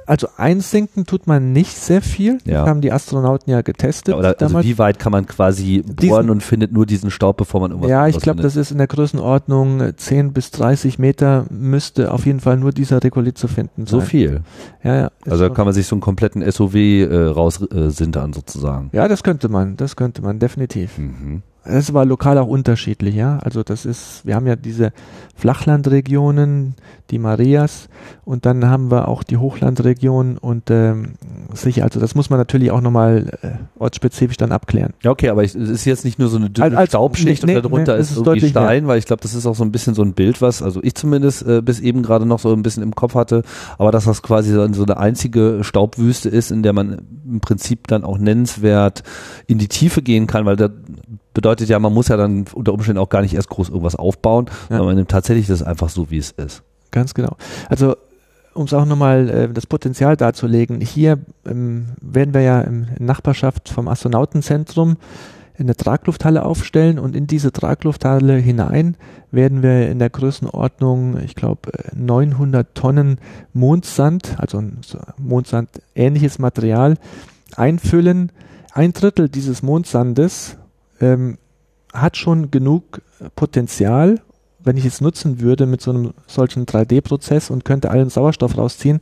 Also 0.05 0.27
einsinken 0.37 1.05
tut 1.05 1.27
man 1.27 1.53
nicht 1.53 1.77
sehr 1.77 2.01
viel. 2.01 2.39
Ja. 2.45 2.61
Das 2.61 2.69
haben 2.69 2.81
die 2.81 2.91
Astronauten 2.91 3.51
ja 3.51 3.61
getestet 3.61 4.15
Oder 4.15 4.35
also 4.39 4.63
wie 4.63 4.77
weit 4.77 4.99
kann 4.99 5.11
man 5.11 5.25
quasi 5.25 5.81
bohren 5.81 5.95
Diesen- 5.97 6.29
und 6.29 6.43
findet 6.43 6.71
nur 6.71 6.85
diesen 6.85 7.11
Staub, 7.11 7.37
bevor 7.37 7.61
man 7.61 7.71
irgendwas 7.71 7.89
ja, 7.91 8.07
ich 8.07 8.19
glaube, 8.19 8.41
das 8.41 8.55
ist 8.55 8.71
in 8.71 8.77
der 8.77 8.87
Größenordnung 8.87 9.81
äh, 9.81 9.95
10 9.95 10.33
bis 10.33 10.51
30 10.51 10.99
Meter 10.99 11.45
müsste 11.49 12.11
auf 12.11 12.25
jeden 12.25 12.39
Fall 12.39 12.57
nur 12.57 12.71
dieser 12.71 13.03
Regolith 13.03 13.37
zu 13.37 13.47
finden 13.47 13.85
sein. 13.85 13.99
so 13.99 14.01
viel. 14.01 14.41
Ja, 14.83 14.95
ja. 14.95 15.11
Also 15.29 15.49
kann 15.49 15.65
man 15.65 15.73
sich 15.73 15.87
so 15.87 15.95
einen 15.95 16.01
kompletten 16.01 16.49
SOW 16.49 16.75
äh, 16.75 17.05
raussintern 17.25 17.87
äh, 17.87 17.91
sintern 17.91 18.33
sozusagen. 18.33 18.89
ja, 18.93 19.07
das 19.07 19.23
könnte 19.23 19.49
man, 19.49 19.77
das 19.77 19.95
könnte 19.95 20.21
man 20.21 20.39
definitiv. 20.39 20.97
Mhm. 20.97 21.43
Es 21.63 21.93
war 21.93 22.05
lokal 22.05 22.37
auch 22.39 22.47
unterschiedlich, 22.47 23.13
ja. 23.13 23.37
Also 23.39 23.61
das 23.61 23.85
ist, 23.85 24.25
wir 24.25 24.35
haben 24.35 24.47
ja 24.47 24.55
diese 24.55 24.93
Flachlandregionen, 25.35 26.75
die 27.11 27.19
Marias 27.19 27.87
und 28.25 28.45
dann 28.45 28.65
haben 28.67 28.89
wir 28.89 29.07
auch 29.07 29.23
die 29.23 29.37
Hochlandregionen 29.37 30.37
und 30.37 30.71
ähm, 30.71 31.13
sicher, 31.53 31.83
also 31.83 31.99
das 31.99 32.15
muss 32.15 32.29
man 32.29 32.39
natürlich 32.39 32.71
auch 32.71 32.81
nochmal 32.81 33.37
äh, 33.41 33.49
ortsspezifisch 33.79 34.37
dann 34.37 34.51
abklären. 34.51 34.93
Ja, 35.03 35.11
okay, 35.11 35.29
aber 35.29 35.43
es 35.43 35.53
ist 35.55 35.85
jetzt 35.85 36.03
nicht 36.05 36.17
nur 36.19 36.29
so 36.29 36.37
eine 36.37 36.49
dünne 36.49 36.65
Als- 36.67 36.77
als- 36.77 36.89
Staubschicht 36.89 37.45
nee, 37.45 37.55
und 37.57 37.63
darunter 37.65 37.95
nee, 37.95 38.01
ist 38.01 38.07
es 38.07 38.11
ist 38.11 38.17
irgendwie 38.17 38.29
deutlich 38.39 38.53
mehr. 38.53 38.63
Stein, 38.63 38.87
weil 38.87 38.97
ich 38.99 39.05
glaube, 39.05 39.21
das 39.21 39.33
ist 39.33 39.45
auch 39.45 39.55
so 39.55 39.63
ein 39.63 39.71
bisschen 39.71 39.93
so 39.93 40.01
ein 40.03 40.13
Bild, 40.13 40.41
was, 40.41 40.61
also 40.61 40.81
ich 40.83 40.95
zumindest 40.95 41.45
äh, 41.45 41.61
bis 41.61 41.79
eben 41.79 42.01
gerade 42.01 42.25
noch 42.25 42.39
so 42.39 42.51
ein 42.53 42.63
bisschen 42.63 42.83
im 42.83 42.95
Kopf 42.95 43.15
hatte, 43.15 43.43
aber 43.77 43.91
dass 43.91 44.05
das 44.05 44.21
quasi 44.23 44.51
so 44.51 44.71
so 44.73 44.83
eine 44.83 44.97
einzige 44.97 45.59
Staubwüste 45.63 46.29
ist, 46.29 46.51
in 46.51 46.63
der 46.63 46.73
man 46.73 47.01
im 47.29 47.39
Prinzip 47.39 47.87
dann 47.87 48.03
auch 48.03 48.17
nennenswert 48.17 49.03
in 49.47 49.57
die 49.57 49.67
Tiefe 49.67 50.01
gehen 50.01 50.27
kann, 50.27 50.45
weil 50.45 50.55
da 50.55 50.69
bedeutet 51.33 51.69
ja, 51.69 51.79
man 51.79 51.93
muss 51.93 52.07
ja 52.09 52.17
dann 52.17 52.45
unter 52.53 52.73
Umständen 52.73 52.99
auch 52.99 53.09
gar 53.09 53.21
nicht 53.21 53.33
erst 53.33 53.49
groß 53.49 53.69
irgendwas 53.69 53.95
aufbauen, 53.95 54.45
Ja. 54.47 54.53
sondern 54.69 54.85
man 54.87 54.95
nimmt 54.95 55.11
tatsächlich 55.11 55.47
das 55.47 55.63
einfach 55.63 55.89
so, 55.89 56.09
wie 56.11 56.17
es 56.17 56.31
ist. 56.31 56.63
Ganz 56.91 57.13
genau. 57.13 57.35
Also 57.69 57.95
um 58.53 58.65
es 58.65 58.73
auch 58.73 58.85
nochmal 58.85 59.29
äh, 59.29 59.49
das 59.49 59.65
Potenzial 59.65 60.17
darzulegen, 60.17 60.81
hier 60.81 61.19
ähm, 61.45 61.87
werden 62.01 62.33
wir 62.33 62.41
ja 62.41 62.61
in 62.61 62.87
Nachbarschaft 62.99 63.69
vom 63.69 63.87
Astronautenzentrum 63.87 64.97
eine 65.57 65.75
Traglufthalle 65.75 66.43
aufstellen 66.43 66.97
und 66.99 67.15
in 67.15 67.27
diese 67.27 67.51
Traglufthalle 67.51 68.35
hinein 68.35 68.95
werden 69.31 69.61
wir 69.63 69.89
in 69.89 69.99
der 69.99 70.09
Größenordnung, 70.09 71.19
ich 71.23 71.35
glaube, 71.35 71.71
900 71.95 72.73
Tonnen 72.73 73.19
Mondsand, 73.53 74.35
also 74.37 74.61
Mondsand 75.17 75.69
ähnliches 75.95 76.39
Material, 76.39 76.95
einfüllen. 77.55 78.31
Ein 78.73 78.93
Drittel 78.93 79.29
dieses 79.29 79.61
Mondsandes 79.61 80.57
ähm, 81.01 81.37
hat 81.93 82.17
schon 82.17 82.51
genug 82.51 83.01
Potenzial, 83.35 84.21
wenn 84.59 84.77
ich 84.77 84.85
es 84.85 85.01
nutzen 85.01 85.41
würde 85.41 85.65
mit 85.65 85.81
so 85.81 85.91
einem 85.91 86.13
solchen 86.27 86.65
3D-Prozess 86.65 87.49
und 87.49 87.65
könnte 87.65 87.91
allen 87.91 88.09
Sauerstoff 88.09 88.57
rausziehen, 88.57 89.01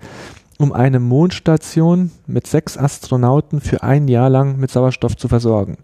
um 0.57 0.73
eine 0.73 0.99
Mondstation 0.99 2.11
mit 2.27 2.47
sechs 2.47 2.77
Astronauten 2.77 3.61
für 3.61 3.83
ein 3.83 4.07
Jahr 4.07 4.29
lang 4.29 4.57
mit 4.57 4.71
Sauerstoff 4.71 5.15
zu 5.15 5.27
versorgen. 5.27 5.77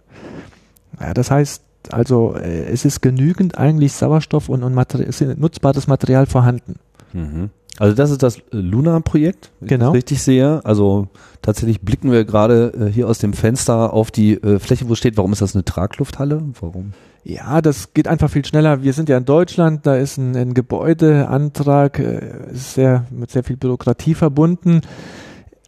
Ja, 0.99 1.13
das 1.13 1.31
heißt, 1.31 1.61
also 1.91 2.35
äh, 2.35 2.65
es 2.65 2.85
ist 2.85 3.01
genügend 3.01 3.57
eigentlich 3.57 3.93
Sauerstoff 3.93 4.49
und, 4.49 4.63
und 4.63 4.77
ist 4.95 5.21
nutzbares 5.21 5.87
Material 5.87 6.25
vorhanden. 6.25 6.75
Mhm. 7.13 7.49
Also 7.77 7.95
das 7.95 8.09
ist 8.11 8.23
das 8.23 8.37
äh, 8.37 8.41
Luna-Projekt, 8.51 9.51
wenn 9.59 9.67
Genau. 9.67 9.85
ich 9.85 9.89
das 9.89 9.95
richtig 9.97 10.23
sehe. 10.23 10.61
Also 10.63 11.07
tatsächlich 11.41 11.81
blicken 11.81 12.11
wir 12.11 12.23
gerade 12.25 12.73
äh, 12.79 12.91
hier 12.91 13.07
aus 13.07 13.19
dem 13.19 13.33
Fenster 13.33 13.93
auf 13.93 14.11
die 14.11 14.33
äh, 14.41 14.59
Fläche, 14.59 14.87
wo 14.89 14.95
steht, 14.95 15.17
warum 15.17 15.33
ist 15.33 15.41
das 15.41 15.55
eine 15.55 15.65
Traglufthalle? 15.65 16.41
Warum? 16.61 16.93
Ja, 17.23 17.61
das 17.61 17.93
geht 17.93 18.07
einfach 18.07 18.29
viel 18.29 18.45
schneller. 18.45 18.83
Wir 18.83 18.93
sind 18.93 19.09
ja 19.09 19.17
in 19.17 19.25
Deutschland, 19.25 19.85
da 19.87 19.95
ist 19.95 20.17
ein, 20.17 20.35
ein 20.35 20.53
Gebäudeantrag, 20.53 21.99
äh, 21.99 22.21
sehr, 22.53 23.05
mit 23.11 23.31
sehr 23.31 23.43
viel 23.43 23.57
Bürokratie 23.57 24.13
verbunden. 24.13 24.81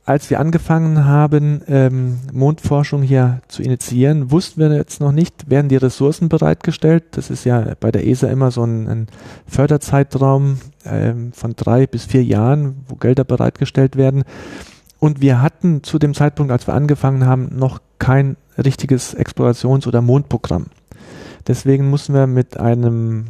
Als 0.06 0.30
wir 0.30 0.40
angefangen 0.40 1.04
haben, 1.04 1.62
ähm, 1.68 2.20
Mondforschung 2.32 3.02
hier 3.02 3.42
zu 3.50 3.62
initiieren, 3.62 4.32
wussten 4.32 4.62
wir 4.62 4.74
jetzt 4.74 5.02
noch 5.02 5.12
nicht, 5.12 5.50
werden 5.50 5.68
die 5.68 5.76
Ressourcen 5.76 6.30
bereitgestellt. 6.30 7.04
Das 7.12 7.30
ist 7.30 7.44
ja 7.44 7.74
bei 7.82 7.92
der 7.92 8.08
ESA 8.08 8.28
immer 8.30 8.50
so 8.52 8.64
ein, 8.64 8.88
ein 8.88 9.08
Förderzeitraum 9.48 10.60
ähm, 10.90 11.32
von 11.34 11.56
drei 11.56 11.88
bis 11.88 12.06
vier 12.06 12.24
Jahren, 12.24 12.86
wo 12.88 12.96
Gelder 12.96 13.24
bereitgestellt 13.24 13.96
werden. 13.96 14.24
Und 15.00 15.22
wir 15.22 15.42
hatten 15.42 15.84
zu 15.84 16.00
dem 16.00 16.14
Zeitpunkt, 16.14 16.52
als 16.52 16.68
wir 16.68 16.74
angefangen 16.74 17.26
haben, 17.26 17.50
noch 17.56 17.80
kein 18.00 18.36
richtiges 18.58 19.16
Explorations- 19.16 19.88
oder 19.88 20.02
Mondprogramm. 20.02 20.68
Deswegen 21.48 21.90
müssen 21.90 22.14
wir 22.16 22.28
mit 22.28 22.60
einem 22.60 23.28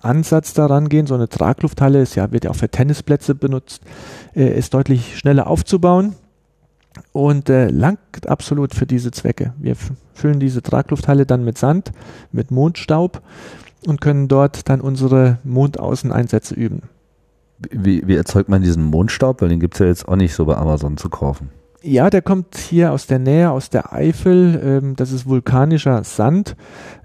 Ansatz 0.00 0.54
daran 0.54 0.88
gehen. 0.88 1.06
So 1.06 1.14
eine 1.14 1.28
Traglufthalle 1.28 2.00
ist 2.00 2.14
ja, 2.14 2.32
wird 2.32 2.44
ja 2.44 2.50
auch 2.50 2.56
für 2.56 2.68
Tennisplätze 2.68 3.34
benutzt, 3.34 3.82
äh, 4.34 4.56
ist 4.56 4.74
deutlich 4.74 5.18
schneller 5.18 5.46
aufzubauen 5.46 6.14
und 7.12 7.50
äh, 7.50 7.68
langt 7.68 8.26
absolut 8.26 8.74
für 8.74 8.86
diese 8.86 9.10
Zwecke. 9.10 9.52
Wir 9.58 9.76
füllen 10.14 10.40
diese 10.40 10.62
Traglufthalle 10.62 11.26
dann 11.26 11.44
mit 11.44 11.58
Sand, 11.58 11.92
mit 12.32 12.50
Mondstaub 12.50 13.22
und 13.86 14.00
können 14.00 14.28
dort 14.28 14.68
dann 14.68 14.80
unsere 14.80 15.38
Mondaußeneinsätze 15.44 16.54
üben. 16.54 16.82
Wie, 17.70 18.06
wie 18.06 18.16
erzeugt 18.16 18.48
man 18.48 18.62
diesen 18.62 18.84
Mondstaub? 18.84 19.40
Weil 19.40 19.48
den 19.48 19.60
gibt 19.60 19.74
es 19.74 19.80
ja 19.80 19.86
jetzt 19.86 20.08
auch 20.08 20.16
nicht 20.16 20.34
so 20.34 20.44
bei 20.44 20.56
Amazon 20.56 20.96
zu 20.96 21.08
kaufen. 21.08 21.50
Ja, 21.82 22.10
der 22.10 22.20
kommt 22.20 22.56
hier 22.56 22.92
aus 22.92 23.06
der 23.06 23.18
Nähe, 23.18 23.50
aus 23.50 23.70
der 23.70 23.92
Eifel. 23.92 24.60
Ähm, 24.62 24.96
das 24.96 25.12
ist 25.12 25.26
vulkanischer 25.26 26.02
Sand, 26.04 26.56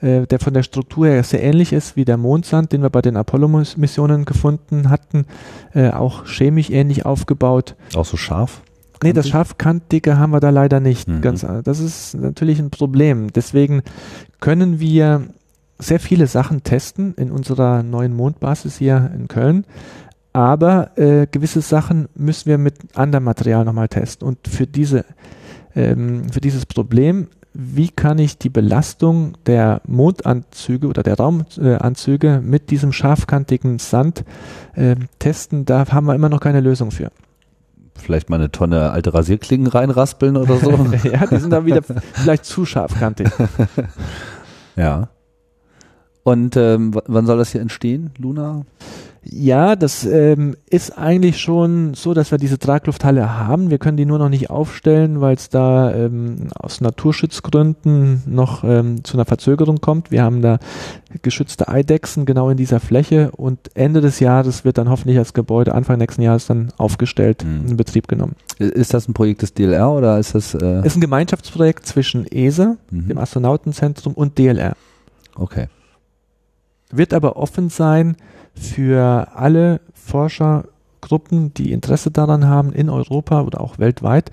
äh, 0.02 0.26
der 0.26 0.40
von 0.40 0.54
der 0.54 0.64
Struktur 0.64 1.08
her 1.08 1.24
sehr 1.24 1.44
ähnlich 1.44 1.72
ist 1.72 1.96
wie 1.96 2.04
der 2.04 2.18
Mondsand, 2.18 2.72
den 2.72 2.82
wir 2.82 2.90
bei 2.90 3.02
den 3.02 3.16
Apollo-Missionen 3.16 4.26
gefunden 4.26 4.90
hatten. 4.90 5.26
Äh, 5.74 5.92
auch 5.92 6.26
chemisch 6.26 6.70
ähnlich 6.70 7.06
aufgebaut. 7.06 7.76
Auch 7.96 8.06
so 8.06 8.18
scharf? 8.18 8.64
Nee, 9.04 9.14
das 9.14 9.30
Scharfkantige 9.30 10.18
haben 10.18 10.32
wir 10.32 10.40
da 10.40 10.52
leider 10.52 10.80
nicht. 10.80 11.08
Mhm. 11.08 11.22
Ganz, 11.22 11.46
das 11.64 11.80
ist 11.80 12.14
natürlich 12.16 12.60
ein 12.60 12.70
Problem. 12.70 13.34
Deswegen 13.34 13.82
können 14.40 14.80
wir 14.80 15.28
sehr 15.82 16.00
viele 16.00 16.28
Sachen 16.28 16.64
testen 16.64 17.14
in 17.16 17.32
unserer 17.32 17.84
neuen 17.84 18.16
Mondbasis 18.16 18.78
hier 18.78 19.12
in 19.14 19.28
Köln. 19.28 19.66
Aber 20.34 20.98
äh, 20.98 21.28
gewisse 21.30 21.62
Sachen 21.62 22.08
müssen 22.16 22.46
wir 22.48 22.58
mit 22.58 22.76
anderem 22.96 23.26
Material 23.26 23.66
nochmal 23.66 23.90
testen. 23.90 24.28
Und 24.28 24.48
für 24.48 24.68
diese, 24.68 25.04
ähm, 25.76 26.30
für 26.30 26.40
dieses 26.40 26.66
Problem, 26.66 27.28
wie 27.54 27.90
kann 27.90 28.18
ich 28.18 28.38
die 28.38 28.50
Belastung 28.50 29.34
der 29.46 29.82
Mondanzüge 29.86 30.88
oder 30.88 31.04
der 31.04 31.18
Raumanzüge 31.18 32.42
mit 32.42 32.70
diesem 32.72 32.94
scharfkantigen 32.94 33.80
Sand 33.80 34.24
äh, 34.76 34.96
testen, 35.20 35.66
da 35.66 35.86
haben 35.92 36.08
wir 36.08 36.16
immer 36.16 36.30
noch 36.30 36.40
keine 36.40 36.62
Lösung 36.62 36.92
für 36.92 37.12
vielleicht 38.02 38.30
mal 38.30 38.38
eine 38.38 38.52
Tonne 38.52 38.92
alte 38.92 39.14
Rasierklingen 39.14 39.68
reinraspeln 39.68 40.36
oder 40.36 40.58
so. 40.58 40.72
ja, 41.04 41.28
die 41.28 41.38
sind 41.38 41.52
dann 41.52 41.66
wieder 41.66 41.82
vielleicht 42.14 42.46
zu 42.46 42.66
scharfkantig. 42.66 43.30
ja. 44.76 45.10
Und 46.24 46.56
ähm, 46.56 46.92
wann 47.08 47.26
soll 47.26 47.38
das 47.38 47.52
hier 47.52 47.62
entstehen, 47.62 48.12
Luna? 48.18 48.64
Ja, 49.24 49.76
das 49.76 50.04
ähm, 50.04 50.56
ist 50.68 50.98
eigentlich 50.98 51.40
schon 51.40 51.94
so, 51.94 52.16
dass 52.16 52.32
wir 52.32 52.40
diese 52.40 52.58
Traglufthalle 52.58 53.38
haben. 53.38 53.70
Wir 53.70 53.78
können 53.78 53.96
die 53.96 54.06
nur 54.06 54.18
noch 54.18 54.30
nicht 54.30 54.50
aufstellen, 54.50 55.22
weil 55.22 55.36
es 55.36 55.50
da 55.50 55.94
ähm, 55.94 56.48
aus 56.56 56.82
Naturschutzgründen 56.82 58.24
noch 58.26 58.64
ähm, 58.64 59.04
zu 59.04 59.18
einer 59.18 59.26
Verzögerung 59.26 59.80
kommt. 59.80 60.10
Wir 60.10 60.24
haben 60.24 60.42
da 60.42 60.58
geschützte 61.22 61.68
Eidechsen 61.68 62.26
genau 62.26 62.50
in 62.50 62.58
dieser 62.58 62.80
Fläche 62.80 63.30
und 63.32 63.60
Ende 63.76 64.02
des 64.02 64.20
Jahres 64.20 64.66
wird 64.66 64.80
dann 64.80 64.90
hoffentlich 64.90 65.18
das 65.18 65.36
Gebäude 65.36 65.76
Anfang 65.76 66.00
nächsten 66.00 66.24
Jahres 66.24 66.48
dann 66.48 66.74
aufgestellt 66.78 67.46
mhm. 67.46 67.70
in 67.70 67.78
Betrieb 67.78 68.08
genommen. 68.08 68.36
Ist 68.58 68.96
das 68.96 69.08
ein 69.08 69.14
Projekt 69.14 69.44
des 69.44 69.54
DLR 69.54 69.92
oder 69.92 70.18
ist 70.18 70.34
das? 70.34 70.56
Äh 70.56 70.82
ist 70.84 70.98
ein 70.98 71.02
Gemeinschaftsprojekt 71.02 71.86
zwischen 71.86 72.26
ESA, 72.26 72.78
mhm. 72.90 73.08
dem 73.08 73.18
Astronautenzentrum 73.20 74.16
und 74.16 74.40
DLR. 74.40 74.74
Okay. 75.36 75.68
Wird 76.92 77.14
aber 77.14 77.38
offen 77.38 77.70
sein 77.70 78.16
für 78.54 79.30
alle 79.36 79.82
Forschergruppen, 79.94 81.54
die 81.54 81.72
Interesse 81.72 82.12
daran 82.12 82.48
haben, 82.48 82.74
in 82.74 82.90
Europa 82.90 83.42
oder 83.42 83.62
auch 83.62 83.80
weltweit. 83.80 84.32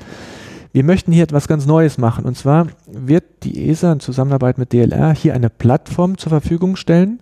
Wir 0.73 0.85
möchten 0.85 1.13
hier 1.13 1.23
etwas 1.23 1.49
ganz 1.49 1.67
Neues 1.67 1.99
machen. 1.99 2.25
Und 2.25 2.37
zwar 2.37 2.67
wird 2.87 3.25
die 3.43 3.69
ESA 3.69 3.93
in 3.93 4.01
Zusammenarbeit 4.01 4.59
mit 4.59 4.73
DLR 4.73 5.15
hier 5.15 5.35
eine 5.35 5.51
Plattform 5.51 6.19
zur 6.19 6.31
Verfügung 6.31 6.77
stellen. 6.77 7.21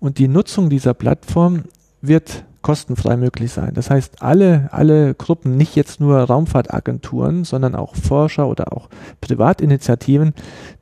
Und 0.00 0.18
die 0.18 0.28
Nutzung 0.28 0.68
dieser 0.68 0.94
Plattform 0.94 1.64
wird 2.02 2.44
kostenfrei 2.64 3.16
möglich 3.16 3.52
sein. 3.52 3.72
Das 3.74 3.90
heißt, 3.90 4.22
alle, 4.22 4.68
alle 4.72 5.14
Gruppen, 5.14 5.56
nicht 5.56 5.76
jetzt 5.76 6.00
nur 6.00 6.18
Raumfahrtagenturen, 6.18 7.44
sondern 7.44 7.74
auch 7.74 7.94
Forscher 7.94 8.48
oder 8.48 8.72
auch 8.72 8.88
Privatinitiativen, 9.20 10.32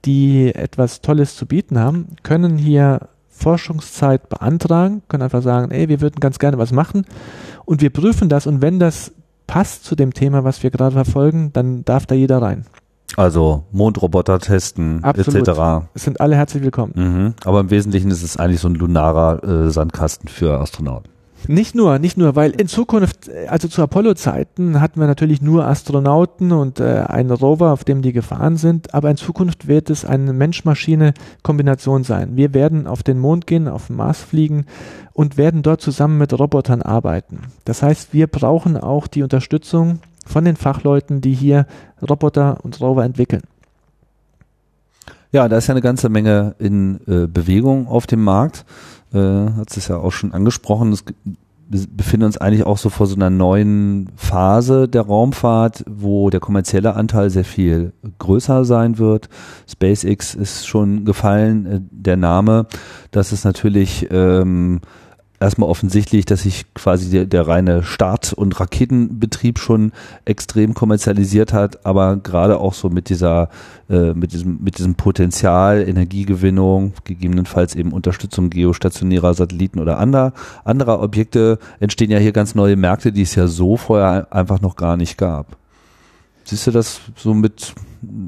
die 0.05 0.55
etwas 0.55 1.01
Tolles 1.03 1.37
zu 1.37 1.45
bieten 1.45 1.79
haben, 1.79 2.09
können 2.23 2.57
hier 2.57 3.09
Forschungszeit 3.43 4.29
beantragen, 4.29 5.03
können 5.09 5.23
einfach 5.23 5.43
sagen, 5.43 5.71
ey, 5.71 5.89
wir 5.89 6.01
würden 6.01 6.21
ganz 6.21 6.39
gerne 6.39 6.59
was 6.59 6.73
machen 6.73 7.05
und 7.65 7.83
wir 7.83 7.91
prüfen 7.91 8.29
das 8.29 8.47
und 8.47 8.63
wenn 8.63 8.79
das 8.79 9.13
passt 9.47 9.85
zu 9.85 9.97
dem 9.97 10.15
Thema, 10.15 10.45
was 10.45 10.63
wir 10.63 10.71
gerade 10.71 10.93
verfolgen, 10.93 11.53
dann 11.53 11.85
darf 11.85 12.07
da 12.07 12.15
jeder 12.15 12.41
rein. 12.41 12.65
Also 13.17 13.65
Mondroboter 13.73 14.39
testen 14.39 15.05
Absolut. 15.05 15.47
etc. 15.47 15.87
Es 15.95 16.05
sind 16.05 16.21
alle 16.21 16.37
herzlich 16.37 16.63
willkommen. 16.63 16.93
Mhm. 16.95 17.35
Aber 17.45 17.61
im 17.61 17.71
Wesentlichen 17.71 18.11
ist 18.11 18.23
es 18.23 18.39
eigentlich 18.39 18.61
so 18.61 18.69
ein 18.69 18.75
lunarer 18.75 19.45
äh, 19.45 19.71
Sandkasten 19.71 20.29
für 20.29 20.59
Astronauten. 20.59 21.11
Nicht 21.49 21.75
nur, 21.75 21.99
nicht 21.99 22.17
nur, 22.17 22.37
weil 22.37 22.53
in 22.53 22.69
Zukunft, 22.69 23.31
also 23.49 23.67
zu 23.67 23.83
Apollo-Zeiten 23.83 24.81
hatten 24.81 25.01
wir 25.01 25.07
natürlich 25.07 25.43
nur 25.43 25.67
Astronauten 25.67 26.53
und 26.53 26.79
äh, 26.79 27.05
einen 27.09 27.31
Rover, 27.31 27.73
auf 27.73 27.85
dem 27.85 28.03
die 28.03 28.13
gefahren 28.13 28.57
sind, 28.57 28.95
aber 28.95 29.11
in 29.11 29.17
Zukunft 29.17 29.67
wird 29.67 29.91
es 29.91 30.05
eine 30.05 30.33
Mensch-Maschine-Kombination 30.33 32.05
sein. 32.05 32.37
Wir 32.37 32.55
werden 32.55 32.87
auf 32.87 33.03
den 33.03 33.19
Mond 33.19 33.47
gehen, 33.47 33.67
auf 33.67 33.89
den 33.89 33.97
Mars 33.97 34.21
fliegen 34.21 34.67
und 35.13 35.37
werden 35.37 35.63
dort 35.63 35.81
zusammen 35.81 36.19
mit 36.19 36.39
Robotern 36.39 36.83
arbeiten. 36.83 37.41
Das 37.65 37.83
heißt, 37.83 38.13
wir 38.13 38.29
brauchen 38.29 38.77
auch 38.77 39.07
die 39.07 39.23
Unterstützung 39.23 39.99
von 40.25 40.45
den 40.45 40.57
Fachleuten, 40.57 41.21
die 41.21 41.35
hier 41.35 41.67
Roboter 42.09 42.59
und 42.63 42.81
Rover 42.81 43.05
entwickeln. 43.05 43.43
Ja, 45.33 45.49
da 45.49 45.57
ist 45.57 45.67
ja 45.67 45.73
eine 45.73 45.81
ganze 45.81 46.09
Menge 46.11 46.55
in 46.59 47.01
äh, 47.07 47.27
Bewegung 47.27 47.89
auf 47.89 48.07
dem 48.07 48.23
Markt 48.23 48.65
äh, 49.13 49.51
hat 49.57 49.77
es 49.77 49.89
ja 49.89 49.97
auch 49.97 50.13
schon 50.13 50.33
angesprochen. 50.33 50.93
Es, 50.93 51.05
wir 51.69 51.87
befinden 51.89 52.27
uns 52.27 52.37
eigentlich 52.37 52.65
auch 52.67 52.77
so 52.77 52.91
vor 52.91 53.07
so 53.07 53.15
einer 53.15 53.31
neuen 53.31 54.11
Phase 54.17 54.89
der 54.89 55.03
Raumfahrt, 55.03 55.85
wo 55.89 56.29
der 56.29 56.41
kommerzielle 56.41 56.95
Anteil 56.95 57.31
sehr 57.31 57.45
viel 57.45 57.93
größer 58.19 58.65
sein 58.65 58.99
wird. 58.99 59.31
SpaceX 59.69 60.35
ist 60.35 60.67
schon 60.67 61.05
gefallen, 61.05 61.67
äh, 61.67 61.81
der 61.91 62.17
Name. 62.17 62.67
Das 63.11 63.33
ist 63.33 63.45
natürlich 63.45 64.09
ähm, 64.11 64.81
erstmal 65.43 65.69
offensichtlich, 65.69 66.25
dass 66.25 66.43
sich 66.43 66.73
quasi 66.75 67.11
der, 67.11 67.27
der 67.27 67.47
reine 67.47 67.83
Start- 67.83 68.33
und 68.33 68.59
Raketenbetrieb 68.59 69.59
schon 69.59 69.93
extrem 70.25 70.75
kommerzialisiert 70.75 71.53
hat, 71.53 71.85
aber 71.85 72.17
gerade 72.17 72.59
auch 72.59 72.75
so 72.75 72.89
mit 72.89 73.09
dieser, 73.09 73.51
äh, 73.91 74.15
mit 74.15 74.33
diesem, 74.33 74.63
mit 74.63 74.79
diesem 74.79 74.95
Potenzial, 74.95 75.87
Energiegewinnung, 75.87 76.95
gegebenenfalls 77.05 77.75
eben 77.75 77.93
Unterstützung 77.93 78.51
geostationärer 78.51 79.35
Satelliten 79.35 79.79
oder 79.81 79.99
anderer, 79.99 80.33
anderer 80.65 81.03
Objekte 81.03 81.59
entstehen 81.81 82.11
ja 82.11 82.19
hier 82.19 82.33
ganz 82.33 82.55
neue 82.55 82.77
Märkte, 82.77 83.13
die 83.13 83.23
es 83.23 83.35
ja 83.35 83.47
so 83.47 83.77
vorher 83.77 84.29
einfach 84.31 84.61
noch 84.61 84.77
gar 84.77 84.97
nicht 84.97 85.19
gab. 85.19 85.57
Siehst 86.45 86.67
du 86.67 86.71
das 86.71 87.01
so 87.17 87.35
mit 87.35 87.75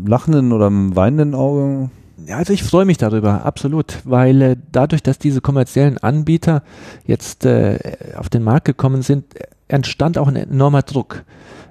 lachenden 0.06 0.52
oder 0.52 0.70
weinenden 0.70 1.34
Augen? 1.34 1.90
Ja, 2.27 2.39
also 2.39 2.53
ich 2.53 2.62
freue 2.62 2.85
mich 2.85 2.97
darüber, 2.97 3.45
absolut, 3.45 3.99
weil 4.05 4.43
äh, 4.43 4.57
dadurch, 4.72 5.03
dass 5.03 5.18
diese 5.18 5.41
kommerziellen 5.41 5.99
Anbieter 5.99 6.62
jetzt 7.07 7.45
äh, 7.45 7.79
auf 8.16 8.29
den 8.29 8.43
Markt 8.43 8.64
gekommen 8.64 9.03
sind, 9.03 9.27
entstand 9.68 10.16
auch 10.16 10.29
ein 10.29 10.37
enormer 10.37 10.83
Druck. 10.83 11.25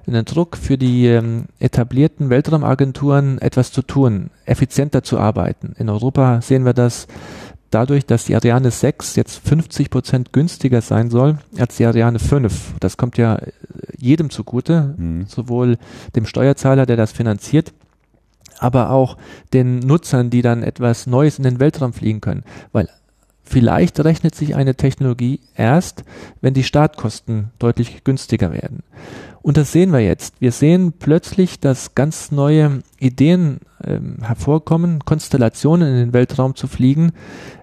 Ein 0.06 0.24
Druck 0.26 0.56
für 0.56 0.76
die 0.76 1.06
ähm, 1.06 1.46
etablierten 1.58 2.28
Weltraumagenturen 2.28 3.38
etwas 3.40 3.72
zu 3.72 3.82
tun, 3.82 4.30
effizienter 4.44 5.02
zu 5.02 5.18
arbeiten. 5.18 5.74
In 5.78 5.88
Europa 5.88 6.42
sehen 6.42 6.64
wir 6.64 6.74
das 6.74 7.06
dadurch, 7.70 8.06
dass 8.06 8.26
die 8.26 8.36
Ariane 8.36 8.70
6 8.70 9.16
jetzt 9.16 9.40
50 9.48 9.90
Prozent 9.90 10.32
günstiger 10.32 10.82
sein 10.82 11.10
soll 11.10 11.38
als 11.58 11.76
die 11.76 11.86
Ariane 11.86 12.18
5. 12.18 12.74
Das 12.80 12.96
kommt 12.96 13.16
ja 13.18 13.36
äh, 13.36 13.52
jedem 13.96 14.30
zugute, 14.30 14.94
mhm. 14.96 15.26
sowohl 15.26 15.78
dem 16.14 16.26
Steuerzahler, 16.26 16.86
der 16.86 16.96
das 16.96 17.12
finanziert, 17.12 17.72
aber 18.58 18.90
auch 18.90 19.16
den 19.52 19.80
Nutzern, 19.80 20.30
die 20.30 20.42
dann 20.42 20.62
etwas 20.62 21.06
Neues 21.06 21.38
in 21.38 21.44
den 21.44 21.60
Weltraum 21.60 21.92
fliegen 21.92 22.20
können. 22.20 22.44
Weil 22.72 22.88
vielleicht 23.42 24.00
rechnet 24.00 24.34
sich 24.34 24.54
eine 24.54 24.74
Technologie 24.74 25.40
erst, 25.54 26.04
wenn 26.40 26.54
die 26.54 26.64
Startkosten 26.64 27.50
deutlich 27.58 28.04
günstiger 28.04 28.52
werden. 28.52 28.82
Und 29.42 29.58
das 29.58 29.72
sehen 29.72 29.92
wir 29.92 30.00
jetzt. 30.00 30.40
Wir 30.40 30.52
sehen 30.52 30.94
plötzlich, 30.98 31.60
dass 31.60 31.94
ganz 31.94 32.30
neue 32.32 32.82
Ideen 32.98 33.58
ähm, 33.84 34.16
hervorkommen, 34.22 35.00
Konstellationen 35.04 35.86
in 35.86 35.96
den 35.96 36.12
Weltraum 36.14 36.54
zu 36.54 36.66
fliegen. 36.66 37.12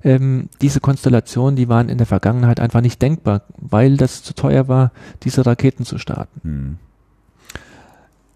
Ähm, 0.03 0.49
diese 0.61 0.79
Konstellationen, 0.79 1.55
die 1.55 1.69
waren 1.69 1.89
in 1.89 1.97
der 1.97 2.05
Vergangenheit 2.05 2.59
einfach 2.59 2.81
nicht 2.81 3.01
denkbar, 3.01 3.41
weil 3.57 3.97
das 3.97 4.21
zu 4.21 4.35
teuer 4.35 4.67
war, 4.67 4.91
diese 5.23 5.43
Raketen 5.43 5.83
zu 5.83 5.97
starten. 5.97 6.41
Hm. 6.43 6.77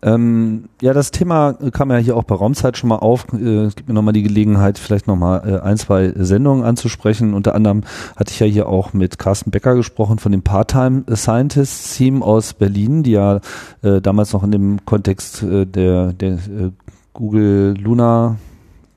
Ähm, 0.05 0.65
ja, 0.83 0.93
das 0.93 1.09
Thema 1.09 1.53
kam 1.73 1.89
ja 1.89 1.97
hier 1.97 2.15
auch 2.15 2.25
bei 2.25 2.35
Raumzeit 2.35 2.77
schon 2.77 2.89
mal 2.89 2.97
auf. 2.97 3.25
Äh, 3.33 3.63
es 3.63 3.75
gibt 3.75 3.89
mir 3.89 3.95
nochmal 3.95 4.13
die 4.13 4.21
Gelegenheit, 4.21 4.77
vielleicht 4.77 5.07
nochmal 5.07 5.41
äh, 5.49 5.59
ein, 5.61 5.77
zwei 5.77 6.13
Sendungen 6.15 6.63
anzusprechen. 6.63 7.33
Unter 7.33 7.55
anderem 7.55 7.81
hatte 8.15 8.31
ich 8.31 8.39
ja 8.39 8.45
hier 8.45 8.69
auch 8.69 8.93
mit 8.93 9.17
Carsten 9.17 9.49
Becker 9.49 9.73
gesprochen 9.73 10.19
von 10.19 10.31
dem 10.31 10.43
Part-Time 10.43 11.05
Scientists 11.11 11.95
Team 11.97 12.21
aus 12.21 12.53
Berlin, 12.53 13.01
die 13.01 13.13
ja 13.13 13.39
äh, 13.81 13.99
damals 13.99 14.31
noch 14.31 14.43
in 14.43 14.51
dem 14.51 14.85
Kontext 14.85 15.41
äh, 15.41 15.65
der, 15.65 16.13
der 16.13 16.33
äh, 16.33 16.71
Google 17.13 17.73
Luna 17.79 18.37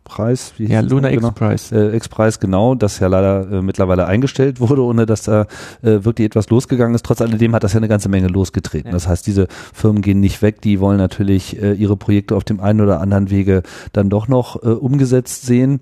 Preis. 0.08 0.54
Wie 0.56 0.66
ja, 0.66 0.80
Lunar 0.80 1.10
genau? 1.10 1.28
X-Prize. 1.28 1.92
Äh, 1.92 1.96
X-Prize, 1.96 2.38
genau, 2.40 2.74
das 2.74 2.98
ja 2.98 3.06
leider 3.06 3.50
äh, 3.50 3.62
mittlerweile 3.62 4.06
eingestellt 4.06 4.60
wurde, 4.60 4.82
ohne 4.82 5.06
dass 5.06 5.22
da 5.22 5.42
äh, 5.82 6.04
wirklich 6.04 6.26
etwas 6.26 6.50
losgegangen 6.50 6.94
ist. 6.94 7.04
Trotz 7.04 7.20
alledem 7.20 7.54
hat 7.54 7.62
das 7.62 7.74
ja 7.74 7.78
eine 7.78 7.88
ganze 7.88 8.08
Menge 8.08 8.28
losgetreten. 8.28 8.88
Ja. 8.88 8.92
Das 8.92 9.06
heißt, 9.06 9.26
diese 9.26 9.46
Firmen 9.72 10.02
gehen 10.02 10.20
nicht 10.20 10.42
weg, 10.42 10.60
die 10.60 10.80
wollen 10.80 10.98
natürlich 10.98 11.62
äh, 11.62 11.72
ihre 11.74 11.96
Projekte 11.96 12.34
auf 12.34 12.44
dem 12.44 12.60
einen 12.60 12.80
oder 12.80 13.00
anderen 13.00 13.30
Wege 13.30 13.62
dann 13.92 14.10
doch 14.10 14.26
noch 14.28 14.62
äh, 14.62 14.68
umgesetzt 14.68 15.46
sehen. 15.46 15.80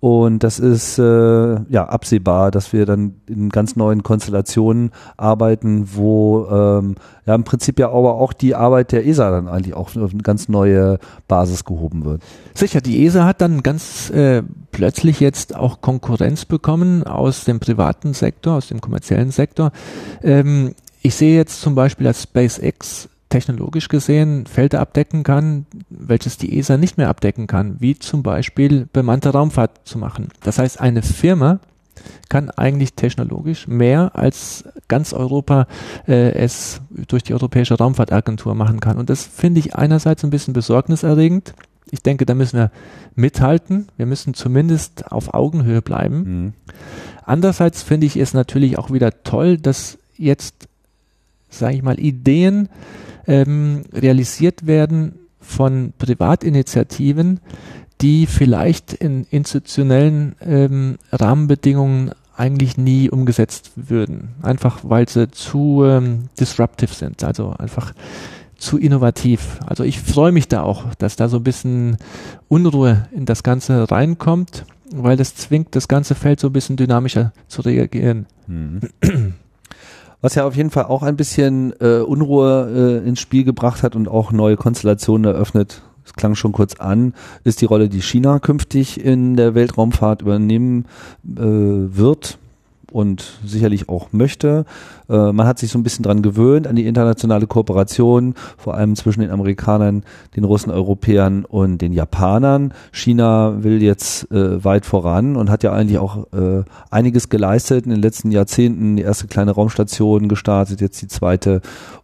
Und 0.00 0.44
das 0.44 0.60
ist 0.60 0.98
äh, 0.98 1.60
ja 1.68 1.88
absehbar, 1.88 2.52
dass 2.52 2.72
wir 2.72 2.86
dann 2.86 3.14
in 3.26 3.48
ganz 3.48 3.74
neuen 3.74 4.04
Konstellationen 4.04 4.92
arbeiten, 5.16 5.88
wo 5.94 6.46
ähm, 6.46 6.94
ja 7.26 7.34
im 7.34 7.42
Prinzip 7.42 7.80
ja 7.80 7.88
aber 7.88 8.14
auch 8.14 8.32
die 8.32 8.54
Arbeit 8.54 8.92
der 8.92 9.04
ESA 9.06 9.30
dann 9.30 9.48
eigentlich 9.48 9.74
auch 9.74 9.96
auf 9.96 10.12
eine 10.12 10.22
ganz 10.22 10.48
neue 10.48 11.00
Basis 11.26 11.64
gehoben 11.64 12.04
wird. 12.04 12.22
Sicher, 12.54 12.80
die 12.80 13.04
ESA 13.04 13.24
hat 13.24 13.40
dann 13.40 13.64
ganz 13.64 14.10
äh, 14.10 14.44
plötzlich 14.70 15.18
jetzt 15.18 15.56
auch 15.56 15.80
Konkurrenz 15.80 16.44
bekommen 16.44 17.02
aus 17.02 17.44
dem 17.44 17.58
privaten 17.58 18.14
Sektor, 18.14 18.54
aus 18.54 18.68
dem 18.68 18.80
kommerziellen 18.80 19.32
Sektor. 19.32 19.72
Ähm, 20.22 20.74
ich 21.02 21.16
sehe 21.16 21.36
jetzt 21.36 21.60
zum 21.60 21.74
Beispiel, 21.74 22.04
dass 22.04 22.22
SpaceX 22.22 23.08
technologisch 23.28 23.88
gesehen 23.88 24.46
Felder 24.46 24.80
abdecken 24.80 25.22
kann, 25.22 25.66
welches 25.90 26.38
die 26.38 26.58
ESA 26.58 26.76
nicht 26.76 26.96
mehr 26.96 27.08
abdecken 27.08 27.46
kann, 27.46 27.76
wie 27.78 27.98
zum 27.98 28.22
Beispiel 28.22 28.88
bemannte 28.92 29.30
Raumfahrt 29.30 29.80
zu 29.84 29.98
machen. 29.98 30.28
Das 30.42 30.58
heißt, 30.58 30.80
eine 30.80 31.02
Firma 31.02 31.60
kann 32.28 32.50
eigentlich 32.50 32.94
technologisch 32.94 33.66
mehr 33.68 34.12
als 34.14 34.64
ganz 34.86 35.12
Europa 35.12 35.66
äh, 36.06 36.32
es 36.32 36.80
durch 37.08 37.22
die 37.22 37.34
Europäische 37.34 37.76
Raumfahrtagentur 37.76 38.54
machen 38.54 38.80
kann. 38.80 38.98
Und 38.98 39.10
das 39.10 39.24
finde 39.24 39.60
ich 39.60 39.74
einerseits 39.74 40.24
ein 40.24 40.30
bisschen 40.30 40.54
besorgniserregend. 40.54 41.54
Ich 41.90 42.02
denke, 42.02 42.26
da 42.26 42.34
müssen 42.34 42.58
wir 42.58 42.70
mithalten. 43.14 43.88
Wir 43.96 44.06
müssen 44.06 44.34
zumindest 44.34 45.10
auf 45.10 45.34
Augenhöhe 45.34 45.82
bleiben. 45.82 46.18
Mhm. 46.18 46.52
Andererseits 47.24 47.82
finde 47.82 48.06
ich 48.06 48.16
es 48.16 48.34
natürlich 48.34 48.78
auch 48.78 48.90
wieder 48.90 49.22
toll, 49.22 49.58
dass 49.58 49.98
jetzt, 50.16 50.68
sage 51.48 51.76
ich 51.76 51.82
mal, 51.82 51.98
Ideen 51.98 52.68
ähm, 53.28 53.82
realisiert 53.92 54.66
werden 54.66 55.20
von 55.40 55.92
Privatinitiativen, 55.98 57.40
die 58.00 58.26
vielleicht 58.26 58.92
in 58.94 59.24
institutionellen 59.30 60.34
ähm, 60.40 60.96
Rahmenbedingungen 61.12 62.12
eigentlich 62.36 62.76
nie 62.76 63.10
umgesetzt 63.10 63.72
würden. 63.76 64.30
Einfach 64.42 64.80
weil 64.82 65.08
sie 65.08 65.30
zu 65.30 65.84
ähm, 65.84 66.28
disruptive 66.38 66.94
sind, 66.94 67.22
also 67.24 67.50
einfach 67.58 67.92
zu 68.56 68.78
innovativ. 68.78 69.58
Also 69.66 69.84
ich 69.84 70.00
freue 70.00 70.32
mich 70.32 70.48
da 70.48 70.62
auch, 70.62 70.94
dass 70.94 71.16
da 71.16 71.28
so 71.28 71.38
ein 71.38 71.44
bisschen 71.44 71.96
Unruhe 72.48 73.08
in 73.12 73.26
das 73.26 73.42
Ganze 73.42 73.90
reinkommt, 73.90 74.64
weil 74.92 75.16
das 75.16 75.34
zwingt 75.34 75.76
das 75.76 75.88
ganze 75.88 76.14
Feld 76.14 76.40
so 76.40 76.48
ein 76.48 76.52
bisschen 76.52 76.76
dynamischer 76.76 77.32
zu 77.46 77.62
reagieren. 77.62 78.26
Mhm. 78.46 78.80
Was 80.20 80.34
ja 80.34 80.46
auf 80.46 80.56
jeden 80.56 80.70
Fall 80.70 80.84
auch 80.84 81.02
ein 81.02 81.16
bisschen 81.16 81.72
äh, 81.80 82.00
Unruhe 82.00 83.00
äh, 83.04 83.08
ins 83.08 83.20
Spiel 83.20 83.44
gebracht 83.44 83.82
hat 83.82 83.94
und 83.94 84.08
auch 84.08 84.32
neue 84.32 84.56
Konstellationen 84.56 85.32
eröffnet. 85.32 85.82
Es 86.04 86.14
klang 86.14 86.34
schon 86.34 86.52
kurz 86.52 86.74
an, 86.76 87.14
ist 87.44 87.60
die 87.60 87.66
Rolle, 87.66 87.88
die 87.88 88.02
China 88.02 88.38
künftig 88.38 89.04
in 89.04 89.36
der 89.36 89.54
Weltraumfahrt 89.54 90.22
übernehmen 90.22 90.86
äh, 91.24 91.42
wird 91.42 92.38
und 92.92 93.38
sicherlich 93.44 93.88
auch 93.88 94.08
möchte. 94.12 94.64
Äh, 95.08 95.32
man 95.32 95.46
hat 95.46 95.58
sich 95.58 95.70
so 95.70 95.78
ein 95.78 95.82
bisschen 95.82 96.02
dran 96.02 96.22
gewöhnt 96.22 96.66
an 96.66 96.76
die 96.76 96.86
internationale 96.86 97.46
Kooperation, 97.46 98.34
vor 98.56 98.74
allem 98.74 98.96
zwischen 98.96 99.20
den 99.20 99.30
Amerikanern, 99.30 100.04
den 100.36 100.44
Russen, 100.44 100.70
Europäern 100.70 101.44
und 101.44 101.78
den 101.78 101.92
Japanern. 101.92 102.72
China 102.92 103.62
will 103.62 103.82
jetzt 103.82 104.30
äh, 104.30 104.64
weit 104.64 104.86
voran 104.86 105.36
und 105.36 105.50
hat 105.50 105.62
ja 105.62 105.72
eigentlich 105.72 105.98
auch 105.98 106.26
äh, 106.32 106.64
einiges 106.90 107.28
geleistet 107.28 107.84
in 107.84 107.90
den 107.90 108.02
letzten 108.02 108.30
Jahrzehnten. 108.30 108.96
Die 108.96 109.02
erste 109.02 109.26
kleine 109.26 109.52
Raumstation 109.52 110.28
gestartet, 110.28 110.80
jetzt 110.80 111.02
die 111.02 111.08
zweite 111.08 111.60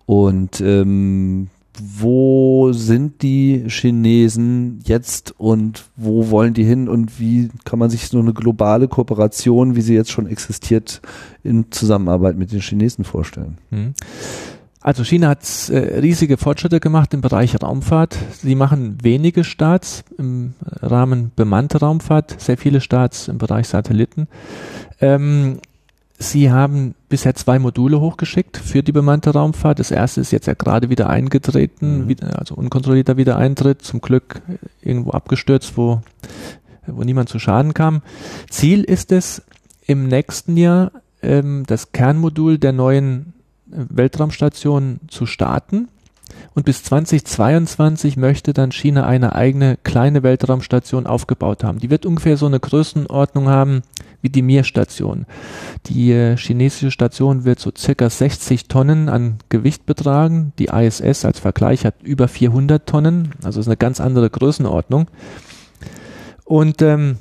und 0.07 0.61
ähm, 0.61 1.49
wo 1.81 2.73
sind 2.73 3.23
die 3.23 3.65
Chinesen 3.69 4.81
jetzt 4.85 5.35
und 5.39 5.85
wo 5.97 6.31
wollen 6.31 6.55
die 6.55 6.65
hin 6.65 6.89
und 6.89 7.19
wie 7.19 7.51
kann 7.65 7.79
man 7.79 7.91
sich 7.91 8.09
so 8.09 8.19
eine 8.19 8.33
globale 8.33 8.89
Kooperation, 8.89 9.77
wie 9.77 9.81
sie 9.81 9.95
jetzt 9.95 10.11
schon 10.11 10.27
existiert, 10.27 11.03
in 11.43 11.71
Zusammenarbeit 11.71 12.37
mit 12.37 12.53
den 12.53 12.61
Chinesen 12.61 13.05
vorstellen? 13.05 13.59
Mhm. 13.71 13.95
Also 14.85 15.03
China 15.03 15.29
hat 15.29 15.71
äh, 15.71 15.99
riesige 16.01 16.37
Fortschritte 16.37 16.79
gemacht 16.79 17.15
im 17.15 17.23
Bereich 17.23 17.57
Raumfahrt. 17.63 18.19
Sie 18.43 18.55
machen 18.55 18.99
wenige 19.03 19.43
Starts 19.43 20.05
im 20.19 20.53
Rahmen 20.63 21.33
bemannter 21.35 21.79
Raumfahrt, 21.79 22.39
sehr 22.39 22.59
viele 22.59 22.83
Starts 22.83 23.29
im 23.29 23.39
Bereich 23.39 23.67
Satelliten. 23.67 24.29
Ähm, 25.01 25.61
Sie 26.19 26.51
haben 26.51 26.95
bisher 27.09 27.35
zwei 27.35 27.59
Module 27.59 28.01
hochgeschickt 28.01 28.57
für 28.57 28.83
die 28.83 28.93
bemannte 28.93 29.31
Raumfahrt. 29.31 29.81
Das 29.81 29.91
erste 29.91 30.21
ist 30.21 30.31
jetzt 30.31 30.47
ja 30.47 30.55
gerade 30.55 30.89
wieder 30.89 31.11
eingetreten, 31.11 32.07
mhm. 32.07 32.17
also 32.37 32.55
unkontrollierter 32.55 33.17
Wiedereintritt, 33.17 33.83
zum 33.83 34.01
Glück 34.01 34.41
irgendwo 34.81 35.11
abgestürzt, 35.11 35.77
wo, 35.77 36.03
wo 36.87 37.03
niemand 37.03 37.29
zu 37.29 37.39
Schaden 37.39 37.75
kam. 37.75 38.03
Ziel 38.49 38.85
ist 38.85 39.11
es, 39.13 39.43
im 39.87 40.09
nächsten 40.09 40.57
Jahr 40.57 40.93
ähm, 41.23 41.65
das 41.67 41.93
Kernmodul 41.93 42.59
der 42.59 42.73
neuen 42.73 43.35
Weltraumstation 43.67 45.01
zu 45.09 45.27
starten. 45.27 45.89
Und 46.55 46.65
bis 46.65 46.83
2022 46.85 48.17
möchte 48.17 48.53
dann 48.53 48.73
China 48.73 49.07
eine 49.07 49.35
eigene 49.35 49.77
kleine 49.83 50.23
Weltraumstation 50.23 51.07
aufgebaut 51.07 51.65
haben. 51.65 51.81
Die 51.81 51.91
wird 51.91 52.07
ungefähr 52.07 52.37
so 52.37 52.47
eine 52.47 52.61
Größenordnung 52.61 53.49
haben 53.49 53.83
wie 54.25 54.31
die 54.31 54.43
Mir-Station. 54.43 55.27
Die 55.85 56.11
äh, 56.11 56.39
chinesische 56.39 56.91
Station 56.91 57.45
wird 57.45 57.61
so 57.61 57.71
circa 57.77 58.09
60 58.09 58.69
Tonnen 58.69 59.11
an 59.11 59.37
Gewicht 59.51 59.85
betragen. 59.85 60.55
Die 60.59 60.69
ISS 60.69 61.27
als 61.27 61.39
Vergleich 61.41 61.85
hat 61.85 62.03
über 62.03 62.27
400 62.27 62.89
Tonnen, 62.89 63.33
also 63.45 63.61
ist 63.61 63.67
eine 63.67 63.77
ganz 63.77 64.01
andere 64.01 64.31
Größenordnung. 64.31 65.09
Und 66.47 66.81
ähm, 66.81 67.19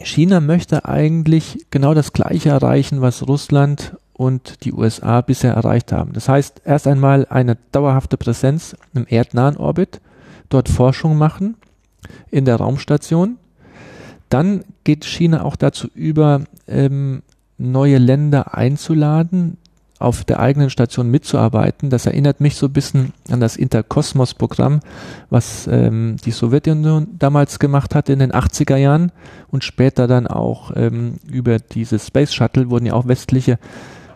China 0.00 0.40
möchte 0.40 0.84
eigentlich 0.84 1.66
genau 1.70 1.94
das 1.94 2.12
Gleiche 2.12 2.50
erreichen, 2.50 3.00
was 3.00 3.26
Russland 3.26 3.96
und 4.12 4.66
die 4.66 4.74
USA 4.74 5.22
bisher 5.22 5.54
erreicht 5.54 5.92
haben. 5.92 6.12
Das 6.12 6.28
heißt, 6.28 6.60
erst 6.66 6.86
einmal 6.86 7.26
eine 7.30 7.56
dauerhafte 7.72 8.18
Präsenz 8.18 8.76
im 8.92 9.06
erdnahen 9.08 9.56
Orbit, 9.56 10.02
dort 10.50 10.68
Forschung 10.68 11.16
machen 11.16 11.56
in 12.30 12.44
der 12.44 12.56
Raumstation 12.56 13.38
dann 14.28 14.64
geht 14.88 15.04
China 15.04 15.44
auch 15.44 15.56
dazu 15.56 15.88
über, 15.94 16.44
ähm, 16.66 17.20
neue 17.58 17.98
Länder 17.98 18.54
einzuladen, 18.54 19.58
auf 19.98 20.24
der 20.24 20.40
eigenen 20.40 20.70
Station 20.70 21.10
mitzuarbeiten. 21.10 21.90
Das 21.90 22.06
erinnert 22.06 22.40
mich 22.40 22.56
so 22.56 22.68
ein 22.68 22.72
bisschen 22.72 23.12
an 23.30 23.38
das 23.38 23.56
Interkosmos-Programm, 23.56 24.80
was 25.28 25.66
ähm, 25.70 26.16
die 26.24 26.30
Sowjetunion 26.30 27.08
damals 27.18 27.58
gemacht 27.58 27.94
hat 27.94 28.08
in 28.08 28.18
den 28.18 28.32
80er 28.32 28.76
Jahren 28.76 29.12
und 29.50 29.62
später 29.62 30.06
dann 30.06 30.26
auch 30.26 30.72
ähm, 30.74 31.16
über 31.30 31.58
diese 31.58 31.98
Space 31.98 32.32
Shuttle 32.32 32.70
wurden 32.70 32.86
ja 32.86 32.94
auch 32.94 33.06
westliche 33.06 33.58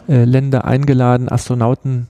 äh, 0.09 0.25
Länder 0.25 0.65
eingeladen, 0.65 1.29
Astronauten 1.29 2.09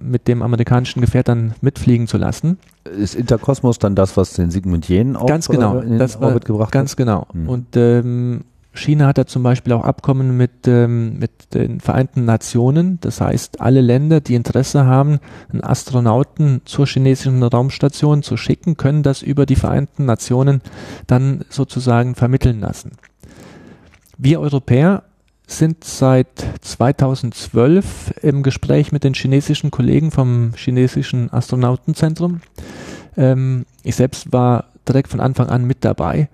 mit 0.00 0.28
dem 0.28 0.42
amerikanischen 0.42 1.00
Gefährt 1.00 1.28
dann 1.28 1.54
mitfliegen 1.60 2.06
zu 2.06 2.16
lassen. 2.16 2.58
Ist 2.84 3.14
Interkosmos 3.14 3.78
dann 3.78 3.94
das, 3.94 4.16
was 4.16 4.32
den 4.32 4.50
Sigmund 4.50 4.88
Jähn 4.88 5.16
auch 5.16 5.26
ganz 5.26 5.48
genau, 5.48 5.78
in 5.78 5.90
den 5.90 5.98
das 5.98 6.20
Orbit 6.20 6.44
gebracht 6.44 6.72
ganz 6.72 6.92
hat? 6.92 6.96
Ganz 6.96 6.96
genau. 6.96 7.26
Hm. 7.32 7.48
Und 7.48 7.76
ähm, 7.76 8.44
China 8.78 9.06
hat 9.08 9.18
da 9.18 9.26
zum 9.26 9.42
Beispiel 9.42 9.72
auch 9.72 9.84
Abkommen 9.84 10.36
mit, 10.36 10.66
ähm, 10.66 11.18
mit 11.18 11.54
den 11.54 11.80
Vereinten 11.80 12.24
Nationen. 12.24 12.98
Das 13.00 13.20
heißt, 13.20 13.60
alle 13.60 13.80
Länder, 13.80 14.20
die 14.20 14.34
Interesse 14.34 14.86
haben, 14.86 15.18
einen 15.50 15.62
Astronauten 15.62 16.62
zur 16.64 16.86
chinesischen 16.86 17.42
Raumstation 17.42 18.22
zu 18.22 18.36
schicken, 18.36 18.76
können 18.76 19.02
das 19.02 19.22
über 19.22 19.46
die 19.46 19.56
Vereinten 19.56 20.04
Nationen 20.04 20.62
dann 21.06 21.44
sozusagen 21.50 22.14
vermitteln 22.14 22.60
lassen. 22.60 22.92
Wir 24.16 24.40
Europäer 24.40 25.02
sind 25.48 25.82
seit 25.82 26.28
2012 26.60 28.14
im 28.22 28.42
Gespräch 28.42 28.92
mit 28.92 29.02
den 29.02 29.14
chinesischen 29.14 29.70
Kollegen 29.70 30.10
vom 30.10 30.52
chinesischen 30.54 31.32
Astronautenzentrum. 31.32 32.42
Ähm, 33.16 33.64
ich 33.82 33.96
selbst 33.96 34.30
war 34.32 34.66
direkt 34.86 35.08
von 35.08 35.20
Anfang 35.20 35.48
an 35.48 35.64
mit 35.64 35.84
dabei 35.84 36.28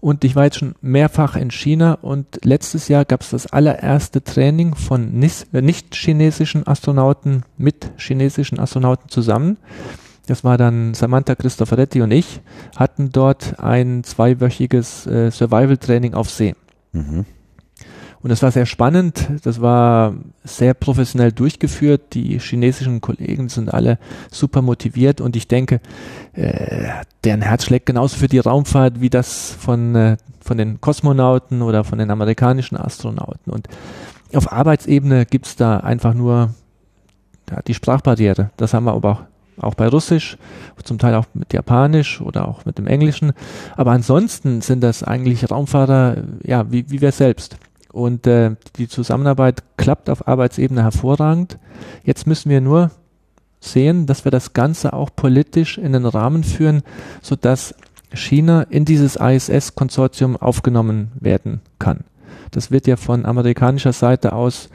und 0.00 0.24
ich 0.24 0.36
war 0.36 0.44
jetzt 0.44 0.58
schon 0.58 0.74
mehrfach 0.82 1.36
in 1.36 1.50
China 1.50 1.94
und 1.94 2.44
letztes 2.44 2.88
Jahr 2.88 3.04
gab 3.04 3.22
es 3.22 3.30
das 3.30 3.46
allererste 3.46 4.22
Training 4.22 4.74
von 4.74 5.22
äh, 5.22 5.62
nicht-chinesischen 5.62 6.66
Astronauten 6.66 7.44
mit 7.56 7.92
chinesischen 7.96 8.58
Astronauten 8.58 9.08
zusammen. 9.08 9.58
Das 10.26 10.42
war 10.42 10.58
dann 10.58 10.94
Samantha 10.94 11.36
Cristoforetti 11.36 12.02
und 12.02 12.10
ich, 12.10 12.40
hatten 12.74 13.12
dort 13.12 13.60
ein 13.60 14.02
zweiwöchiges 14.02 15.06
äh, 15.06 15.30
Survival-Training 15.30 16.14
auf 16.14 16.30
See. 16.30 16.56
Mhm. 16.92 17.26
Und 18.26 18.32
es 18.32 18.42
war 18.42 18.50
sehr 18.50 18.66
spannend, 18.66 19.28
das 19.44 19.60
war 19.60 20.14
sehr 20.42 20.74
professionell 20.74 21.30
durchgeführt. 21.30 22.12
Die 22.14 22.40
chinesischen 22.40 23.00
Kollegen 23.00 23.48
sind 23.48 23.72
alle 23.72 24.00
super 24.32 24.62
motiviert 24.62 25.20
und 25.20 25.36
ich 25.36 25.46
denke, 25.46 25.78
äh, 26.32 26.88
deren 27.22 27.40
Herz 27.40 27.66
schlägt 27.66 27.86
genauso 27.86 28.16
für 28.16 28.26
die 28.26 28.40
Raumfahrt 28.40 29.00
wie 29.00 29.10
das 29.10 29.52
von, 29.52 29.94
äh, 29.94 30.16
von 30.40 30.58
den 30.58 30.80
Kosmonauten 30.80 31.62
oder 31.62 31.84
von 31.84 32.00
den 32.00 32.10
amerikanischen 32.10 32.76
Astronauten. 32.76 33.52
Und 33.52 33.68
auf 34.34 34.50
Arbeitsebene 34.50 35.24
gibt's 35.24 35.54
da 35.54 35.76
einfach 35.76 36.12
nur 36.12 36.52
ja, 37.48 37.62
die 37.62 37.74
Sprachbarriere. 37.74 38.50
Das 38.56 38.74
haben 38.74 38.86
wir 38.86 38.94
aber 38.94 39.10
auch 39.12 39.22
auch 39.58 39.74
bei 39.74 39.88
Russisch, 39.88 40.36
zum 40.84 40.98
Teil 40.98 41.14
auch 41.14 41.24
mit 41.32 41.54
Japanisch 41.54 42.20
oder 42.20 42.46
auch 42.46 42.66
mit 42.66 42.76
dem 42.76 42.86
Englischen. 42.86 43.32
Aber 43.74 43.92
ansonsten 43.92 44.60
sind 44.60 44.82
das 44.82 45.02
eigentlich 45.02 45.50
Raumfahrer, 45.50 46.16
ja, 46.42 46.70
wie, 46.70 46.90
wie 46.90 47.00
wir 47.00 47.10
selbst. 47.12 47.56
Und 47.96 48.26
äh, 48.26 48.56
die 48.76 48.88
Zusammenarbeit 48.88 49.62
klappt 49.78 50.10
auf 50.10 50.28
Arbeitsebene 50.28 50.82
hervorragend. 50.82 51.56
Jetzt 52.04 52.26
müssen 52.26 52.50
wir 52.50 52.60
nur 52.60 52.90
sehen, 53.58 54.04
dass 54.04 54.26
wir 54.26 54.30
das 54.30 54.52
Ganze 54.52 54.92
auch 54.92 55.08
politisch 55.16 55.78
in 55.78 55.94
den 55.94 56.04
Rahmen 56.04 56.44
führen, 56.44 56.82
sodass 57.22 57.74
China 58.12 58.64
in 58.68 58.84
dieses 58.84 59.16
ISS-Konsortium 59.16 60.36
aufgenommen 60.36 61.10
werden 61.18 61.62
kann. 61.78 62.04
Das 62.50 62.70
wird 62.70 62.86
ja 62.86 62.96
von 62.96 63.24
amerikanischer 63.24 63.94
Seite 63.94 64.34
aus 64.34 64.68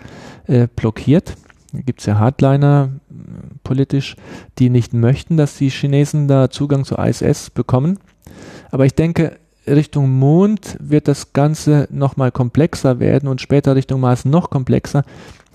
äh, 0.48 0.68
blockiert. 0.76 1.36
Da 1.74 1.82
gibt 1.82 2.00
es 2.00 2.08
ja 2.08 2.18
Hardliner 2.18 2.90
politisch, 3.64 4.16
die 4.58 4.72
nicht 4.72 4.96
möchten, 4.96 5.38
dass 5.38 5.60
die 5.60 5.70
Chinesen 5.70 6.28
da 6.28 6.50
Zugang 6.50 6.86
zur 6.86 6.98
ISS 6.98 7.52
bekommen. 7.52 8.00
Aber 8.72 8.88
ich 8.88 8.96
denke, 8.96 9.38
Richtung 9.68 10.18
Mond 10.18 10.78
wird 10.80 11.08
das 11.08 11.34
Ganze 11.34 11.88
nochmal 11.92 12.32
komplexer 12.32 13.00
werden 13.00 13.30
und 13.30 13.42
später 13.42 13.76
Richtung 13.76 14.02
Mars 14.02 14.26
noch 14.26 14.50
komplexer. 14.50 15.04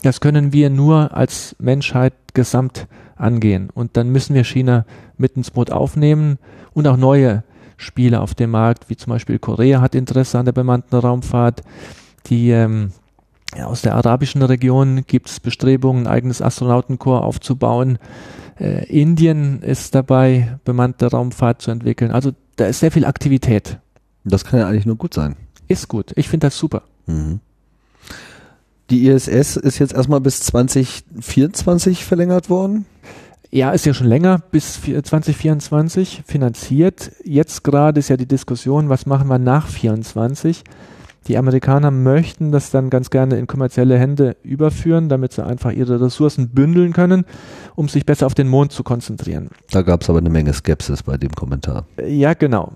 Das 0.03 0.21
können 0.21 0.53
wir 0.53 0.71
nur 0.71 1.17
als 1.17 1.57
Menschheit 1.59 2.15
gesamt 2.35 2.87
angehen. 3.17 3.71
Und 3.73 3.97
dann 3.97 4.11
müssen 4.11 4.35
wir 4.35 4.45
China 4.45 4.85
mit 5.17 5.37
ins 5.37 5.51
Boot 5.51 5.71
aufnehmen 5.71 6.39
und 6.75 6.87
auch 6.87 6.97
neue 6.97 7.43
Spiele 7.77 8.21
auf 8.21 8.35
dem 8.35 8.51
Markt, 8.51 8.89
wie 8.89 8.97
zum 8.97 9.13
Beispiel 9.13 9.39
Korea 9.39 9.81
hat 9.81 9.95
Interesse 9.95 10.39
an 10.39 10.45
der 10.45 10.53
bemannten 10.53 10.99
Raumfahrt. 10.99 11.63
Die 12.27 12.51
ähm, 12.51 12.93
ja, 13.57 13.67
aus 13.67 13.83
der 13.83 13.95
arabischen 13.95 14.43
Region 14.43 15.05
gibt 15.07 15.29
es 15.29 15.41
Bestrebungen, 15.41 16.07
ein 16.07 16.13
eigenes 16.13 16.43
Astronautenkorps 16.43 17.25
aufzubauen. 17.25 17.99
Äh, 18.59 18.85
Indien 18.87 19.63
ist 19.63 19.95
dabei, 19.95 20.59
bemannte 20.65 21.11
Raumfahrt 21.11 21.63
zu 21.63 21.71
entwickeln. 21.71 22.11
Also 22.11 22.33
da 22.57 22.67
ist 22.67 22.81
sehr 22.81 22.91
viel 22.91 23.05
Aktivität. 23.05 23.79
Das 24.27 24.45
kann 24.45 24.61
ja 24.61 24.69
eigentlich 24.69 24.87
nur 24.87 24.97
gut 24.97 25.15
sein. 25.15 25.37
Ist 25.69 25.89
gut. 25.89 26.13
Ich 26.17 26.29
finde 26.29 26.49
das 26.49 26.59
super. 26.59 26.83
Mhm. 27.07 27.41
Die 28.91 29.09
ISS 29.09 29.57
ist 29.57 29.79
jetzt 29.79 29.95
erstmal 29.95 30.21
bis 30.21 30.41
2024 30.41 32.05
verlängert 32.05 32.51
worden. 32.51 32.87
Ja, 33.51 33.71
ist 33.71 33.87
ja 33.87 33.95
schon 33.95 34.07
länger, 34.07 34.39
bis 34.51 34.81
2024 34.83 36.23
finanziert. 36.27 37.13
Jetzt 37.25 37.65
gerade 37.65 38.01
ist 38.01 38.09
ja 38.09 38.17
die 38.17 38.27
Diskussion, 38.27 38.89
was 38.89 39.07
machen 39.07 39.29
wir 39.29 39.39
nach 39.39 39.67
2024? 39.67 40.65
Die 41.27 41.37
Amerikaner 41.39 41.91
möchten 41.91 42.53
das 42.53 42.71
dann 42.71 42.89
ganz 42.89 43.11
gerne 43.11 43.37
in 43.37 43.47
kommerzielle 43.47 43.99
Hände 43.99 44.37
überführen, 44.43 45.09
damit 45.09 45.33
sie 45.33 45.45
einfach 45.45 45.73
ihre 45.73 46.01
Ressourcen 46.01 46.51
bündeln 46.51 46.93
können, 46.93 47.25
um 47.75 47.89
sich 47.89 48.07
besser 48.07 48.27
auf 48.27 48.35
den 48.35 48.49
Mond 48.49 48.73
zu 48.73 48.85
konzentrieren. 48.85 49.51
Da 49.71 49.83
gab 49.83 50.03
es 50.03 50.11
aber 50.11 50.21
eine 50.21 50.31
Menge 50.31 50.53
Skepsis 50.53 51.03
bei 51.03 51.17
dem 51.17 51.33
Kommentar. 51.33 51.87
Ja, 52.07 52.35
genau. 52.35 52.73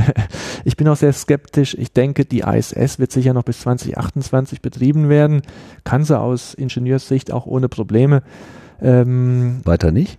ich 0.64 0.76
bin 0.76 0.86
auch 0.88 0.96
sehr 0.96 1.12
skeptisch. 1.12 1.74
Ich 1.74 1.92
denke, 1.92 2.24
die 2.24 2.40
ISS 2.40 3.00
wird 3.00 3.10
sicher 3.10 3.34
noch 3.34 3.42
bis 3.42 3.60
2028 3.60 4.62
betrieben 4.62 5.08
werden. 5.08 5.42
Kann 5.82 6.04
sie 6.04 6.18
aus 6.18 6.54
Ingenieurssicht 6.54 7.32
auch 7.32 7.46
ohne 7.46 7.68
Probleme. 7.68 8.22
Ähm, 8.80 9.60
Weiter 9.64 9.90
nicht? 9.90 10.18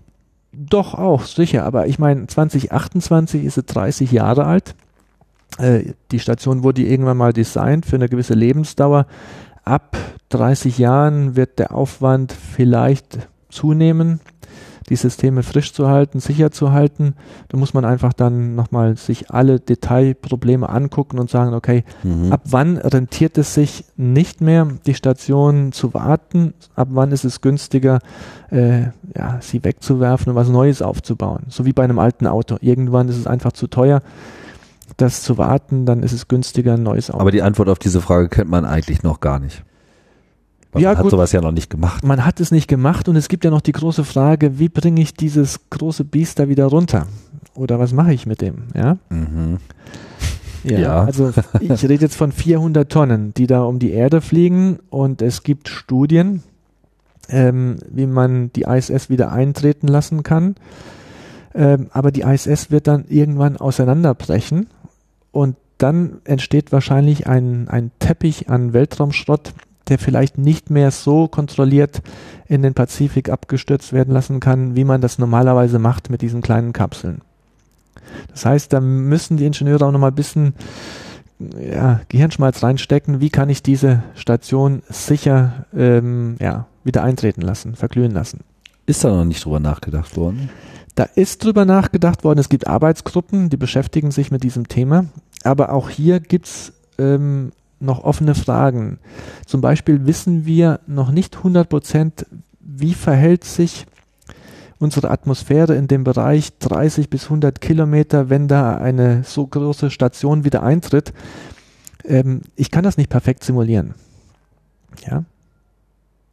Doch 0.51 0.95
auch, 0.95 1.23
sicher. 1.23 1.63
Aber 1.63 1.87
ich 1.87 1.99
meine, 1.99 2.27
2028 2.27 3.45
ist 3.45 3.55
sie 3.55 3.63
30 3.63 4.11
Jahre 4.11 4.45
alt. 4.45 4.75
Äh, 5.57 5.93
die 6.11 6.19
Station 6.19 6.63
wurde 6.63 6.83
irgendwann 6.83 7.17
mal 7.17 7.33
designt 7.33 7.85
für 7.85 7.95
eine 7.95 8.09
gewisse 8.09 8.33
Lebensdauer. 8.33 9.05
Ab 9.63 9.97
30 10.29 10.77
Jahren 10.77 11.35
wird 11.35 11.59
der 11.59 11.75
Aufwand 11.75 12.31
vielleicht 12.31 13.29
zunehmen, 13.49 14.19
die 14.89 14.95
Systeme 14.95 15.43
frisch 15.43 15.73
zu 15.73 15.87
halten, 15.87 16.19
sicher 16.19 16.51
zu 16.51 16.71
halten. 16.71 17.13
Da 17.49 17.57
muss 17.57 17.73
man 17.73 17.85
einfach 17.85 18.13
dann 18.13 18.55
nochmal 18.55 18.97
sich 18.97 19.29
alle 19.29 19.59
Detailprobleme 19.59 20.67
angucken 20.67 21.19
und 21.19 21.29
sagen, 21.29 21.53
okay, 21.53 21.83
mhm. 22.03 22.31
ab 22.31 22.41
wann 22.45 22.77
rentiert 22.77 23.37
es 23.37 23.53
sich 23.53 23.85
nicht 23.97 24.41
mehr, 24.41 24.67
die 24.85 24.95
Station 24.95 25.71
zu 25.71 25.93
warten? 25.93 26.53
Ab 26.75 26.89
wann 26.91 27.11
ist 27.11 27.25
es 27.25 27.41
günstiger, 27.41 27.99
äh, 28.49 28.85
ja, 29.15 29.37
sie 29.41 29.63
wegzuwerfen 29.63 30.31
und 30.31 30.35
was 30.35 30.49
Neues 30.49 30.81
aufzubauen? 30.81 31.43
So 31.49 31.65
wie 31.65 31.73
bei 31.73 31.83
einem 31.83 31.99
alten 31.99 32.25
Auto. 32.25 32.57
Irgendwann 32.61 33.09
ist 33.09 33.17
es 33.17 33.27
einfach 33.27 33.51
zu 33.51 33.67
teuer 33.67 34.01
das 35.01 35.23
zu 35.23 35.37
warten, 35.37 35.85
dann 35.85 36.03
ist 36.03 36.11
es 36.11 36.27
günstiger, 36.27 36.73
ein 36.73 36.83
neues 36.83 37.09
Auto. 37.09 37.19
Aber 37.19 37.31
die 37.31 37.41
Antwort 37.41 37.69
auf 37.69 37.79
diese 37.79 38.01
Frage 38.01 38.29
kennt 38.29 38.49
man 38.49 38.65
eigentlich 38.65 39.03
noch 39.03 39.19
gar 39.19 39.39
nicht. 39.39 39.63
Man 40.73 40.83
ja, 40.83 40.91
hat 40.91 41.01
gut. 41.01 41.11
sowas 41.11 41.31
ja 41.31 41.41
noch 41.41 41.51
nicht 41.51 41.69
gemacht. 41.69 42.03
Man 42.03 42.25
hat 42.25 42.39
es 42.39 42.51
nicht 42.51 42.67
gemacht 42.67 43.09
und 43.09 43.15
es 43.15 43.27
gibt 43.27 43.43
ja 43.43 43.49
noch 43.49 43.61
die 43.61 43.71
große 43.71 44.03
Frage, 44.03 44.59
wie 44.59 44.69
bringe 44.69 45.01
ich 45.01 45.13
dieses 45.13 45.61
große 45.71 46.03
Biest 46.03 46.37
da 46.37 46.47
wieder 46.47 46.65
runter? 46.65 47.07
Oder 47.55 47.79
was 47.79 47.91
mache 47.91 48.13
ich 48.13 48.27
mit 48.27 48.41
dem? 48.41 48.67
Ja. 48.75 48.97
Mhm. 49.09 49.57
Ja, 50.63 50.79
ja, 50.79 51.03
also 51.05 51.31
ich 51.59 51.83
rede 51.83 52.03
jetzt 52.03 52.17
von 52.17 52.31
400 52.31 52.91
Tonnen, 52.91 53.33
die 53.33 53.47
da 53.47 53.63
um 53.63 53.79
die 53.79 53.91
Erde 53.91 54.21
fliegen 54.21 54.79
und 54.89 55.21
es 55.21 55.43
gibt 55.43 55.69
Studien, 55.69 56.43
ähm, 57.29 57.77
wie 57.89 58.05
man 58.05 58.51
die 58.53 58.63
ISS 58.63 59.09
wieder 59.09 59.31
eintreten 59.31 59.87
lassen 59.87 60.21
kann. 60.21 60.55
Ähm, 61.55 61.87
aber 61.91 62.11
die 62.11 62.21
ISS 62.21 62.71
wird 62.71 62.87
dann 62.87 63.05
irgendwann 63.07 63.57
auseinanderbrechen 63.57 64.67
und 65.31 65.55
dann 65.77 66.19
entsteht 66.25 66.71
wahrscheinlich 66.71 67.27
ein, 67.27 67.67
ein 67.69 67.91
Teppich 67.99 68.49
an 68.49 68.73
Weltraumschrott, 68.73 69.53
der 69.87 69.97
vielleicht 69.97 70.37
nicht 70.37 70.69
mehr 70.69 70.91
so 70.91 71.27
kontrolliert 71.27 72.01
in 72.47 72.61
den 72.61 72.73
Pazifik 72.73 73.29
abgestürzt 73.29 73.93
werden 73.93 74.13
lassen 74.13 74.39
kann, 74.39 74.75
wie 74.75 74.83
man 74.83 75.01
das 75.01 75.17
normalerweise 75.17 75.79
macht 75.79 76.09
mit 76.09 76.21
diesen 76.21 76.41
kleinen 76.41 76.73
Kapseln. 76.73 77.21
Das 78.31 78.45
heißt, 78.45 78.73
da 78.73 78.81
müssen 78.81 79.37
die 79.37 79.45
Ingenieure 79.45 79.85
auch 79.85 79.91
nochmal 79.91 80.11
ein 80.11 80.15
bisschen 80.15 80.53
ja, 81.39 82.01
Gehirnschmalz 82.09 82.61
reinstecken, 82.61 83.21
wie 83.21 83.29
kann 83.29 83.49
ich 83.49 83.63
diese 83.63 84.03
Station 84.15 84.83
sicher 84.89 85.65
ähm, 85.75 86.35
ja, 86.39 86.67
wieder 86.83 87.03
eintreten 87.03 87.41
lassen, 87.41 87.75
verglühen 87.75 88.11
lassen. 88.11 88.41
Ist 88.85 89.03
da 89.03 89.09
noch 89.09 89.25
nicht 89.25 89.45
drüber 89.45 89.59
nachgedacht 89.59 90.17
worden? 90.17 90.49
Da 90.95 91.03
ist 91.03 91.43
drüber 91.43 91.65
nachgedacht 91.65 92.23
worden. 92.23 92.39
Es 92.39 92.49
gibt 92.49 92.67
Arbeitsgruppen, 92.67 93.49
die 93.49 93.57
beschäftigen 93.57 94.11
sich 94.11 94.31
mit 94.31 94.43
diesem 94.43 94.67
Thema. 94.67 95.05
Aber 95.43 95.71
auch 95.71 95.89
hier 95.89 96.19
gibt's 96.19 96.73
ähm, 96.97 97.51
noch 97.79 98.03
offene 98.03 98.35
Fragen. 98.35 98.99
Zum 99.45 99.61
Beispiel 99.61 100.05
wissen 100.05 100.45
wir 100.45 100.79
noch 100.87 101.11
nicht 101.11 101.37
100 101.37 101.69
Prozent, 101.69 102.25
wie 102.59 102.93
verhält 102.93 103.43
sich 103.43 103.85
unsere 104.79 105.11
Atmosphäre 105.11 105.75
in 105.75 105.87
dem 105.87 106.03
Bereich 106.03 106.57
30 106.59 107.09
bis 107.09 107.25
100 107.25 107.59
Kilometer, 107.61 108.29
wenn 108.29 108.47
da 108.47 108.77
eine 108.77 109.23
so 109.23 109.45
große 109.45 109.91
Station 109.91 110.45
wieder 110.45 110.63
eintritt. 110.63 111.13
Ähm, 112.05 112.41
ich 112.55 112.71
kann 112.71 112.83
das 112.83 112.97
nicht 112.97 113.09
perfekt 113.09 113.43
simulieren. 113.43 113.93
Ja. 115.05 115.25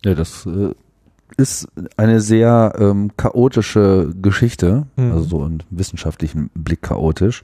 Ja, 0.05 0.15
das 0.15 0.47
äh, 0.47 0.75
ist 1.37 1.68
eine 1.97 2.20
sehr 2.20 2.74
ähm, 2.79 3.11
chaotische 3.16 4.12
Geschichte, 4.20 4.87
mhm. 4.97 5.12
also 5.12 5.24
so 5.24 5.45
im 5.45 5.59
wissenschaftlichen 5.70 6.51
Blick 6.55 6.83
chaotisch. 6.83 7.43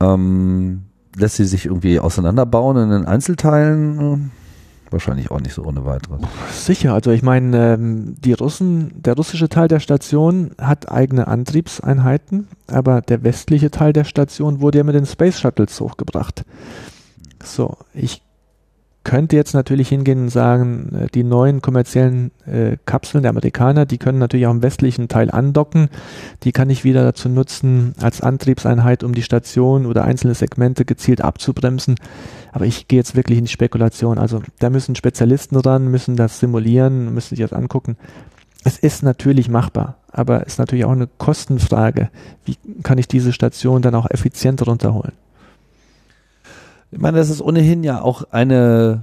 Ähm, 0.00 0.84
lässt 1.16 1.36
sie 1.36 1.44
sich 1.44 1.66
irgendwie 1.66 2.00
auseinanderbauen 2.00 2.76
in 2.76 2.90
den 2.90 3.04
Einzelteilen? 3.06 4.30
Wahrscheinlich 4.90 5.30
auch 5.30 5.40
nicht 5.40 5.54
so 5.54 5.64
ohne 5.64 5.84
weiteres. 5.84 6.20
Sicher, 6.52 6.94
also 6.94 7.10
ich 7.10 7.22
meine, 7.22 7.74
ähm, 7.74 8.14
die 8.20 8.32
Russen, 8.32 9.02
der 9.02 9.16
russische 9.16 9.48
Teil 9.48 9.66
der 9.66 9.80
Station 9.80 10.52
hat 10.58 10.90
eigene 10.90 11.26
Antriebseinheiten, 11.26 12.48
aber 12.68 13.00
der 13.00 13.24
westliche 13.24 13.70
Teil 13.70 13.92
der 13.92 14.04
Station 14.04 14.60
wurde 14.60 14.78
ja 14.78 14.84
mit 14.84 14.94
den 14.94 15.06
Space 15.06 15.40
Shuttles 15.40 15.80
hochgebracht. 15.80 16.44
So, 17.42 17.76
ich 17.92 18.22
könnte 19.04 19.36
jetzt 19.36 19.54
natürlich 19.54 19.88
hingehen 19.90 20.22
und 20.22 20.28
sagen, 20.30 20.94
äh, 20.94 21.06
die 21.14 21.22
neuen 21.22 21.62
kommerziellen 21.62 22.32
äh, 22.46 22.76
Kapseln 22.86 23.22
der 23.22 23.30
Amerikaner, 23.30 23.86
die 23.86 23.98
können 23.98 24.18
natürlich 24.18 24.46
auch 24.46 24.52
im 24.52 24.62
westlichen 24.62 25.08
Teil 25.08 25.30
andocken. 25.30 25.88
Die 26.42 26.52
kann 26.52 26.70
ich 26.70 26.84
wieder 26.84 27.04
dazu 27.04 27.28
nutzen 27.28 27.94
als 28.00 28.20
Antriebseinheit, 28.20 29.04
um 29.04 29.14
die 29.14 29.22
Station 29.22 29.86
oder 29.86 30.04
einzelne 30.04 30.34
Segmente 30.34 30.84
gezielt 30.84 31.20
abzubremsen. 31.20 31.96
Aber 32.52 32.66
ich 32.66 32.88
gehe 32.88 32.98
jetzt 32.98 33.14
wirklich 33.14 33.38
in 33.38 33.44
die 33.44 33.52
Spekulation. 33.52 34.18
Also 34.18 34.42
da 34.58 34.70
müssen 34.70 34.96
Spezialisten 34.96 35.56
ran, 35.56 35.90
müssen 35.90 36.16
das 36.16 36.40
simulieren, 36.40 37.12
müssen 37.12 37.36
sich 37.36 37.40
das 37.40 37.52
angucken. 37.52 37.96
Es 38.64 38.78
ist 38.78 39.02
natürlich 39.02 39.50
machbar, 39.50 39.98
aber 40.10 40.40
es 40.46 40.54
ist 40.54 40.58
natürlich 40.58 40.86
auch 40.86 40.92
eine 40.92 41.06
Kostenfrage. 41.18 42.08
Wie 42.46 42.56
kann 42.82 42.96
ich 42.96 43.06
diese 43.06 43.34
Station 43.34 43.82
dann 43.82 43.94
auch 43.94 44.08
effizient 44.10 44.66
runterholen? 44.66 45.12
Ich 46.94 47.00
meine, 47.00 47.18
das 47.18 47.28
ist 47.28 47.42
ohnehin 47.42 47.82
ja 47.82 48.00
auch 48.00 48.22
eine 48.30 49.02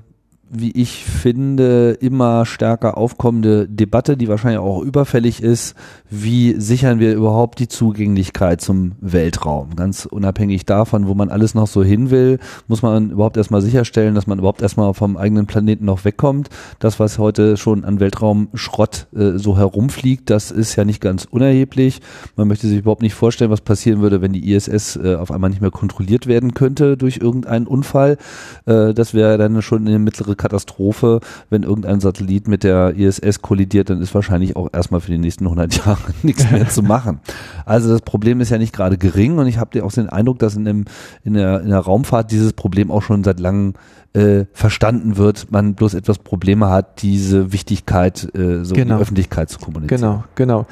wie 0.53 0.71
ich 0.71 1.05
finde, 1.05 1.97
immer 2.01 2.45
stärker 2.45 2.97
aufkommende 2.97 3.69
Debatte, 3.69 4.17
die 4.17 4.27
wahrscheinlich 4.27 4.59
auch 4.59 4.81
überfällig 4.81 5.41
ist. 5.41 5.75
Wie 6.09 6.59
sichern 6.59 6.99
wir 6.99 7.13
überhaupt 7.13 7.59
die 7.59 7.69
Zugänglichkeit 7.69 8.59
zum 8.59 8.93
Weltraum? 8.99 9.77
Ganz 9.77 10.05
unabhängig 10.05 10.65
davon, 10.65 11.07
wo 11.07 11.13
man 11.13 11.29
alles 11.29 11.53
noch 11.55 11.67
so 11.67 11.83
hin 11.83 12.11
will, 12.11 12.39
muss 12.67 12.81
man 12.81 13.11
überhaupt 13.11 13.37
erstmal 13.37 13.61
sicherstellen, 13.61 14.13
dass 14.13 14.27
man 14.27 14.39
überhaupt 14.39 14.61
erstmal 14.61 14.93
vom 14.93 15.15
eigenen 15.15 15.45
Planeten 15.45 15.85
noch 15.85 16.03
wegkommt. 16.03 16.49
Das, 16.79 16.99
was 16.99 17.17
heute 17.17 17.55
schon 17.55 17.85
an 17.85 18.01
Weltraumschrott 18.01 19.07
äh, 19.15 19.37
so 19.37 19.57
herumfliegt, 19.57 20.29
das 20.29 20.51
ist 20.51 20.75
ja 20.75 20.83
nicht 20.83 20.99
ganz 20.99 21.25
unerheblich. 21.31 22.01
Man 22.35 22.49
möchte 22.49 22.67
sich 22.67 22.79
überhaupt 22.79 23.03
nicht 23.03 23.13
vorstellen, 23.13 23.51
was 23.51 23.61
passieren 23.61 24.01
würde, 24.01 24.21
wenn 24.21 24.33
die 24.33 24.51
ISS 24.51 24.97
äh, 24.97 25.15
auf 25.15 25.31
einmal 25.31 25.49
nicht 25.49 25.61
mehr 25.61 25.71
kontrolliert 25.71 26.27
werden 26.27 26.53
könnte 26.53 26.97
durch 26.97 27.17
irgendeinen 27.17 27.67
Unfall. 27.67 28.17
Äh, 28.65 28.93
das 28.93 29.13
wäre 29.13 29.37
dann 29.37 29.61
schon 29.61 29.87
eine 29.87 29.99
mittlere 29.99 30.40
Katastrophe, 30.41 31.19
wenn 31.49 31.63
irgendein 31.63 31.99
Satellit 31.99 32.47
mit 32.47 32.63
der 32.63 32.95
ISS 32.95 33.41
kollidiert, 33.41 33.89
dann 33.89 34.01
ist 34.01 34.13
wahrscheinlich 34.15 34.55
auch 34.55 34.69
erstmal 34.73 35.01
für 35.01 35.11
die 35.11 35.17
nächsten 35.17 35.45
100 35.45 35.77
Jahre 35.85 35.99
nichts 36.23 36.49
mehr 36.49 36.67
zu 36.67 36.83
machen. 36.83 37.19
Also 37.65 37.89
das 37.89 38.01
Problem 38.01 38.41
ist 38.41 38.49
ja 38.49 38.57
nicht 38.57 38.73
gerade 38.73 38.97
gering 38.97 39.37
und 39.37 39.47
ich 39.47 39.57
habe 39.57 39.83
auch 39.83 39.91
den 39.91 40.09
Eindruck, 40.09 40.39
dass 40.39 40.55
in, 40.55 40.65
dem, 40.65 40.85
in, 41.23 41.33
der, 41.33 41.61
in 41.61 41.69
der 41.69 41.79
Raumfahrt 41.79 42.31
dieses 42.31 42.53
Problem 42.53 42.91
auch 42.91 43.01
schon 43.01 43.23
seit 43.23 43.39
langem 43.39 43.73
äh, 44.13 44.45
verstanden 44.53 45.17
wird, 45.17 45.51
man 45.51 45.75
bloß 45.75 45.93
etwas 45.93 46.19
Probleme 46.19 46.69
hat, 46.69 47.01
diese 47.01 47.53
Wichtigkeit 47.53 48.23
äh, 48.35 48.63
so 48.63 48.75
genau. 48.75 48.81
in 48.81 48.87
die 48.87 49.01
Öffentlichkeit 49.01 49.49
zu 49.49 49.59
kommunizieren. 49.59 50.01
Genau, 50.01 50.23
genau. 50.35 50.65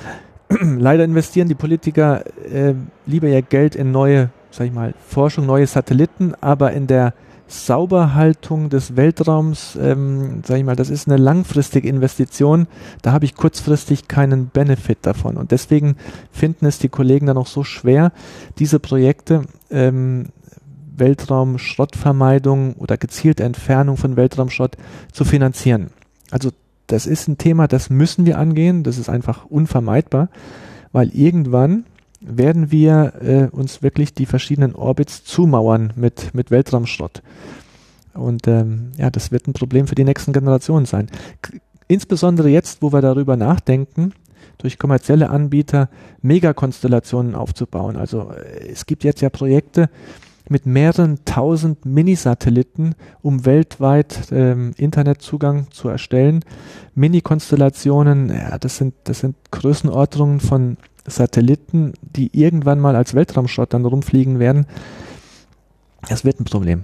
Leider 0.80 1.04
investieren 1.04 1.48
die 1.48 1.56
Politiker 1.56 2.24
äh, 2.52 2.74
lieber 3.06 3.28
ihr 3.28 3.42
Geld 3.42 3.76
in 3.76 3.92
neue, 3.92 4.30
sag 4.52 4.68
ich 4.68 4.74
mal, 4.74 4.94
Forschung, 5.08 5.46
neue 5.46 5.68
Satelliten, 5.68 6.34
aber 6.42 6.72
in 6.74 6.88
der 6.88 7.14
Sauberhaltung 7.50 8.70
des 8.70 8.96
Weltraums, 8.96 9.78
ähm, 9.82 10.44
sage 10.46 10.60
ich 10.60 10.66
mal, 10.66 10.76
das 10.76 10.90
ist 10.90 11.08
eine 11.08 11.18
langfristige 11.18 11.88
Investition. 11.88 12.68
Da 13.02 13.12
habe 13.12 13.26
ich 13.26 13.36
kurzfristig 13.36 14.08
keinen 14.08 14.48
Benefit 14.48 15.00
davon. 15.02 15.36
Und 15.36 15.52
deswegen 15.52 15.96
finden 16.32 16.68
es 16.68 16.78
die 16.80 16.90
Kollegen 16.90 17.26
dann 17.26 17.38
auch 17.38 17.48
so 17.48 17.64
schwer, 17.64 18.12
diese 18.60 18.80
Projekte 18.80 19.44
ähm, 19.72 20.28
Weltraumschrottvermeidung 20.96 22.76
oder 22.76 22.98
gezielte 22.98 23.44
Entfernung 23.44 23.98
von 23.98 24.16
Weltraumschrott 24.16 24.78
zu 25.12 25.26
finanzieren. 25.26 25.90
Also 26.30 26.52
das 26.88 27.08
ist 27.08 27.28
ein 27.28 27.38
Thema, 27.38 27.68
das 27.68 27.90
müssen 27.90 28.26
wir 28.26 28.38
angehen. 28.38 28.84
Das 28.84 28.98
ist 28.98 29.10
einfach 29.10 29.46
unvermeidbar, 29.46 30.30
weil 30.92 31.10
irgendwann 31.10 31.86
werden 32.22 32.72
wir 32.72 33.14
äh, 33.22 33.56
uns 33.56 33.82
wirklich 33.82 34.14
die 34.14 34.26
verschiedenen 34.26 34.76
Orbits 34.76 35.24
zumauern 35.24 35.94
mit, 35.96 36.34
mit 36.34 36.52
Weltraumschrott. 36.52 37.22
Und 38.14 38.48
ähm, 38.48 38.92
ja, 38.98 39.10
das 39.10 39.32
wird 39.32 39.48
ein 39.48 39.54
Problem 39.54 39.88
für 39.88 39.96
die 39.96 40.04
nächsten 40.04 40.34
Generationen 40.34 40.86
sein. 40.86 41.10
K 41.42 41.54
insbesondere 41.88 42.50
jetzt, 42.50 42.84
wo 42.84 42.94
wir 42.94 43.02
darüber 43.02 43.36
nachdenken, 43.36 44.14
durch 44.60 44.78
kommerzielle 44.78 45.30
Anbieter 45.30 45.90
Megakonstellationen 46.22 47.34
aufzubauen. 47.34 47.96
Also 47.96 48.32
äh, 48.32 48.70
es 48.70 48.86
gibt 48.86 49.04
jetzt 49.04 49.22
ja 49.22 49.30
Projekte 49.30 49.90
mit 50.50 50.66
mehreren 50.66 51.20
tausend 51.26 51.86
Minisatelliten, 51.86 52.96
um 53.22 53.46
weltweit 53.46 54.28
ähm, 54.32 54.74
Internetzugang 54.78 55.68
zu 55.72 55.90
erstellen. 55.90 56.44
Mini-Konstellationen, 56.96 58.30
ja, 58.30 58.58
das 58.58 58.78
sind, 58.78 58.96
das 59.06 59.20
sind 59.20 59.36
Größenordnungen 59.52 60.40
von 60.40 60.78
Satelliten, 61.06 61.94
die 62.02 62.38
irgendwann 62.38 62.80
mal 62.80 62.96
als 62.96 63.14
Weltraumschrott 63.14 63.74
dann 63.74 63.86
rumfliegen 63.86 64.40
werden, 64.40 64.66
das 66.08 66.26
wird 66.26 66.40
ein 66.40 66.46
Problem. 66.46 66.84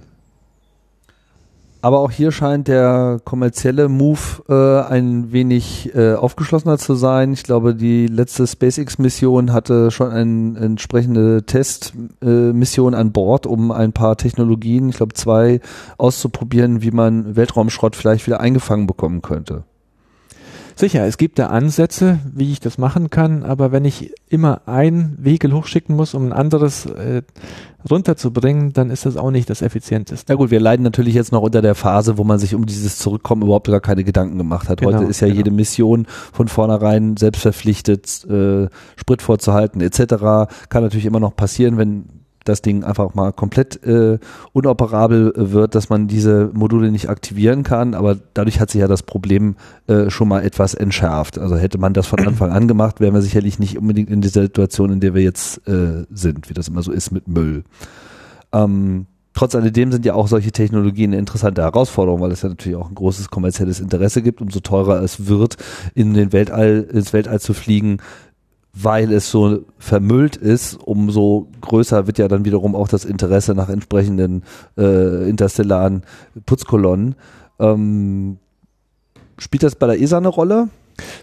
Aber 1.86 2.00
auch 2.00 2.10
hier 2.10 2.32
scheint 2.32 2.68
der 2.68 3.22
kommerzielle 3.24 3.90
Move 3.90 4.42
äh, 4.50 4.92
ein 4.92 5.32
wenig 5.32 5.94
äh, 5.94 6.16
aufgeschlossener 6.16 6.80
zu 6.80 6.96
sein. 6.96 7.32
Ich 7.32 7.44
glaube, 7.44 7.76
die 7.76 8.08
letzte 8.08 8.48
SpaceX-Mission 8.48 9.54
hatte 9.54 9.92
schon 9.92 10.10
eine 10.10 10.58
entsprechende 10.58 11.46
Testmission 11.46 12.94
äh, 12.94 12.98
an 12.98 13.12
Bord, 13.12 13.46
um 13.46 13.70
ein 13.70 13.94
paar 13.94 14.18
Technologien, 14.18 14.90
ich 14.90 14.98
glaube 14.98 15.14
zwei, 15.14 15.60
auszuprobieren, 16.00 16.82
wie 16.82 16.90
man 16.90 17.36
Weltraumschrott 17.36 17.96
vielleicht 17.96 18.26
wieder 18.26 18.40
eingefangen 18.40 18.88
bekommen 18.88 19.22
könnte. 19.22 19.64
Sicher, 20.78 21.06
es 21.06 21.18
gibt 21.18 21.38
da 21.38 21.48
Ansätze, 21.48 22.20
wie 22.34 22.52
ich 22.52 22.60
das 22.60 22.80
machen 22.80 23.12
kann, 23.12 23.44
aber 23.44 23.72
wenn 23.72 23.86
ich 23.86 24.12
immer 24.28 24.64
ein 24.66 25.16
Vehikel 25.20 25.54
hochschicken 25.54 25.96
muss, 25.96 26.16
um 26.16 26.26
ein 26.26 26.34
anderes 26.34 26.88
äh, 26.88 27.22
runterzubringen, 27.90 28.74
dann 28.74 28.90
ist 28.90 29.06
das 29.06 29.18
auch 29.18 29.32
nicht 29.32 29.50
das 29.50 29.62
effizienteste. 29.62 30.32
Ja 30.32 30.38
gut, 30.38 30.52
wir 30.52 30.60
leiden 30.60 30.84
natürlich 30.84 31.14
jetzt 31.14 31.32
noch 31.32 31.42
unter 31.42 31.62
der 31.62 31.76
Phase, 31.76 32.18
wo 32.18 32.24
man 32.24 32.40
sich 32.40 32.56
um 32.56 32.66
dieses 32.66 32.98
Zurückkommen 32.98 33.44
überhaupt 33.44 33.68
gar 33.68 33.80
keine 33.80 34.04
Gedanken 34.04 34.38
gemacht 34.38 34.70
hat. 34.70 34.82
Genau, 34.82 34.98
Heute 34.98 35.06
ist 35.06 35.20
ja 35.20 35.28
genau. 35.28 35.38
jede 35.38 35.52
Mission 35.52 36.08
von 36.34 36.48
vornherein 36.48 37.18
selbst 37.18 37.42
verpflichtet, 37.42 38.26
äh, 38.30 38.68
Sprit 38.96 39.22
vorzuhalten 39.22 39.82
etc. 39.82 40.50
Kann 40.70 40.84
natürlich 40.84 41.06
immer 41.06 41.20
noch 41.20 41.36
passieren, 41.36 41.78
wenn 41.78 42.06
das 42.46 42.62
Ding 42.62 42.84
einfach 42.84 43.14
mal 43.14 43.34
komplett 43.34 43.84
äh, 43.84 44.18
unoperabel 44.54 45.34
wird, 45.36 45.76
dass 45.76 45.90
man 45.90 46.08
diese 46.08 46.50
Module 46.54 46.92
nicht 46.92 47.10
aktivieren 47.10 47.64
kann, 47.64 47.94
aber 47.94 48.18
dadurch 48.34 48.60
hat 48.60 48.70
sich 48.70 48.82
ja 48.82 48.88
das 48.88 49.04
Problem 49.04 49.56
äh, 49.88 50.10
schon 50.10 50.28
mal 50.28 50.44
etwas 50.44 50.74
entschärft. 50.74 51.38
Also 51.38 51.58
hätte 51.58 51.78
man 51.78 51.94
das 51.94 52.08
von 52.08 52.20
Anfang 52.28 52.52
an 52.52 52.68
gemacht, 52.68 53.00
wären 53.00 53.14
wir 53.14 53.22
sicherlich 53.22 53.60
nicht 53.60 53.78
unbedingt 53.78 54.10
in 54.10 54.22
dieser 54.22 54.44
Situation, 54.44 54.92
in 54.92 55.00
der 55.00 55.14
wir 55.14 55.24
jetzt 55.24 55.68
äh, 55.68 56.06
sind, 56.12 56.50
wie 56.50 56.54
das 56.54 56.68
immer 56.68 56.84
so 56.84 56.92
ist 56.92 57.12
mit 57.12 57.28
Müll. 57.28 57.64
Ähm, 58.54 59.08
trotz 59.36 59.54
alledem 59.54 59.92
sind 59.92 60.06
ja 60.06 60.14
auch 60.14 60.28
solche 60.28 60.52
Technologien 60.52 61.12
eine 61.12 61.20
interessante 61.20 61.62
Herausforderung, 61.62 62.22
weil 62.22 62.32
es 62.32 62.42
ja 62.42 62.50
natürlich 62.50 62.78
auch 62.78 62.90
ein 62.90 62.96
großes 62.96 63.30
kommerzielles 63.30 63.80
Interesse 63.80 64.22
gibt. 64.22 64.42
Umso 64.42 64.62
teurer 64.62 65.02
es 65.04 65.28
wird, 65.28 65.58
in 65.94 66.14
den 66.14 66.34
Weltall, 66.34 66.88
ins 66.92 67.14
Weltall 67.14 67.40
zu 67.40 67.54
fliegen, 67.54 67.98
weil 68.76 69.12
es 69.14 69.32
so 69.32 69.62
vermüllt 69.80 70.36
ist, 70.36 70.76
umso 70.76 71.48
größer 71.62 72.08
wird 72.08 72.18
ja 72.18 72.28
dann 72.28 72.44
wiederum 72.44 72.76
auch 72.76 72.90
das 72.90 73.06
Interesse 73.06 73.56
nach 73.56 73.70
entsprechenden 73.70 74.44
äh, 74.78 75.30
interstellaren 75.30 76.04
Putzkolonnen. 76.46 77.16
Ähm, 77.58 78.38
spielt 79.38 79.64
das 79.64 79.76
bei 79.76 79.88
der 79.88 80.02
ESA 80.02 80.18
eine 80.18 80.28
Rolle? 80.28 80.68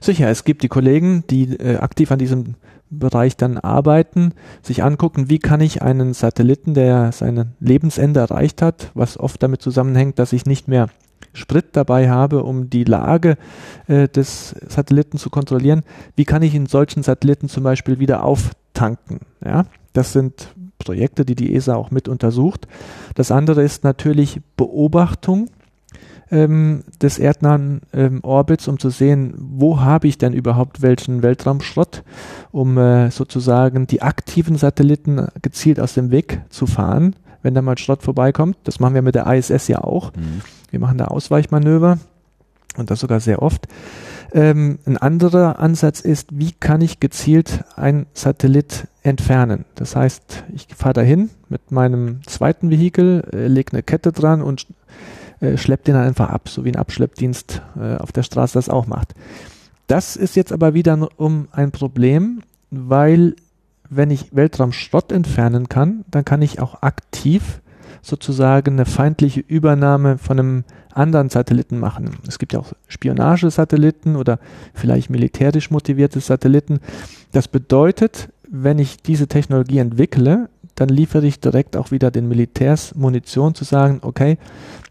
Sicher, 0.01 0.29
es 0.29 0.45
gibt 0.45 0.63
die 0.63 0.69
Kollegen, 0.69 1.25
die 1.29 1.55
äh, 1.57 1.77
aktiv 1.77 2.11
an 2.11 2.19
diesem 2.19 2.55
Bereich 2.89 3.37
dann 3.37 3.59
arbeiten, 3.59 4.33
sich 4.63 4.83
angucken, 4.83 5.29
wie 5.29 5.39
kann 5.39 5.61
ich 5.61 5.83
einen 5.83 6.15
Satelliten, 6.15 6.75
der 6.75 7.13
sein 7.13 7.55
Lebensende 7.61 8.21
erreicht 8.21 8.63
hat, 8.63 8.91
was 8.95 9.19
oft 9.19 9.43
damit 9.43 9.63
zusammenhängt, 9.63 10.19
dass 10.19 10.33
ich 10.33 10.47
nicht 10.47 10.69
mehr 10.69 10.89
Sprit 11.33 11.67
dabei 11.73 12.11
habe, 12.11 12.43
um 12.43 12.71
die 12.71 12.85
Lage 12.85 13.37
äh, 13.87 14.09
des 14.09 14.55
Satelliten 14.69 15.19
zu 15.19 15.31
kontrollieren, 15.31 15.83
wie 16.17 16.25
kann 16.25 16.43
ich 16.43 16.55
in 16.55 16.67
solchen 16.67 17.03
Satelliten 17.03 17.49
zum 17.49 17.65
Beispiel 17.65 17.99
wieder 17.99 18.25
auftanken? 18.25 19.21
Ja, 19.45 19.65
das 19.93 20.13
sind 20.13 20.55
Projekte, 20.79 21.25
die 21.25 21.35
die 21.35 21.55
ESA 21.55 21.75
auch 21.75 21.91
mit 21.91 22.09
untersucht. 22.09 22.67
Das 23.15 23.31
andere 23.31 23.63
ist 23.63 23.85
natürlich 23.85 24.41
Beobachtung 24.57 25.49
ähm, 26.31 26.83
des 27.01 27.19
erdnahen 27.19 27.83
ähm, 27.93 28.21
Orbits, 28.23 28.67
um 28.67 28.79
zu 28.79 28.91
sehen, 28.91 29.35
wo 29.37 29.81
habe 29.81 30.09
ich 30.09 30.19
denn 30.19 30.33
überhaupt 30.33 30.83
welchen 30.83 31.23
Weltraumschrott, 31.23 32.03
um 32.51 32.79
äh, 32.79 33.11
sozusagen 33.11 33.87
die 33.87 34.03
aktiven 34.03 34.57
Satelliten 34.57 35.29
gezielt 35.43 35.79
aus 35.79 35.95
dem 35.95 36.11
Weg 36.11 36.41
zu 36.49 36.67
fahren, 36.67 37.15
wenn 37.43 37.55
da 37.55 37.63
mal 37.63 37.79
Schrott 37.79 38.03
vorbeikommt. 38.03 38.57
Das 38.65 38.81
machen 38.81 38.95
wir 38.95 39.03
mit 39.03 39.15
der 39.15 39.27
ISS 39.27 39.69
ja 39.69 39.85
auch. 39.85 40.13
Mhm. 40.15 40.41
Wir 40.73 40.81
machen 40.81 40.99
da 40.99 41.05
Ausweichmanöver 41.05 41.99
und 42.79 42.91
das 42.91 43.01
sogar 43.01 43.21
sehr 43.21 43.43
oft. 43.43 43.69
Ähm, 44.33 44.79
ein 44.87 44.97
anderer 44.97 45.59
Ansatz 45.59 46.01
ist, 46.01 46.31
wie 46.33 46.53
kann 46.53 46.81
ich 46.81 46.99
gezielt 46.99 47.65
ein 47.77 48.07
Satellit 48.15 48.89
entfernen? 49.03 49.67
Das 49.75 49.95
heißt, 49.95 50.45
ich 50.55 50.67
fahre 50.75 50.95
dahin 50.95 51.29
mit 51.51 51.71
meinem 51.71 52.23
zweiten 52.27 52.71
Vehikel, 52.71 53.23
äh, 53.33 53.49
lege 53.49 53.75
eine 53.75 53.83
Kette 53.83 54.11
dran 54.13 54.41
und 54.41 54.67
äh, 55.41 55.59
schleppt 55.59 55.89
den 55.89 55.97
einfach 55.97 56.31
ab, 56.31 56.49
so 56.49 56.65
wie 56.65 56.71
ein 56.71 56.77
Abschleppdienst 56.77 57.61
äh, 57.79 57.97
auf 57.97 58.11
der 58.11 58.23
Straße 58.23 58.55
das 58.55 58.71
auch 58.71 58.87
macht. 58.87 59.15
Das 59.87 60.17
ist 60.17 60.35
jetzt 60.35 60.53
aber 60.53 60.73
wieder 60.73 61.11
um 61.17 61.49
ein 61.53 61.71
Problem, 61.71 62.41
weil 62.71 63.37
wenn 63.91 64.11
ich 64.11 64.35
Weltraumschrott 64.35 65.13
entfernen 65.13 65.69
kann, 65.69 66.07
dann 66.11 66.25
kann 66.25 66.41
ich 66.41 66.61
auch 66.61 66.81
aktiv 66.81 67.61
sozusagen 68.03 68.73
eine 68.73 68.85
feindliche 68.85 69.41
Übernahme 69.41 70.19
von 70.19 70.39
einem 70.39 70.65
anderen 70.93 71.31
Satelliten 71.31 71.79
machen. 71.79 72.11
Es 72.29 72.39
gibt 72.39 72.53
ja 72.53 72.59
auch 72.59 72.73
Spionagesatelliten 72.89 74.17
oder 74.17 74.39
vielleicht 74.75 75.09
militärisch 75.09 75.71
motivierte 75.71 76.21
Satelliten. 76.21 76.81
Das 77.31 77.49
bedeutet, 77.49 78.29
wenn 78.51 78.79
ich 78.79 78.99
diese 78.99 79.29
Technologie 79.29 79.79
entwickle, 79.79 80.51
dann 80.75 80.89
liefere 80.89 81.27
ich 81.27 81.41
direkt 81.41 81.77
auch 81.77 81.91
wieder 81.91 82.11
den 82.11 82.29
Militärs 82.29 82.95
Munition 82.95 83.55
zu 83.55 83.65
sagen, 83.65 84.01
okay, 84.03 84.37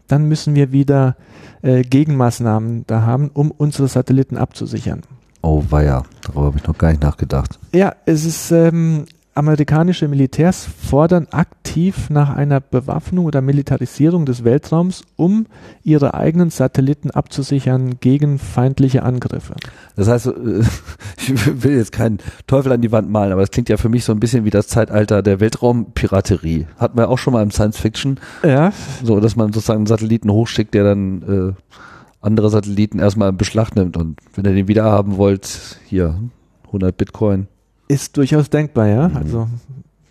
dann 0.08 0.26
müssen 0.26 0.54
wir 0.54 0.72
wieder 0.72 1.16
äh, 1.62 1.82
Gegenmaßnahmen 1.82 2.84
da 2.86 3.02
haben, 3.02 3.30
um 3.32 3.50
unsere 3.50 3.88
Satelliten 3.88 4.36
abzusichern. 4.36 5.02
Oh 5.42 5.62
weia, 5.70 6.04
darüber 6.22 6.46
habe 6.46 6.58
ich 6.58 6.66
noch 6.66 6.78
gar 6.78 6.90
nicht 6.90 7.02
nachgedacht. 7.02 7.58
Ja, 7.72 7.94
es 8.06 8.24
ist 8.24 8.52
ähm, 8.52 9.06
amerikanische 9.34 10.08
Militärs 10.08 10.66
fordern 10.66 11.26
aktiv 11.30 12.10
nach 12.10 12.34
einer 12.34 12.60
Bewaffnung 12.60 13.24
oder 13.24 13.40
Militarisierung 13.40 14.26
des 14.26 14.44
Weltraums, 14.44 15.04
um 15.16 15.46
ihre 15.82 16.14
eigenen 16.14 16.50
Satelliten 16.50 17.10
abzusichern 17.10 17.98
gegen 18.00 18.38
feindliche 18.38 19.02
Angriffe. 19.02 19.54
Das 19.96 20.08
heißt, 20.08 20.26
äh, 20.26 20.30
ich 21.16 21.62
will 21.62 21.76
jetzt 21.76 21.92
keinen 21.92 22.18
Teufel 22.46 22.72
an 22.72 22.82
die 22.82 22.92
Wand 22.92 23.10
malen, 23.10 23.32
aber 23.32 23.42
es 23.42 23.50
klingt 23.50 23.68
ja 23.68 23.78
für 23.78 23.88
mich 23.88 24.04
so 24.04 24.12
ein 24.12 24.20
bisschen 24.20 24.44
wie 24.44 24.50
das 24.50 24.68
Zeitalter 24.68 25.22
der 25.22 25.40
Weltraumpiraterie. 25.40 26.66
Hatten 26.76 26.98
wir 26.98 27.08
auch 27.08 27.18
schon 27.18 27.32
mal 27.32 27.42
im 27.42 27.50
Science 27.50 27.78
Fiction. 27.78 28.20
Ja. 28.42 28.72
So, 29.02 29.20
dass 29.20 29.36
man 29.36 29.52
sozusagen 29.52 29.78
einen 29.78 29.86
Satelliten 29.86 30.30
hochschickt, 30.30 30.74
der 30.74 30.84
dann 30.84 31.54
äh, 31.56 31.76
andere 32.20 32.50
Satelliten 32.50 32.98
erstmal 32.98 33.30
in 33.30 33.36
Beschlag 33.36 33.74
nimmt 33.74 33.96
und 33.96 34.18
wenn 34.34 34.44
ihr 34.44 34.54
den 34.54 34.68
wieder 34.68 34.84
haben 34.84 35.16
wollt, 35.16 35.78
hier 35.86 36.18
100 36.66 36.96
Bitcoin. 36.96 37.48
Ist 37.92 38.16
durchaus 38.16 38.48
denkbar, 38.48 38.86
ja. 38.86 39.08
Mhm. 39.08 39.16
Also 39.18 39.48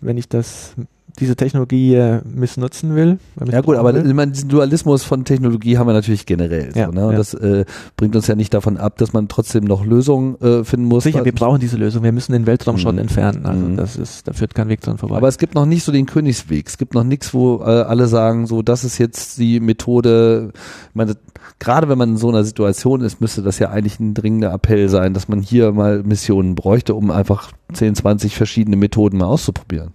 wenn 0.00 0.16
ich 0.16 0.28
das 0.28 0.74
diese 1.18 1.36
Technologie 1.36 1.94
äh, 1.94 2.20
missnutzen 2.24 2.94
will. 2.94 3.18
Ja 3.44 3.60
gut, 3.60 3.76
aber 3.76 3.94
will. 3.94 4.14
meine, 4.14 4.32
diesen 4.32 4.48
Dualismus 4.48 5.04
von 5.04 5.24
Technologie 5.24 5.76
haben 5.76 5.86
wir 5.86 5.92
natürlich 5.92 6.26
generell. 6.26 6.70
Ja, 6.74 6.86
so, 6.86 6.92
ne? 6.92 7.06
Und 7.06 7.12
ja. 7.12 7.18
das 7.18 7.34
äh, 7.34 7.64
bringt 7.96 8.16
uns 8.16 8.26
ja 8.26 8.34
nicht 8.34 8.54
davon 8.54 8.78
ab, 8.78 8.96
dass 8.98 9.12
man 9.12 9.28
trotzdem 9.28 9.64
noch 9.64 9.84
Lösungen 9.84 10.40
äh, 10.40 10.64
finden 10.64 10.86
muss. 10.86 11.04
Sicher, 11.04 11.24
wir 11.24 11.32
brauchen 11.32 11.60
diese 11.60 11.76
Lösung. 11.76 12.02
Wir 12.02 12.12
müssen 12.12 12.32
den 12.32 12.46
Weltraum 12.46 12.78
schon 12.78 12.94
mhm. 12.94 13.02
entfernen. 13.02 13.44
Also 13.44 13.64
mhm. 13.64 13.76
das 13.76 13.96
ist, 13.96 14.26
da 14.26 14.32
führt 14.32 14.54
kein 14.54 14.68
Weg 14.68 14.80
dran 14.80 14.98
vorbei. 14.98 15.16
Aber 15.16 15.28
es 15.28 15.38
gibt 15.38 15.54
noch 15.54 15.66
nicht 15.66 15.84
so 15.84 15.92
den 15.92 16.06
Königsweg. 16.06 16.66
Es 16.66 16.78
gibt 16.78 16.94
noch 16.94 17.04
nichts, 17.04 17.34
wo 17.34 17.60
äh, 17.60 17.64
alle 17.64 18.06
sagen, 18.06 18.46
so 18.46 18.62
das 18.62 18.84
ist 18.84 18.98
jetzt 18.98 19.38
die 19.38 19.60
Methode. 19.60 20.52
Ich 20.88 20.94
meine, 20.94 21.16
gerade 21.58 21.88
wenn 21.88 21.98
man 21.98 22.10
in 22.10 22.16
so 22.16 22.28
einer 22.28 22.44
Situation 22.44 23.02
ist, 23.02 23.20
müsste 23.20 23.42
das 23.42 23.58
ja 23.58 23.70
eigentlich 23.70 24.00
ein 24.00 24.14
dringender 24.14 24.52
Appell 24.52 24.88
sein, 24.88 25.12
dass 25.12 25.28
man 25.28 25.42
hier 25.42 25.72
mal 25.72 26.02
Missionen 26.02 26.54
bräuchte, 26.54 26.94
um 26.94 27.10
einfach 27.10 27.52
10, 27.72 27.96
20 27.96 28.34
verschiedene 28.34 28.76
Methoden 28.76 29.18
mal 29.18 29.26
auszuprobieren 29.26 29.92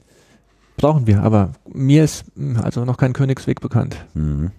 brauchen 0.77 1.07
wir, 1.07 1.21
aber 1.21 1.51
mir 1.71 2.03
ist 2.03 2.25
hm, 2.35 2.57
also 2.57 2.85
noch 2.85 2.97
kein 2.97 3.13
Königsweg 3.13 3.59
bekannt. 3.59 3.97
Mhm. 4.13 4.51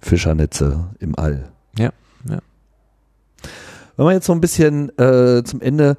Fischernetze 0.00 0.90
im 0.98 1.16
All. 1.18 1.48
Ja, 1.78 1.90
ja. 2.28 2.40
Wenn 3.96 4.06
wir 4.06 4.12
jetzt 4.12 4.26
so 4.26 4.32
ein 4.32 4.40
bisschen 4.40 4.96
äh, 4.98 5.42
zum 5.44 5.60
Ende 5.60 5.96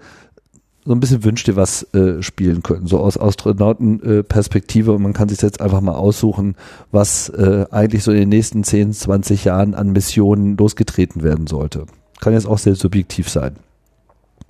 so 0.86 0.92
ein 0.92 1.00
bisschen 1.00 1.24
wünscht 1.24 1.48
ihr 1.48 1.56
was 1.56 1.84
äh, 1.94 2.22
spielen 2.22 2.62
können, 2.62 2.88
so 2.88 3.00
aus 3.00 3.18
Astronautenperspektive 3.18 4.92
äh, 4.92 4.96
und 4.96 5.02
man 5.02 5.14
kann 5.14 5.30
sich 5.30 5.42
jetzt 5.42 5.62
einfach 5.62 5.80
mal 5.80 5.96
aussuchen, 5.96 6.56
was 6.92 7.30
äh, 7.30 7.66
eigentlich 7.72 8.04
so 8.04 8.12
in 8.12 8.18
den 8.18 8.30
nächsten 8.30 8.64
10, 8.64 8.92
20 8.92 9.46
Jahren 9.46 9.76
an 9.76 9.92
Missionen 9.92 10.58
losgetreten 10.58 11.24
werden 11.24 11.48
sollte. 11.48 11.86
Kann 12.20 12.34
jetzt 12.34 12.48
auch 12.48 12.58
sehr 12.58 12.76
subjektiv 12.76 13.30
sein. 13.30 13.56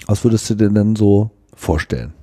Was 0.08 0.24
würdest 0.24 0.50
du 0.50 0.56
dir 0.56 0.70
denn 0.70 0.96
so 0.96 1.30
vorstellen? 1.56 2.14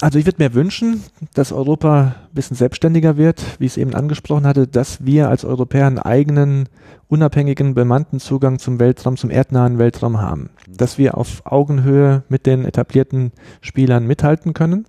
Also 0.00 0.18
ich 0.18 0.26
würde 0.26 0.40
mir 0.40 0.54
wünschen, 0.54 1.02
dass 1.34 1.50
Europa 1.50 2.14
ein 2.28 2.34
bisschen 2.34 2.56
selbstständiger 2.56 3.16
wird, 3.16 3.42
wie 3.58 3.66
ich 3.66 3.72
es 3.72 3.76
eben 3.76 3.94
angesprochen 3.94 4.46
hatte, 4.46 4.68
dass 4.68 5.04
wir 5.04 5.28
als 5.28 5.44
Europäer 5.44 5.88
einen 5.88 5.98
eigenen, 5.98 6.68
unabhängigen, 7.08 7.74
bemannten 7.74 8.20
Zugang 8.20 8.60
zum 8.60 8.78
Weltraum, 8.78 9.16
zum 9.16 9.30
erdnahen 9.30 9.78
Weltraum 9.78 10.20
haben. 10.20 10.50
Dass 10.68 10.98
wir 10.98 11.18
auf 11.18 11.42
Augenhöhe 11.44 12.22
mit 12.28 12.46
den 12.46 12.64
etablierten 12.64 13.32
Spielern 13.60 14.06
mithalten 14.06 14.54
können, 14.54 14.86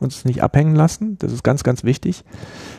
uns 0.00 0.24
nicht 0.24 0.42
abhängen 0.42 0.74
lassen, 0.74 1.18
das 1.18 1.32
ist 1.32 1.44
ganz, 1.44 1.62
ganz 1.62 1.84
wichtig. 1.84 2.24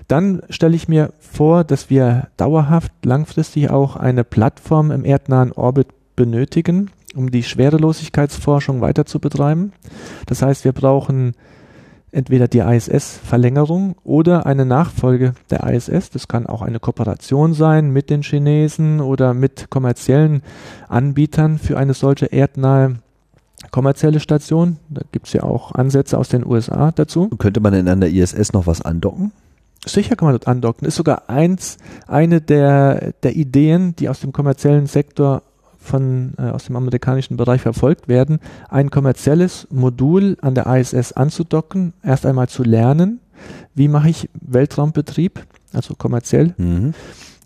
Dann 0.10 0.42
stelle 0.50 0.76
ich 0.76 0.90
mir 0.90 1.14
vor, 1.20 1.64
dass 1.64 1.90
wir 1.90 2.28
dauerhaft, 2.36 2.92
langfristig 3.06 3.70
auch 3.70 3.96
eine 3.96 4.26
Plattform 4.26 4.92
im 4.92 5.06
erdnahen 5.06 5.54
Orbit 5.54 5.88
benötigen, 6.18 6.92
um 7.16 7.32
die 7.32 7.44
Schwerelosigkeitsforschung 7.44 8.82
weiter 8.82 9.06
zu 9.06 9.20
betreiben. 9.20 9.72
Das 10.26 10.42
heißt, 10.42 10.66
wir 10.66 10.74
brauchen 10.74 11.36
entweder 12.12 12.48
die 12.48 12.60
ISS-Verlängerung 12.60 13.96
oder 14.04 14.46
eine 14.46 14.66
Nachfolge 14.66 15.34
der 15.50 15.64
ISS. 15.64 16.10
Das 16.10 16.28
kann 16.28 16.46
auch 16.46 16.62
eine 16.62 16.80
Kooperation 16.80 17.54
sein 17.54 17.92
mit 17.92 18.10
den 18.10 18.22
Chinesen 18.22 19.00
oder 19.02 19.34
mit 19.34 19.70
kommerziellen 19.70 20.42
Anbietern 20.88 21.58
für 21.58 21.78
eine 21.78 21.94
solche 21.94 22.28
erdnahe 22.28 22.96
kommerzielle 23.72 24.20
Station. 24.20 24.78
Da 24.90 25.02
gibt 25.12 25.28
es 25.28 25.34
ja 25.34 25.44
auch 25.44 25.74
Ansätze 25.74 26.18
aus 26.18 26.30
den 26.30 26.46
USA 26.46 26.92
dazu. 26.92 27.30
Könnte 27.38 27.60
man 27.60 27.74
in 27.74 27.88
einer 27.88 28.08
ISS 28.08 28.54
noch 28.54 28.68
was 28.68 28.82
andocken? 28.82 29.32
Sicher 29.86 30.16
kann 30.16 30.28
man 30.28 30.34
dort 30.34 30.48
andocken. 30.48 30.88
Ist 30.88 30.96
sogar 30.96 31.30
eins, 31.30 31.78
eine 32.08 32.42
der, 32.42 33.14
der 33.24 33.36
Ideen, 33.36 33.96
die 33.96 34.10
aus 34.10 34.20
dem 34.20 34.34
kommerziellen 34.34 34.88
Sektor 34.88 35.44
von, 35.80 36.34
äh, 36.38 36.44
aus 36.44 36.66
dem 36.66 36.76
amerikanischen 36.76 37.38
Bereich 37.38 37.62
verfolgt 37.62 38.08
werden, 38.08 38.40
ein 38.68 38.92
kommerzielles 38.92 39.68
Modul 39.72 40.38
an 40.42 40.54
der 40.54 40.68
ISS 40.68 41.14
anzudocken, 41.14 41.94
erst 42.04 42.26
einmal 42.26 42.50
zu 42.50 42.64
lernen, 42.64 43.20
wie 43.74 43.88
mache 43.88 44.10
ich 44.10 44.30
Weltraumbetrieb, 44.40 45.46
also 45.74 45.96
kommerziell, 45.96 46.54
mhm. 46.58 46.94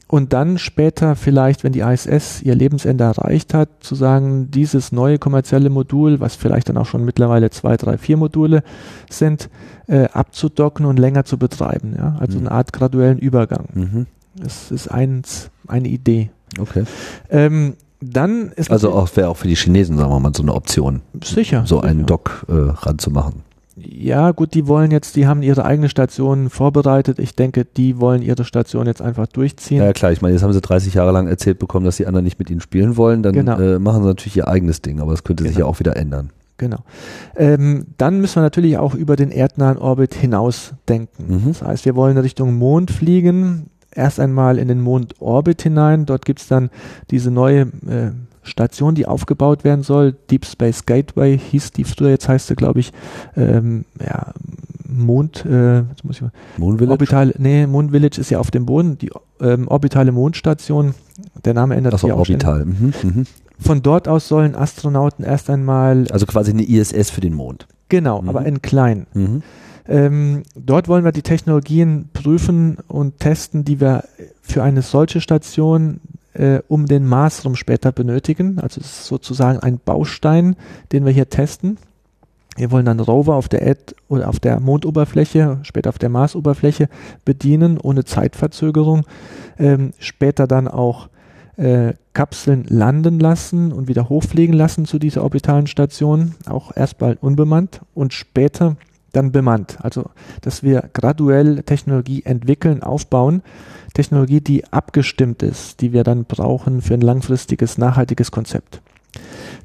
und 0.08 0.34
dann 0.34 0.58
später 0.58 1.16
vielleicht, 1.16 1.64
wenn 1.64 1.74
die 1.74 1.82
ISS 1.82 2.42
ihr 2.42 2.56
Lebensende 2.56 3.04
erreicht 3.04 3.54
hat, 3.54 3.70
zu 3.82 3.94
sagen, 3.94 4.50
dieses 4.50 4.92
neue 4.92 5.20
kommerzielle 5.20 5.70
Modul, 5.70 6.20
was 6.20 6.36
vielleicht 6.36 6.70
dann 6.70 6.78
auch 6.78 6.88
schon 6.88 7.06
mittlerweile 7.06 7.52
zwei, 7.52 7.78
drei, 7.78 7.98
vier 8.00 8.18
Module 8.18 8.64
sind, 9.10 9.50
äh, 9.88 10.08
abzudocken 10.12 10.86
und 10.86 10.98
länger 10.98 11.26
zu 11.26 11.38
betreiben, 11.38 11.94
ja, 11.96 12.16
also 12.20 12.40
mhm. 12.40 12.48
eine 12.48 12.56
Art 12.56 12.74
graduellen 12.74 13.20
Übergang. 13.20 13.66
Mhm. 13.74 14.06
Das 14.36 14.72
ist 14.72 14.88
eins, 14.88 15.52
eine 15.68 15.90
Idee. 15.90 16.32
Okay. 16.60 16.86
Ähm, 17.30 17.76
dann 18.12 18.52
ist 18.56 18.72
also 18.72 18.92
auch 18.92 19.16
wäre 19.16 19.30
auch 19.30 19.38
für 19.38 19.48
die 19.48 19.56
Chinesen, 19.56 19.98
sagen 19.98 20.12
wir 20.12 20.20
mal, 20.20 20.34
so 20.36 20.44
eine 20.44 20.54
Option. 20.54 21.02
Sicher. 21.24 21.64
So 21.66 21.78
sicher. 21.78 21.90
einen 21.90 22.06
Dock 22.06 22.46
äh, 22.48 22.54
ranzumachen. 22.54 23.44
Ja, 23.76 24.32
gut, 24.32 24.54
die 24.54 24.68
wollen 24.68 24.92
jetzt, 24.92 25.16
die 25.16 25.26
haben 25.26 25.42
ihre 25.42 25.66
eigene 25.66 25.90
Station 25.90 26.52
vorbereitet. 26.52 27.18
Ich 27.18 27.36
denke, 27.36 27.66
die 27.66 28.00
wollen 28.00 28.22
ihre 28.22 28.46
Station 28.46 28.86
jetzt 28.86 29.02
einfach 29.02 29.26
durchziehen. 29.26 29.82
Ja, 29.82 29.94
klar, 29.94 30.12
ich 30.12 30.22
meine, 30.22 30.34
jetzt 30.34 30.44
haben 30.44 30.54
sie 30.54 30.62
30 30.62 30.94
Jahre 30.94 31.12
lang 31.12 31.28
erzählt 31.28 31.58
bekommen, 31.58 31.86
dass 31.86 31.98
die 31.98 32.06
anderen 32.06 32.24
nicht 32.24 32.38
mit 32.38 32.52
ihnen 32.52 32.62
spielen 32.62 32.98
wollen. 32.98 33.24
Dann 33.24 33.34
genau. 33.34 33.60
äh, 33.60 33.80
machen 33.80 34.04
sie 34.04 34.10
natürlich 34.10 34.38
ihr 34.38 34.48
eigenes 34.48 34.82
Ding, 34.84 35.00
aber 35.00 35.14
es 35.14 35.24
könnte 35.24 35.44
genau. 35.44 35.52
sich 35.52 35.60
ja 35.60 35.66
auch 35.66 35.80
wieder 35.80 35.98
ändern. 35.98 36.30
Genau. 36.58 36.84
Ähm, 37.36 37.88
dann 37.98 38.22
müssen 38.22 38.36
wir 38.36 38.42
natürlich 38.44 38.78
auch 38.78 38.94
über 38.94 39.16
den 39.16 39.32
erdnahen 39.32 39.80
Orbit 39.80 40.14
hinaus 40.14 40.74
denken. 40.88 41.26
Mhm. 41.28 41.48
Das 41.48 41.64
heißt, 41.64 41.86
wir 41.86 41.96
wollen 41.96 42.18
Richtung 42.18 42.54
Mond 42.54 42.92
fliegen 42.92 43.72
erst 43.96 44.20
einmal 44.20 44.58
in 44.58 44.68
den 44.68 44.82
Mondorbit 44.82 45.62
hinein. 45.62 46.06
Dort 46.06 46.26
gibt 46.26 46.42
es 46.42 46.48
dann 46.48 46.70
diese 47.12 47.32
neue 47.32 47.62
äh, 47.62 48.12
Station, 48.44 48.96
die 48.96 49.06
aufgebaut 49.06 49.64
werden 49.64 49.84
soll. 49.84 50.14
Deep 50.30 50.46
Space 50.46 50.86
Gateway 50.86 51.38
hieß 51.38 51.72
die 51.72 51.84
früher, 51.84 52.10
jetzt 52.10 52.28
heißt 52.28 52.48
sie, 52.48 52.56
glaube 52.56 52.82
ich, 52.82 52.92
ähm, 53.36 53.86
ja, 54.06 54.34
Mond, 54.88 55.46
äh, 55.46 55.80
jetzt 55.80 56.04
muss 56.04 56.18
ich 56.18 56.22
mal, 56.22 56.32
Moon 56.58 56.78
Village? 56.78 56.92
Orbital, 56.92 57.34
nee, 57.38 57.66
Moon 57.66 57.90
Village 57.92 58.20
ist 58.20 58.30
ja 58.30 58.40
auf 58.40 58.52
dem 58.52 58.66
Boden, 58.66 58.98
die 58.98 59.12
ähm, 59.40 59.68
orbitale 59.68 60.12
Mondstation, 60.12 60.94
der 61.46 61.54
Name 61.54 61.76
ändert 61.76 62.00
sich 62.00 62.12
auch 62.12 62.20
orbital. 62.20 62.66
Mhm, 62.66 62.94
mhm. 63.02 63.26
Von 63.60 63.82
dort 63.82 64.08
aus 64.08 64.28
sollen 64.28 64.56
Astronauten 64.56 65.24
erst 65.24 65.50
einmal. 65.50 66.08
Also 66.12 66.26
quasi 66.26 66.52
eine 66.52 66.64
ISS 66.64 67.10
für 67.12 67.22
den 67.22 67.34
Mond. 67.34 67.68
Genau, 67.90 68.22
mhm. 68.22 68.30
aber 68.30 68.46
in 68.46 68.62
klein. 68.62 69.08
Mhm. 69.14 69.42
Ähm, 69.88 70.44
dort 70.56 70.88
wollen 70.88 71.04
wir 71.04 71.12
die 71.12 71.22
Technologien 71.22 72.10
prüfen 72.14 72.78
und 72.88 73.20
testen, 73.20 73.66
die 73.66 73.82
wir 73.82 74.06
für 74.42 74.64
eine 74.64 74.82
solche 74.82 75.20
Station 75.20 76.00
äh, 76.34 76.60
um 76.68 76.86
den 76.86 77.06
Mars 77.06 77.46
rum 77.46 77.56
später 77.56 77.92
benötigen. 77.92 78.60
Also 78.60 78.80
es 78.82 78.88
ist 78.88 79.06
sozusagen 79.06 79.60
ein 79.60 79.80
Baustein, 79.84 80.56
den 80.92 81.06
wir 81.06 81.12
hier 81.12 81.30
testen. 81.30 81.78
Wir 82.56 82.72
wollen 82.72 82.86
dann 82.86 83.00
Rover 83.00 83.36
auf 83.36 83.50
der 83.50 83.64
Erd 83.64 83.96
oder 84.08 84.30
auf 84.30 84.40
der 84.40 84.60
Mondoberfläche, 84.60 85.60
später 85.64 85.90
auf 85.90 85.98
der 85.98 86.10
Marsoberfläche 86.10 86.88
bedienen, 87.26 87.80
ohne 87.80 88.06
Zeitverzögerung. 88.06 89.06
Ähm, 89.58 89.92
später 89.98 90.46
dann 90.46 90.68
auch 90.68 91.10
äh, 91.58 91.94
Kapseln 92.14 92.66
landen 92.68 93.20
lassen 93.20 93.72
und 93.72 93.88
wieder 93.88 94.10
hochfliegen 94.10 94.54
lassen 94.54 94.86
zu 94.86 95.00
dieser 95.00 95.24
orbitalen 95.24 95.68
Station, 95.68 96.36
auch 96.46 96.76
erstmal 96.76 97.18
unbemannt 97.22 97.82
und 97.96 98.14
später 98.14 98.76
dann 99.14 99.32
bemannt. 99.32 99.78
Also, 99.82 100.10
dass 100.42 100.64
wir 100.64 100.90
graduell 100.92 101.64
Technologie 101.64 102.24
entwickeln, 102.26 102.84
aufbauen, 102.84 103.42
Technologie, 103.94 104.42
die 104.42 104.66
abgestimmt 104.72 105.42
ist, 105.44 105.82
die 105.82 105.94
wir 105.94 106.04
dann 106.04 106.26
brauchen 106.26 106.82
für 106.82 106.96
ein 106.96 107.02
langfristiges, 107.02 107.78
nachhaltiges 107.78 108.32
Konzept. 108.32 108.82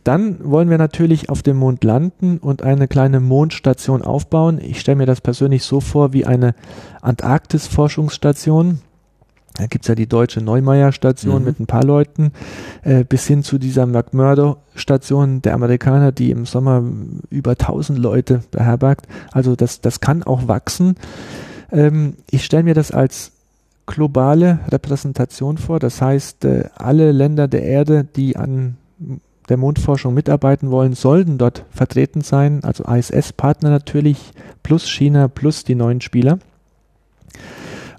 Dann 0.05 0.39
wollen 0.43 0.71
wir 0.71 0.79
natürlich 0.79 1.31
auf 1.31 1.43
dem 1.43 1.57
Mond 1.57 1.83
landen 1.83 2.39
und 2.39 2.63
eine 2.63 2.89
kleine 2.89 3.21
Mondstation 3.21 4.03
aufbauen. 4.03 4.59
Ich 4.63 4.81
stelle 4.81 4.97
mir 4.97 5.07
das 5.07 5.21
persönlich 5.21 5.65
so 5.65 5.81
vor 5.81 6.13
wie 6.13 6.27
eine 6.27 6.55
Antarktis-Forschungsstation 7.01 8.81
da 9.59 9.67
gibt's 9.67 9.89
ja 9.89 9.97
die 9.97 10.07
deutsche 10.07 10.41
Neumeier-Station 10.41 11.41
mhm. 11.41 11.45
mit 11.45 11.61
ein 11.61 11.67
paar 11.67 11.83
Leuten, 11.83 12.33
äh, 12.83 13.03
bis 13.03 13.27
hin 13.27 13.43
zu 13.43 13.59
dieser 13.59 13.87
McMurdo-Station 13.87 15.43
der 15.43 15.55
Amerikaner, 15.55 16.13
die 16.13 16.31
im 16.31 16.47
Sommer 16.47 16.83
über 17.29 17.51
1000 17.51 17.99
Leute 17.99 18.43
beherbergt. 18.53 19.09
Also 19.33 19.57
das, 19.57 19.81
das 19.81 20.01
kann 20.01 20.23
auch 20.23 20.47
wachsen. 20.47 20.95
Ähm, 21.73 22.15
ich 22.31 22.45
stelle 22.45 22.63
mir 22.63 22.75
das 22.75 22.93
als 22.93 23.33
globale 23.87 24.61
Repräsentation 24.69 25.59
vor. 25.59 25.81
Das 25.81 26.01
heißt, 26.01 26.45
äh, 26.45 26.69
alle 26.77 27.11
Länder 27.11 27.49
der 27.49 27.65
Erde, 27.65 28.05
die 28.05 28.37
an 28.37 28.77
der 29.49 29.57
Mondforschung 29.57 30.15
mitarbeiten 30.15 30.71
wollen, 30.71 30.93
sollten 30.93 31.37
dort 31.37 31.65
vertreten 31.71 32.21
sein, 32.21 32.63
also 32.63 32.85
ISS-Partner 32.85 33.71
natürlich, 33.71 34.33
plus 34.63 34.89
China, 34.89 35.27
plus 35.27 35.65
die 35.65 35.75
neuen 35.75 36.01
Spieler. 36.01 36.39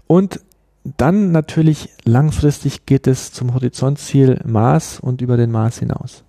Und 0.08 0.40
dann 0.98 1.32
natürlich 1.32 1.90
langfristig 2.04 2.86
geht 2.86 3.08
es 3.08 3.32
zum 3.32 3.54
Horizontziel 3.54 4.42
Mars 4.46 5.00
und 5.00 5.22
über 5.22 5.38
den 5.38 5.52
Mars 5.52 5.80
hinaus. 5.80 6.24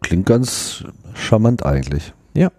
Klingt 0.00 0.26
ganz 0.26 0.84
charmant 1.14 1.64
eigentlich. 1.64 2.12
Ja, 2.34 2.50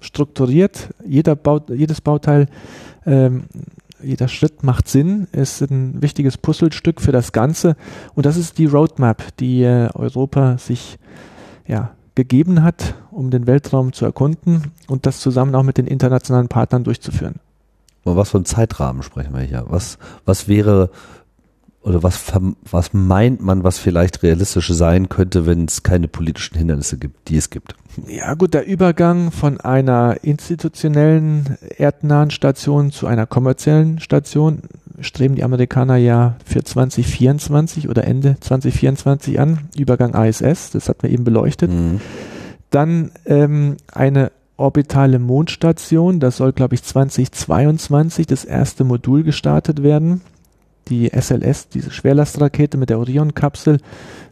strukturiert. 0.00 0.94
Jeder 1.06 1.36
Baut, 1.36 1.70
jedes 1.70 2.00
Bauteil, 2.00 2.48
ähm, 3.04 3.44
jeder 4.02 4.28
Schritt 4.28 4.62
macht 4.62 4.88
Sinn, 4.88 5.28
ist 5.32 5.60
ein 5.60 6.02
wichtiges 6.02 6.36
Puzzlestück 6.36 7.00
für 7.00 7.12
das 7.12 7.32
Ganze. 7.32 7.76
Und 8.14 8.26
das 8.26 8.36
ist 8.36 8.58
die 8.58 8.66
Roadmap, 8.66 9.36
die 9.38 9.62
äh, 9.62 9.88
Europa 9.94 10.58
sich 10.58 10.98
ja, 11.66 11.92
gegeben 12.14 12.62
hat, 12.62 12.94
um 13.10 13.30
den 13.30 13.46
Weltraum 13.46 13.92
zu 13.92 14.04
erkunden 14.04 14.72
und 14.88 15.06
das 15.06 15.20
zusammen 15.20 15.54
auch 15.54 15.62
mit 15.62 15.78
den 15.78 15.86
internationalen 15.86 16.48
Partnern 16.48 16.84
durchzuführen. 16.84 17.36
Was 18.14 18.30
für 18.30 18.38
einen 18.38 18.44
Zeitrahmen 18.44 19.02
sprechen 19.02 19.34
wir 19.34 19.40
hier? 19.40 19.64
Was, 19.68 19.98
was 20.24 20.46
wäre 20.46 20.90
oder 21.86 22.02
was, 22.02 22.32
was 22.68 22.92
meint 22.92 23.40
man, 23.40 23.62
was 23.62 23.78
vielleicht 23.78 24.24
realistisch 24.24 24.68
sein 24.72 25.08
könnte, 25.08 25.46
wenn 25.46 25.66
es 25.66 25.84
keine 25.84 26.08
politischen 26.08 26.58
Hindernisse 26.58 26.98
gibt, 26.98 27.28
die 27.28 27.36
es 27.36 27.48
gibt? 27.48 27.76
Ja 28.08 28.34
gut, 28.34 28.54
der 28.54 28.66
Übergang 28.66 29.30
von 29.30 29.60
einer 29.60 30.16
institutionellen 30.22 31.56
erdnahen 31.78 32.30
Station 32.30 32.90
zu 32.90 33.06
einer 33.06 33.26
kommerziellen 33.26 34.00
Station 34.00 34.62
streben 35.00 35.36
die 35.36 35.44
Amerikaner 35.44 35.94
ja 35.96 36.36
für 36.44 36.64
2024 36.64 37.88
oder 37.88 38.02
Ende 38.02 38.36
2024 38.40 39.38
an. 39.38 39.68
Übergang 39.76 40.14
ISS, 40.14 40.70
das 40.70 40.88
hat 40.88 41.04
man 41.04 41.12
eben 41.12 41.22
beleuchtet. 41.22 41.70
Mhm. 41.70 42.00
Dann 42.70 43.12
ähm, 43.26 43.76
eine 43.92 44.32
orbitale 44.56 45.18
Mondstation, 45.18 46.20
das 46.20 46.38
soll 46.38 46.52
glaube 46.52 46.74
ich 46.74 46.82
2022 46.82 48.26
das 48.26 48.44
erste 48.44 48.84
Modul 48.84 49.22
gestartet 49.22 49.82
werden. 49.82 50.22
Die 50.88 51.10
SLS, 51.10 51.68
diese 51.68 51.90
Schwerlastrakete 51.90 52.78
mit 52.78 52.90
der 52.90 53.00
Orion-Kapsel, 53.00 53.78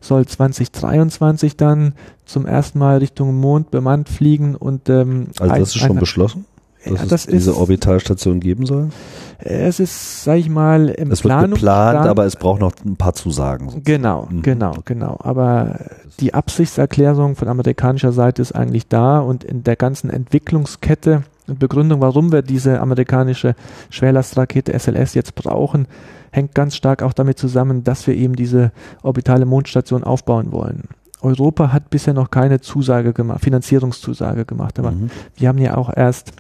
soll 0.01 0.25
2023 0.25 1.57
dann 1.57 1.95
zum 2.25 2.47
ersten 2.47 2.79
Mal 2.79 2.99
Richtung 2.99 3.35
Mond 3.35 3.73
bemannt 3.73 4.09
fliegen 4.09 4.55
und 4.55 4.89
ähm, 4.89 5.29
also 5.41 5.55
das 5.55 5.69
ist 5.71 5.79
schon 5.79 5.99
beschlossen, 5.99 6.47
dass 6.85 7.01
ja, 7.01 7.07
das 7.07 7.27
es 7.27 7.33
diese 7.33 7.57
Orbitalstation 7.57 8.41
geben 8.41 8.67
soll. 8.67 8.91
Es 9.39 9.81
ist, 9.81 10.25
sag 10.25 10.39
ich 10.39 10.49
mal, 10.49 10.89
im 10.89 11.11
Es 11.11 11.25
wird 11.25 11.51
geplant, 11.51 12.07
aber 12.07 12.25
es 12.25 12.37
braucht 12.37 12.61
noch 12.61 12.73
ein 12.85 12.97
paar 12.97 13.15
Zusagen. 13.15 13.69
Sozusagen. 13.69 13.85
Genau, 13.85 14.29
mhm. 14.31 14.43
genau, 14.43 14.75
genau. 14.85 15.17
Aber 15.21 15.81
die 16.21 16.35
Absichtserklärung 16.35 17.37
von 17.37 17.49
amerikanischer 17.49 18.13
Seite 18.13 18.43
ist 18.43 18.53
eigentlich 18.53 18.89
da 18.89 19.19
und 19.19 19.45
in 19.45 19.65
der 19.65 19.77
ganzen 19.77 20.11
Entwicklungskette 20.11 21.25
und 21.47 21.59
Begründung, 21.59 22.01
warum 22.01 22.33
wir 22.33 22.43
diese 22.43 22.81
amerikanische 22.81 23.55
Schwerlastrakete 23.91 24.79
SLS 24.79 25.15
jetzt 25.15 25.35
brauchen, 25.35 25.87
hängt 26.31 26.55
ganz 26.55 26.75
stark 26.75 27.03
auch 27.03 27.13
damit 27.13 27.39
zusammen, 27.39 27.85
dass 27.85 28.07
wir 28.07 28.15
eben 28.15 28.35
diese 28.35 28.73
orbitale 29.03 29.45
Mondstation 29.45 30.05
aufbauen 30.05 30.53
wollen. 30.53 30.89
Europa 31.21 31.73
hat 31.73 31.91
bisher 31.91 32.13
noch 32.15 32.31
keine 32.31 32.61
Zusage 32.61 33.13
gemacht, 33.13 33.43
Finanzierungszusage 33.43 34.45
gemacht, 34.45 34.79
aber 34.79 34.91
mhm. 34.93 35.11
wir 35.37 35.49
haben 35.49 35.59
ja 35.59 35.77
auch 35.77 35.91
erst 35.95 36.33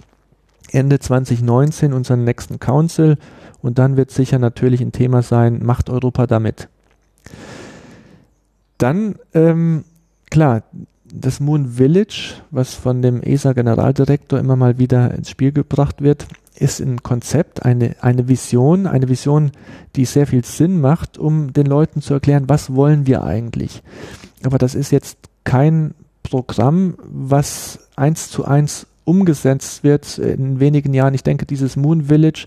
Ende 0.74 0.98
2019 0.98 1.92
unseren 1.92 2.24
nächsten 2.24 2.58
Council 2.58 3.16
und 3.62 3.78
dann 3.78 3.96
wird 3.96 4.10
sicher 4.10 4.38
natürlich 4.38 4.80
ein 4.80 4.92
Thema 4.92 5.22
sein, 5.22 5.64
macht 5.64 5.88
Europa 5.88 6.26
damit. 6.26 6.68
Dann, 8.78 9.16
ähm, 9.32 9.84
klar, 10.30 10.62
das 11.04 11.38
Moon 11.38 11.68
Village, 11.76 12.42
was 12.50 12.74
von 12.74 13.00
dem 13.00 13.22
ESA-Generaldirektor 13.22 14.38
immer 14.38 14.56
mal 14.56 14.78
wieder 14.78 15.14
ins 15.14 15.30
Spiel 15.30 15.52
gebracht 15.52 16.02
wird, 16.02 16.26
ist 16.56 16.80
ein 16.80 17.02
Konzept, 17.02 17.64
eine, 17.64 17.96
eine 18.00 18.28
Vision, 18.28 18.86
eine 18.86 19.08
Vision, 19.08 19.52
die 19.96 20.04
sehr 20.04 20.26
viel 20.26 20.44
Sinn 20.44 20.80
macht, 20.80 21.18
um 21.18 21.52
den 21.52 21.66
Leuten 21.66 22.00
zu 22.00 22.14
erklären, 22.14 22.48
was 22.48 22.74
wollen 22.74 23.06
wir 23.06 23.22
eigentlich. 23.22 23.82
Aber 24.44 24.58
das 24.58 24.74
ist 24.74 24.90
jetzt 24.90 25.18
kein 25.44 25.94
Programm, 26.22 26.94
was 27.04 27.88
eins 27.96 28.30
zu 28.30 28.44
eins 28.44 28.86
umgesetzt 29.04 29.84
wird 29.84 30.18
in 30.18 30.60
wenigen 30.60 30.94
Jahren. 30.94 31.14
Ich 31.14 31.22
denke, 31.22 31.46
dieses 31.46 31.76
Moon 31.76 32.04
Village 32.04 32.46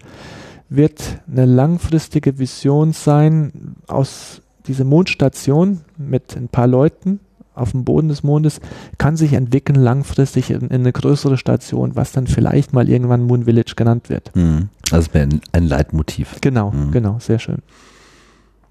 wird 0.69 1.21
eine 1.31 1.45
langfristige 1.45 2.39
Vision 2.39 2.93
sein 2.93 3.75
aus 3.87 4.41
dieser 4.67 4.83
Mondstation 4.83 5.81
mit 5.97 6.35
ein 6.35 6.49
paar 6.49 6.67
Leuten, 6.67 7.19
auf 7.55 7.71
dem 7.71 7.85
Boden 7.85 8.09
des 8.09 8.23
Mondes, 8.23 8.59
kann 8.97 9.17
sich 9.17 9.33
entwickeln 9.33 9.79
langfristig 9.79 10.51
in, 10.51 10.61
in 10.61 10.71
eine 10.71 10.91
größere 10.91 11.37
Station, 11.37 11.95
was 11.95 12.11
dann 12.11 12.27
vielleicht 12.27 12.73
mal 12.73 12.87
irgendwann 12.87 13.23
Moon 13.23 13.45
Village 13.45 13.73
genannt 13.75 14.09
wird. 14.09 14.35
Mhm. 14.35 14.69
Also 14.91 15.09
ein, 15.13 15.41
ein 15.53 15.65
Leitmotiv. 15.65 16.37
Genau, 16.41 16.71
mhm. 16.71 16.91
genau, 16.91 17.17
sehr 17.19 17.39
schön. 17.39 17.59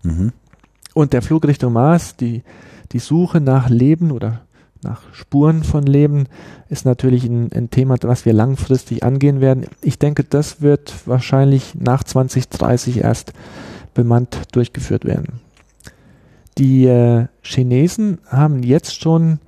Mhm. 0.03 0.32
Und 0.95 1.12
der 1.12 1.22
Flug 1.22 1.47
Richtung 1.47 1.72
Mars, 1.72 2.16
die, 2.16 2.43
die 2.93 3.01
Suche 3.01 3.41
nach 3.41 3.68
Leben 3.68 4.12
oder 4.12 4.45
nach 4.83 5.03
Spuren 5.12 5.64
von 5.64 5.85
Leben 5.85 6.27
ist 6.68 6.85
natürlich 6.85 7.24
ein, 7.24 7.51
ein, 7.53 7.70
Thema, 7.70 7.97
was 8.03 8.24
wir 8.24 8.33
langfristig 8.33 9.03
angehen 9.03 9.41
werden. 9.41 9.66
Ich 9.83 9.99
denke, 9.99 10.24
das 10.24 10.61
wird 10.61 10.95
wahrscheinlich 11.07 11.74
nach 11.74 12.05
2030 12.05 12.99
erst 12.99 13.33
bemannt 13.95 14.39
durchgeführt 14.53 15.05
werden. 15.05 15.41
Die 16.59 16.87
äh, 16.87 17.27
Chinesen 17.43 18.18
haben 18.29 18.62
jetzt 18.62 19.01
schon 19.01 19.41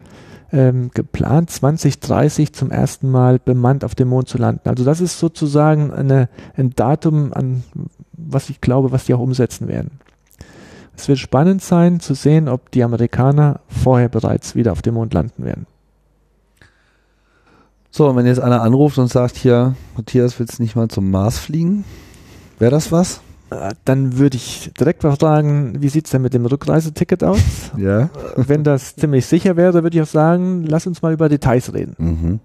ähm, 0.53 0.91
geplant, 0.93 1.51
2030 1.51 2.53
zum 2.53 2.71
ersten 2.71 3.11
Mal 3.11 3.39
bemannt 3.39 3.85
auf 3.85 3.95
dem 3.95 4.09
Mond 4.09 4.29
zu 4.29 4.39
landen. 4.39 4.69
Also 4.69 4.85
das 4.85 5.01
ist 5.01 5.19
sozusagen 5.19 5.93
eine, 5.93 6.29
ein 6.57 6.71
Datum, 6.71 7.33
an 7.33 7.63
was 8.13 8.51
ich 8.51 8.61
glaube, 8.61 8.93
was 8.93 9.05
die 9.05 9.15
auch 9.15 9.21
umsetzen 9.21 9.69
werden. 9.69 10.01
Es 10.99 11.07
wird 11.07 11.21
spannend 11.21 11.63
sein 11.63 12.01
zu 12.01 12.15
sehen, 12.15 12.49
ob 12.49 12.73
die 12.73 12.83
Amerikaner 12.83 13.61
vorher 13.69 14.09
bereits 14.09 14.57
wieder 14.57 14.73
auf 14.73 14.83
dem 14.83 14.95
Mond 14.95 15.15
landen 15.15 15.45
werden. 15.45 15.67
So, 17.93 18.09
und 18.09 18.17
wenn 18.17 18.27
jetzt 18.27 18.41
einer 18.41 18.63
anruft 18.63 18.99
und 18.99 19.07
sagt, 19.07 19.37
hier, 19.37 19.77
Matthias, 19.97 20.39
willst 20.41 20.59
du 20.59 20.63
nicht 20.63 20.75
mal 20.75 20.89
zum 20.89 21.11
Mars 21.11 21.39
fliegen? 21.39 21.85
Wäre 22.59 22.73
das 22.73 22.91
was? 22.91 23.21
Äh, 23.51 23.75
dann 23.85 24.19
würde 24.19 24.37
ich 24.37 24.73
direkt 24.79 25.05
mal 25.05 25.15
fragen, 25.15 25.81
wie 25.81 25.89
sieht's 25.89 26.11
denn 26.11 26.21
mit 26.21 26.35
dem 26.35 26.45
Rückreiseticket 26.45 27.23
aus? 27.23 27.39
Ja. 27.77 28.11
Wenn 28.35 28.65
das 28.65 28.97
ziemlich 28.97 29.27
sicher 29.27 29.57
wäre, 29.57 29.85
würde 29.85 29.97
ich 29.97 30.03
auch 30.03 30.09
sagen, 30.09 30.65
lass 30.65 30.89
uns 30.89 31.01
mal 31.01 31.13
über 31.13 31.29
Details 31.29 31.73
reden. 31.73 31.95
Mhm. 31.99 32.41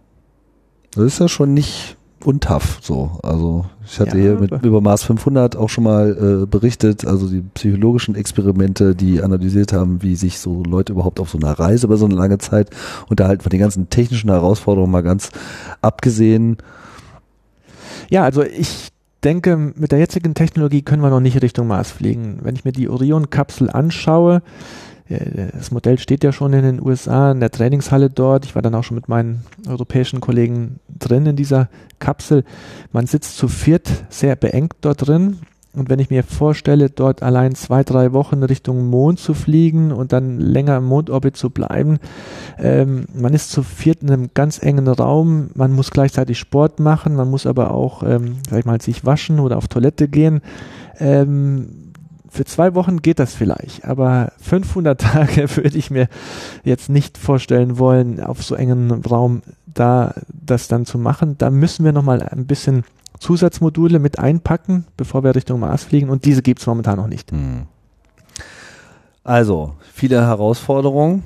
Das 0.93 1.05
ist 1.05 1.19
ja 1.19 1.27
schon 1.27 1.55
nicht 1.55 1.97
untough 2.25 2.79
so. 2.81 3.19
Also 3.23 3.65
ich 3.85 3.99
hatte 3.99 4.17
ja, 4.17 4.23
hier 4.23 4.39
mit 4.39 4.51
über 4.63 4.81
Mars 4.81 5.03
500 5.03 5.55
auch 5.55 5.69
schon 5.69 5.83
mal 5.83 6.43
äh, 6.43 6.45
berichtet, 6.45 7.05
also 7.05 7.27
die 7.27 7.41
psychologischen 7.53 8.15
Experimente, 8.15 8.95
die 8.95 9.21
analysiert 9.21 9.73
haben, 9.73 10.01
wie 10.01 10.15
sich 10.15 10.39
so 10.39 10.63
Leute 10.63 10.93
überhaupt 10.93 11.19
auf 11.19 11.29
so 11.29 11.37
einer 11.37 11.51
Reise 11.51 11.87
über 11.87 11.97
so 11.97 12.05
eine 12.05 12.15
lange 12.15 12.37
Zeit 12.37 12.69
unterhalten, 13.09 13.41
von 13.41 13.49
den 13.49 13.59
ganzen 13.59 13.89
technischen 13.89 14.29
Herausforderungen 14.29 14.91
mal 14.91 15.03
ganz 15.03 15.31
abgesehen. 15.81 16.57
Ja, 18.09 18.23
also 18.23 18.43
ich 18.43 18.89
denke, 19.23 19.57
mit 19.57 19.91
der 19.91 19.99
jetzigen 19.99 20.33
Technologie 20.33 20.81
können 20.81 21.01
wir 21.01 21.09
noch 21.09 21.19
nicht 21.19 21.41
Richtung 21.41 21.67
Mars 21.67 21.91
fliegen. 21.91 22.39
Wenn 22.41 22.55
ich 22.55 22.65
mir 22.65 22.71
die 22.71 22.89
Orion-Kapsel 22.89 23.69
anschaue, 23.69 24.41
das 25.09 25.71
Modell 25.71 25.99
steht 25.99 26.23
ja 26.23 26.31
schon 26.31 26.53
in 26.53 26.63
den 26.63 26.81
USA 26.81 27.31
in 27.31 27.39
der 27.39 27.51
Trainingshalle 27.51 28.09
dort. 28.09 28.45
Ich 28.45 28.55
war 28.55 28.61
dann 28.61 28.75
auch 28.75 28.83
schon 28.83 28.95
mit 28.95 29.09
meinen 29.09 29.43
europäischen 29.67 30.21
Kollegen 30.21 30.79
drin 30.87 31.25
in 31.25 31.35
dieser 31.35 31.69
Kapsel. 31.99 32.43
Man 32.91 33.05
sitzt 33.05 33.37
zu 33.37 33.47
viert 33.47 33.89
sehr 34.09 34.35
beengt 34.35 34.75
dort 34.81 35.07
drin. 35.07 35.39
Und 35.75 35.89
wenn 35.89 35.97
ich 35.97 36.11
mir 36.11 36.23
vorstelle, 36.23 36.91
dort 36.91 37.23
allein 37.23 37.55
zwei, 37.55 37.83
drei 37.83 38.13
Wochen 38.13 38.43
Richtung 38.43 38.91
Mond 38.91 39.19
zu 39.19 39.33
fliegen 39.33 39.91
und 39.91 40.13
dann 40.13 40.39
länger 40.39 40.77
im 40.77 40.85
Mondorbit 40.85 41.35
zu 41.35 41.49
bleiben, 41.49 41.97
ähm, 42.59 43.05
man 43.15 43.33
ist 43.33 43.49
zu 43.49 43.63
viert 43.63 44.03
in 44.03 44.11
einem 44.11 44.29
ganz 44.35 44.61
engen 44.61 44.87
Raum, 44.87 45.49
man 45.55 45.71
muss 45.71 45.89
gleichzeitig 45.89 46.37
Sport 46.37 46.79
machen, 46.79 47.15
man 47.15 47.27
muss 47.27 47.47
aber 47.47 47.71
auch, 47.71 48.03
ähm, 48.03 48.35
sag 48.47 48.59
ich 48.59 48.65
mal, 48.65 48.79
sich 48.81 49.03
waschen 49.03 49.39
oder 49.39 49.57
auf 49.57 49.67
Toilette 49.67 50.07
gehen. 50.07 50.41
Ähm, 50.99 51.82
für 52.33 52.45
zwei 52.45 52.73
Wochen 52.73 53.03
geht 53.03 53.19
das 53.19 53.35
vielleicht, 53.35 53.85
aber 53.85 54.31
500 54.41 54.99
Tage 55.13 55.55
würde 55.55 55.77
ich 55.77 55.91
mir 55.91 56.07
jetzt 56.63 56.89
nicht 56.89 57.19
vorstellen 57.19 57.77
wollen, 57.77 58.19
auf 58.19 58.43
so 58.43 58.55
engen 58.55 58.91
Raum 59.05 59.43
da 59.71 60.15
das 60.27 60.67
dann 60.67 60.85
zu 60.85 60.97
machen. 60.97 61.37
Da 61.37 61.51
müssen 61.51 61.85
wir 61.85 61.91
nochmal 61.91 62.23
ein 62.23 62.47
bisschen 62.47 62.85
Zusatzmodule 63.19 63.99
mit 63.99 64.17
einpacken, 64.17 64.85
bevor 64.97 65.23
wir 65.23 65.35
Richtung 65.35 65.59
Mars 65.59 65.83
fliegen 65.83 66.09
und 66.09 66.25
diese 66.25 66.41
gibt 66.41 66.59
es 66.59 66.65
momentan 66.65 66.97
noch 66.97 67.07
nicht. 67.07 67.31
Hm. 67.31 67.67
Also, 69.23 69.75
viele 69.93 70.21
Herausforderungen. 70.21 71.23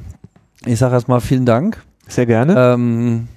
Ich 0.66 0.78
sage 0.78 0.94
erstmal 0.94 1.22
vielen 1.22 1.46
Dank. 1.46 1.84
Sehr 2.10 2.26
gerne. 2.26 2.74
Ähm, 2.74 3.30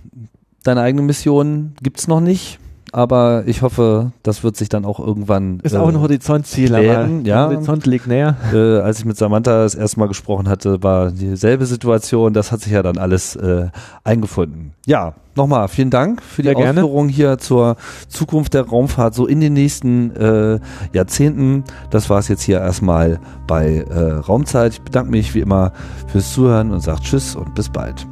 deine 0.64 0.80
eigene 0.80 1.02
Mission 1.02 1.74
gibt 1.82 2.00
es 2.00 2.08
noch 2.08 2.20
nicht. 2.20 2.58
Aber 2.92 3.44
ich 3.46 3.62
hoffe, 3.62 4.12
das 4.22 4.42
wird 4.42 4.56
sich 4.56 4.68
dann 4.68 4.84
auch 4.84 4.98
irgendwann. 4.98 5.60
Ist 5.60 5.74
äh, 5.74 5.78
auch 5.78 5.88
ein 5.88 6.00
Horizontziel, 6.00 6.68
klären, 6.68 7.20
aber 7.20 7.28
ja. 7.28 7.46
Horizont 7.46 7.86
liegt 7.86 8.06
näher. 8.06 8.36
Äh, 8.52 8.80
als 8.80 8.98
ich 8.98 9.04
mit 9.04 9.16
Samantha 9.16 9.62
das 9.62 9.74
erste 9.74 10.00
Mal 10.00 10.08
gesprochen 10.08 10.48
hatte, 10.48 10.82
war 10.82 11.10
dieselbe 11.10 11.66
Situation. 11.66 12.32
Das 12.32 12.52
hat 12.52 12.60
sich 12.60 12.72
ja 12.72 12.82
dann 12.82 12.98
alles 12.98 13.36
äh, 13.36 13.68
eingefunden. 14.04 14.72
Ja, 14.86 15.14
nochmal 15.36 15.68
vielen 15.68 15.90
Dank 15.90 16.22
für 16.22 16.42
die 16.42 16.48
Sehr 16.48 16.54
gerne. 16.56 16.82
Ausführung 16.82 17.08
hier 17.08 17.38
zur 17.38 17.76
Zukunft 18.08 18.54
der 18.54 18.66
Raumfahrt 18.66 19.14
so 19.14 19.26
in 19.26 19.40
den 19.40 19.52
nächsten 19.52 20.14
äh, 20.16 20.58
Jahrzehnten. 20.92 21.64
Das 21.90 22.10
war 22.10 22.18
es 22.18 22.28
jetzt 22.28 22.42
hier 22.42 22.58
erstmal 22.58 23.20
bei 23.46 23.84
äh, 23.88 24.12
Raumzeit. 24.12 24.72
Ich 24.72 24.82
bedanke 24.82 25.10
mich 25.10 25.34
wie 25.34 25.40
immer 25.40 25.72
fürs 26.08 26.32
Zuhören 26.32 26.72
und 26.72 26.80
sage 26.80 27.00
Tschüss 27.02 27.36
und 27.36 27.54
bis 27.54 27.68
bald. 27.68 28.06